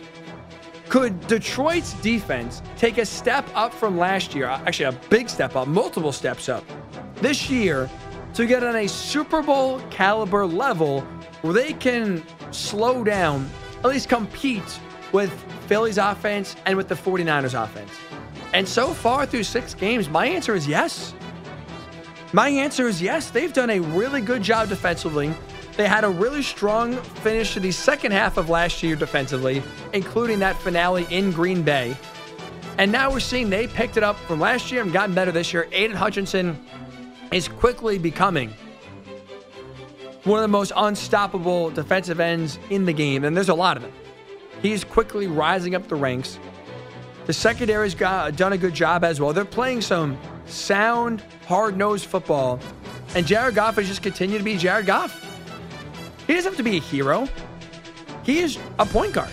Could 0.88 1.26
Detroit's 1.26 1.92
defense 1.94 2.62
take 2.78 2.96
a 2.96 3.04
step 3.04 3.46
up 3.54 3.74
from 3.74 3.98
last 3.98 4.34
year, 4.34 4.46
actually 4.46 4.86
a 4.86 4.92
big 5.10 5.28
step 5.28 5.54
up, 5.54 5.68
multiple 5.68 6.12
steps 6.12 6.48
up 6.48 6.64
this 7.16 7.50
year 7.50 7.90
to 8.34 8.46
get 8.46 8.62
on 8.62 8.76
a 8.76 8.88
Super 8.88 9.42
Bowl 9.42 9.80
caliber 9.90 10.46
level 10.46 11.02
where 11.42 11.52
they 11.52 11.74
can 11.74 12.24
slow 12.52 13.04
down, 13.04 13.50
at 13.80 13.86
least 13.86 14.08
compete 14.08 14.80
with 15.12 15.30
Philly's 15.66 15.98
offense 15.98 16.56
and 16.64 16.76
with 16.76 16.88
the 16.88 16.94
49ers 16.94 17.60
offense? 17.60 17.90
And 18.54 18.66
so 18.66 18.94
far 18.94 19.26
through 19.26 19.42
six 19.42 19.74
games, 19.74 20.08
my 20.08 20.26
answer 20.26 20.54
is 20.54 20.66
yes. 20.66 21.12
My 22.32 22.48
answer 22.48 22.88
is 22.88 23.02
yes. 23.02 23.30
They've 23.30 23.52
done 23.52 23.70
a 23.70 23.80
really 23.80 24.20
good 24.20 24.42
job 24.42 24.68
defensively. 24.68 25.34
They 25.78 25.86
had 25.86 26.02
a 26.02 26.08
really 26.08 26.42
strong 26.42 26.96
finish 26.96 27.54
to 27.54 27.60
the 27.60 27.70
second 27.70 28.10
half 28.10 28.36
of 28.36 28.50
last 28.50 28.82
year 28.82 28.96
defensively, 28.96 29.62
including 29.92 30.40
that 30.40 30.60
finale 30.60 31.06
in 31.08 31.30
Green 31.30 31.62
Bay. 31.62 31.96
And 32.78 32.90
now 32.90 33.12
we're 33.12 33.20
seeing 33.20 33.48
they 33.48 33.68
picked 33.68 33.96
it 33.96 34.02
up 34.02 34.16
from 34.16 34.40
last 34.40 34.72
year 34.72 34.82
and 34.82 34.92
gotten 34.92 35.14
better 35.14 35.30
this 35.30 35.52
year. 35.52 35.68
Aidan 35.70 35.96
Hutchinson 35.96 36.60
is 37.30 37.46
quickly 37.46 37.96
becoming 37.96 38.52
one 40.24 40.40
of 40.40 40.42
the 40.42 40.48
most 40.48 40.72
unstoppable 40.74 41.70
defensive 41.70 42.18
ends 42.18 42.58
in 42.70 42.84
the 42.84 42.92
game, 42.92 43.22
and 43.22 43.36
there's 43.36 43.48
a 43.48 43.54
lot 43.54 43.76
of 43.76 43.84
them. 43.84 43.92
He's 44.60 44.82
quickly 44.82 45.28
rising 45.28 45.76
up 45.76 45.86
the 45.86 45.94
ranks. 45.94 46.40
The 47.26 47.32
secondary's 47.32 47.94
got, 47.94 48.26
uh, 48.26 48.30
done 48.32 48.52
a 48.52 48.58
good 48.58 48.74
job 48.74 49.04
as 49.04 49.20
well. 49.20 49.32
They're 49.32 49.44
playing 49.44 49.82
some 49.82 50.18
sound, 50.46 51.22
hard 51.46 51.76
nosed 51.76 52.06
football, 52.06 52.58
and 53.14 53.24
Jared 53.24 53.54
Goff 53.54 53.76
has 53.76 53.86
just 53.86 54.02
continued 54.02 54.38
to 54.38 54.44
be 54.44 54.56
Jared 54.56 54.86
Goff. 54.86 55.27
He 56.28 56.34
doesn't 56.34 56.52
have 56.52 56.56
to 56.58 56.62
be 56.62 56.76
a 56.76 56.80
hero, 56.80 57.26
he 58.22 58.38
is 58.38 58.58
a 58.78 58.86
point 58.86 59.14
guard 59.14 59.30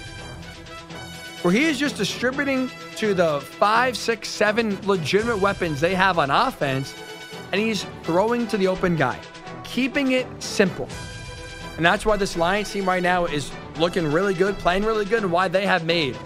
where 1.41 1.53
he 1.53 1.65
is 1.65 1.77
just 1.77 1.97
distributing 1.97 2.71
to 2.95 3.13
the 3.13 3.39
five, 3.41 3.95
six, 3.95 4.29
seven 4.29 4.79
legitimate 4.87 5.37
weapons 5.37 5.79
they 5.79 5.93
have 5.93 6.17
on 6.17 6.31
offense, 6.31 6.95
and 7.51 7.61
he's 7.61 7.85
throwing 8.01 8.47
to 8.47 8.57
the 8.57 8.67
open 8.67 8.95
guy, 8.95 9.19
keeping 9.63 10.13
it 10.13 10.25
simple. 10.41 10.89
And 11.77 11.85
that's 11.85 12.05
why 12.05 12.15
this 12.17 12.35
Lions 12.35 12.71
team 12.71 12.87
right 12.87 13.03
now 13.03 13.25
is 13.25 13.51
looking 13.77 14.11
really 14.11 14.33
good, 14.33 14.57
playing 14.57 14.85
really 14.85 15.05
good, 15.05 15.21
and 15.21 15.31
why 15.31 15.49
they 15.49 15.67
have 15.67 15.85
made 15.85 16.17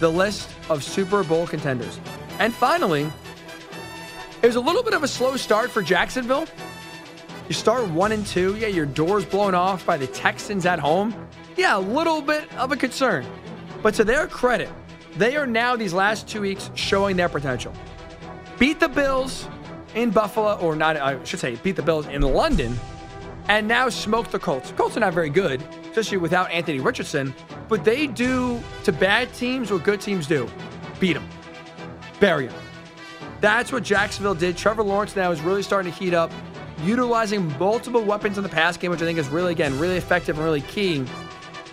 the 0.00 0.10
list 0.10 0.50
of 0.68 0.82
Super 0.84 1.22
Bowl 1.22 1.46
contenders. 1.46 1.98
And 2.38 2.52
finally, 2.52 3.10
it 4.42 4.46
was 4.46 4.56
a 4.56 4.60
little 4.60 4.82
bit 4.82 4.94
of 4.94 5.04
a 5.04 5.08
slow 5.08 5.36
start 5.36 5.70
for 5.70 5.82
Jacksonville. 5.82 6.46
You 7.48 7.54
start 7.54 7.88
one 7.88 8.12
and 8.12 8.26
two, 8.26 8.56
yeah, 8.56 8.66
your 8.66 8.84
door's 8.84 9.24
blown 9.24 9.54
off 9.54 9.86
by 9.86 9.96
the 9.96 10.06
Texans 10.06 10.66
at 10.66 10.78
home. 10.78 11.14
Yeah, 11.56 11.78
a 11.78 11.80
little 11.80 12.20
bit 12.20 12.52
of 12.56 12.72
a 12.72 12.76
concern. 12.76 13.24
But 13.82 13.94
to 13.94 14.04
their 14.04 14.26
credit, 14.26 14.68
they 15.16 15.34
are 15.34 15.46
now 15.46 15.74
these 15.74 15.94
last 15.94 16.28
two 16.28 16.42
weeks 16.42 16.70
showing 16.74 17.16
their 17.16 17.30
potential. 17.30 17.72
Beat 18.58 18.80
the 18.80 18.88
Bills 18.88 19.48
in 19.94 20.10
Buffalo, 20.10 20.58
or 20.58 20.76
not, 20.76 20.98
I 20.98 21.24
should 21.24 21.40
say, 21.40 21.56
beat 21.56 21.76
the 21.76 21.82
Bills 21.82 22.06
in 22.08 22.20
London, 22.20 22.78
and 23.48 23.66
now 23.66 23.88
smoke 23.88 24.28
the 24.28 24.38
Colts. 24.38 24.72
Colts 24.76 24.98
are 24.98 25.00
not 25.00 25.14
very 25.14 25.30
good, 25.30 25.62
especially 25.88 26.18
without 26.18 26.50
Anthony 26.50 26.80
Richardson, 26.80 27.34
but 27.68 27.82
they 27.82 28.06
do 28.06 28.60
to 28.84 28.92
bad 28.92 29.32
teams 29.32 29.70
what 29.70 29.84
good 29.84 30.02
teams 30.02 30.26
do 30.26 30.46
beat 31.00 31.14
them, 31.14 31.26
bury 32.20 32.48
them. 32.48 32.60
That's 33.40 33.70
what 33.70 33.84
Jacksonville 33.84 34.34
did. 34.34 34.56
Trevor 34.56 34.82
Lawrence 34.82 35.14
now 35.14 35.30
is 35.30 35.40
really 35.40 35.62
starting 35.62 35.92
to 35.92 35.98
heat 35.98 36.12
up. 36.12 36.32
Utilizing 36.82 37.56
multiple 37.58 38.02
weapons 38.02 38.36
in 38.38 38.42
the 38.44 38.48
pass 38.48 38.76
game, 38.76 38.90
which 38.90 39.02
I 39.02 39.04
think 39.04 39.18
is 39.18 39.28
really, 39.28 39.52
again, 39.52 39.78
really 39.78 39.96
effective 39.96 40.36
and 40.36 40.44
really 40.44 40.60
key. 40.60 41.04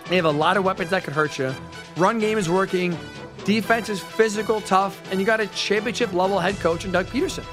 They 0.08 0.16
have 0.16 0.24
a 0.24 0.30
lot 0.30 0.56
of 0.56 0.64
weapons 0.64 0.90
that 0.90 1.04
could 1.04 1.14
hurt 1.14 1.38
you. 1.38 1.54
Run 1.96 2.18
game 2.18 2.38
is 2.38 2.48
working. 2.48 2.96
Defense 3.44 3.88
is 3.88 4.02
physical, 4.02 4.60
tough, 4.60 5.00
and 5.10 5.20
you 5.20 5.26
got 5.26 5.40
a 5.40 5.46
championship 5.48 6.12
level 6.12 6.38
head 6.38 6.56
coach 6.56 6.84
in 6.84 6.92
Doug 6.92 7.06
Pederson. 7.06 7.44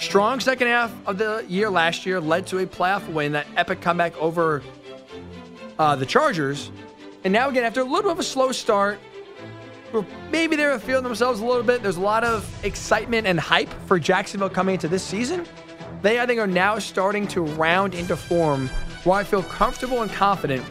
Strong 0.00 0.40
second 0.40 0.68
half 0.68 0.94
of 1.06 1.18
the 1.18 1.44
year 1.48 1.70
last 1.70 2.06
year 2.06 2.20
led 2.20 2.46
to 2.48 2.58
a 2.58 2.66
playoff 2.66 3.06
win, 3.08 3.32
that 3.32 3.46
epic 3.56 3.80
comeback 3.80 4.16
over 4.18 4.62
uh, 5.78 5.96
the 5.96 6.06
Chargers. 6.06 6.70
And 7.24 7.32
now, 7.32 7.48
again, 7.48 7.64
after 7.64 7.80
a 7.80 7.84
little 7.84 8.02
bit 8.02 8.12
of 8.12 8.18
a 8.18 8.22
slow 8.22 8.52
start, 8.52 8.98
maybe 10.30 10.56
they 10.56 10.66
were 10.66 10.78
feeling 10.78 11.04
themselves 11.04 11.40
a 11.40 11.44
little 11.44 11.62
bit. 11.62 11.82
There's 11.82 11.96
a 11.96 12.02
lot 12.02 12.22
of 12.22 12.48
excitement 12.64 13.26
and 13.26 13.40
hype 13.40 13.72
for 13.86 13.98
Jacksonville 13.98 14.50
coming 14.50 14.74
into 14.74 14.88
this 14.88 15.02
season. 15.02 15.46
They, 16.04 16.20
I 16.20 16.26
think, 16.26 16.38
are 16.38 16.46
now 16.46 16.78
starting 16.78 17.26
to 17.28 17.40
round 17.40 17.94
into 17.94 18.14
form 18.14 18.68
where 19.04 19.16
I 19.16 19.24
feel 19.24 19.42
comfortable 19.42 20.02
and 20.02 20.10
confident 20.10 20.62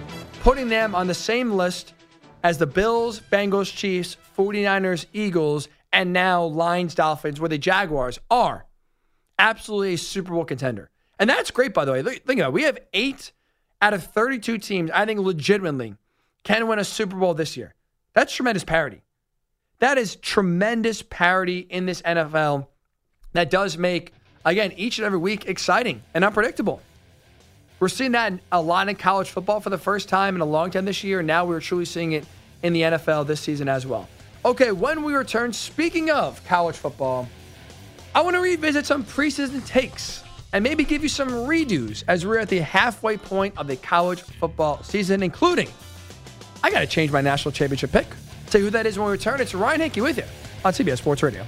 putting 0.41 0.69
them 0.69 0.93
on 0.93 1.07
the 1.07 1.15
same 1.15 1.53
list 1.53 1.95
as 2.43 2.59
the 2.59 2.67
Bills, 2.67 3.19
Bengals, 3.31 3.75
Chiefs, 3.75 4.15
49ers, 4.37 5.07
Eagles, 5.11 5.69
and 5.91 6.13
now 6.13 6.43
Lions, 6.43 6.93
Dolphins, 6.93 7.39
where 7.39 7.49
the 7.49 7.57
Jaguars 7.57 8.19
are 8.29 8.67
absolutely 9.39 9.95
a 9.95 9.97
Super 9.97 10.33
Bowl 10.33 10.45
contender. 10.45 10.91
And 11.17 11.27
that's 11.27 11.49
great, 11.49 11.73
by 11.73 11.85
the 11.85 11.93
way. 11.93 12.03
Think 12.03 12.39
about 12.39 12.49
it. 12.49 12.53
We 12.53 12.63
have 12.63 12.77
eight 12.93 13.31
out 13.81 13.95
of 13.95 14.03
32 14.03 14.59
teams, 14.59 14.91
I 14.93 15.07
think, 15.07 15.19
legitimately 15.19 15.95
can 16.43 16.67
win 16.67 16.77
a 16.77 16.83
Super 16.83 17.15
Bowl 17.15 17.33
this 17.33 17.57
year. 17.57 17.73
That's 18.13 18.35
tremendous 18.35 18.63
parity. 18.63 19.01
That 19.79 19.97
is 19.97 20.15
tremendous 20.15 21.01
parity 21.01 21.57
in 21.57 21.87
this 21.87 22.03
NFL 22.03 22.67
that 23.31 23.49
does 23.49 23.79
make, 23.79 24.13
again, 24.45 24.73
each 24.75 24.97
and 24.97 25.05
every 25.05 25.19
week 25.19 25.45
exciting 25.45 26.01
and 26.13 26.23
unpredictable. 26.23 26.81
We're 27.79 27.89
seeing 27.89 28.13
that 28.13 28.33
a 28.51 28.61
lot 28.61 28.87
in 28.87 28.95
college 28.95 29.29
football 29.29 29.59
for 29.59 29.69
the 29.69 29.77
first 29.77 30.07
time 30.07 30.35
in 30.35 30.41
a 30.41 30.45
long 30.45 30.71
time 30.71 30.85
this 30.85 31.03
year. 31.03 31.19
And 31.19 31.27
now 31.27 31.45
we're 31.45 31.59
truly 31.59 31.85
seeing 31.85 32.13
it 32.13 32.25
in 32.61 32.73
the 32.73 32.81
NFL 32.81 33.27
this 33.27 33.41
season 33.41 33.67
as 33.67 33.85
well. 33.85 34.07
Okay, 34.45 34.71
when 34.71 35.03
we 35.03 35.13
return, 35.13 35.53
speaking 35.53 36.09
of 36.09 36.43
college 36.45 36.75
football, 36.75 37.27
I 38.15 38.21
want 38.21 38.35
to 38.35 38.41
revisit 38.41 38.85
some 38.85 39.03
preseason 39.03 39.65
takes 39.65 40.23
and 40.53 40.63
maybe 40.63 40.83
give 40.83 41.01
you 41.01 41.09
some 41.09 41.29
redos 41.29 42.03
as 42.07 42.25
we're 42.25 42.37
at 42.37 42.49
the 42.49 42.59
halfway 42.59 43.17
point 43.17 43.57
of 43.57 43.67
the 43.67 43.75
college 43.75 44.21
football 44.21 44.83
season, 44.83 45.23
including 45.23 45.67
I 46.63 46.71
got 46.71 46.79
to 46.79 46.87
change 46.87 47.11
my 47.11 47.21
national 47.21 47.51
championship 47.51 47.91
pick. 47.91 48.07
Tell 48.47 48.61
you 48.61 48.67
who 48.67 48.71
that 48.71 48.85
is 48.85 48.97
when 48.97 49.07
we 49.07 49.13
return. 49.13 49.41
It's 49.41 49.53
Ryan 49.53 49.81
Hickey 49.81 50.01
with 50.01 50.17
you 50.17 50.25
on 50.63 50.71
CBS 50.71 50.99
Sports 50.99 51.23
Radio. 51.23 51.43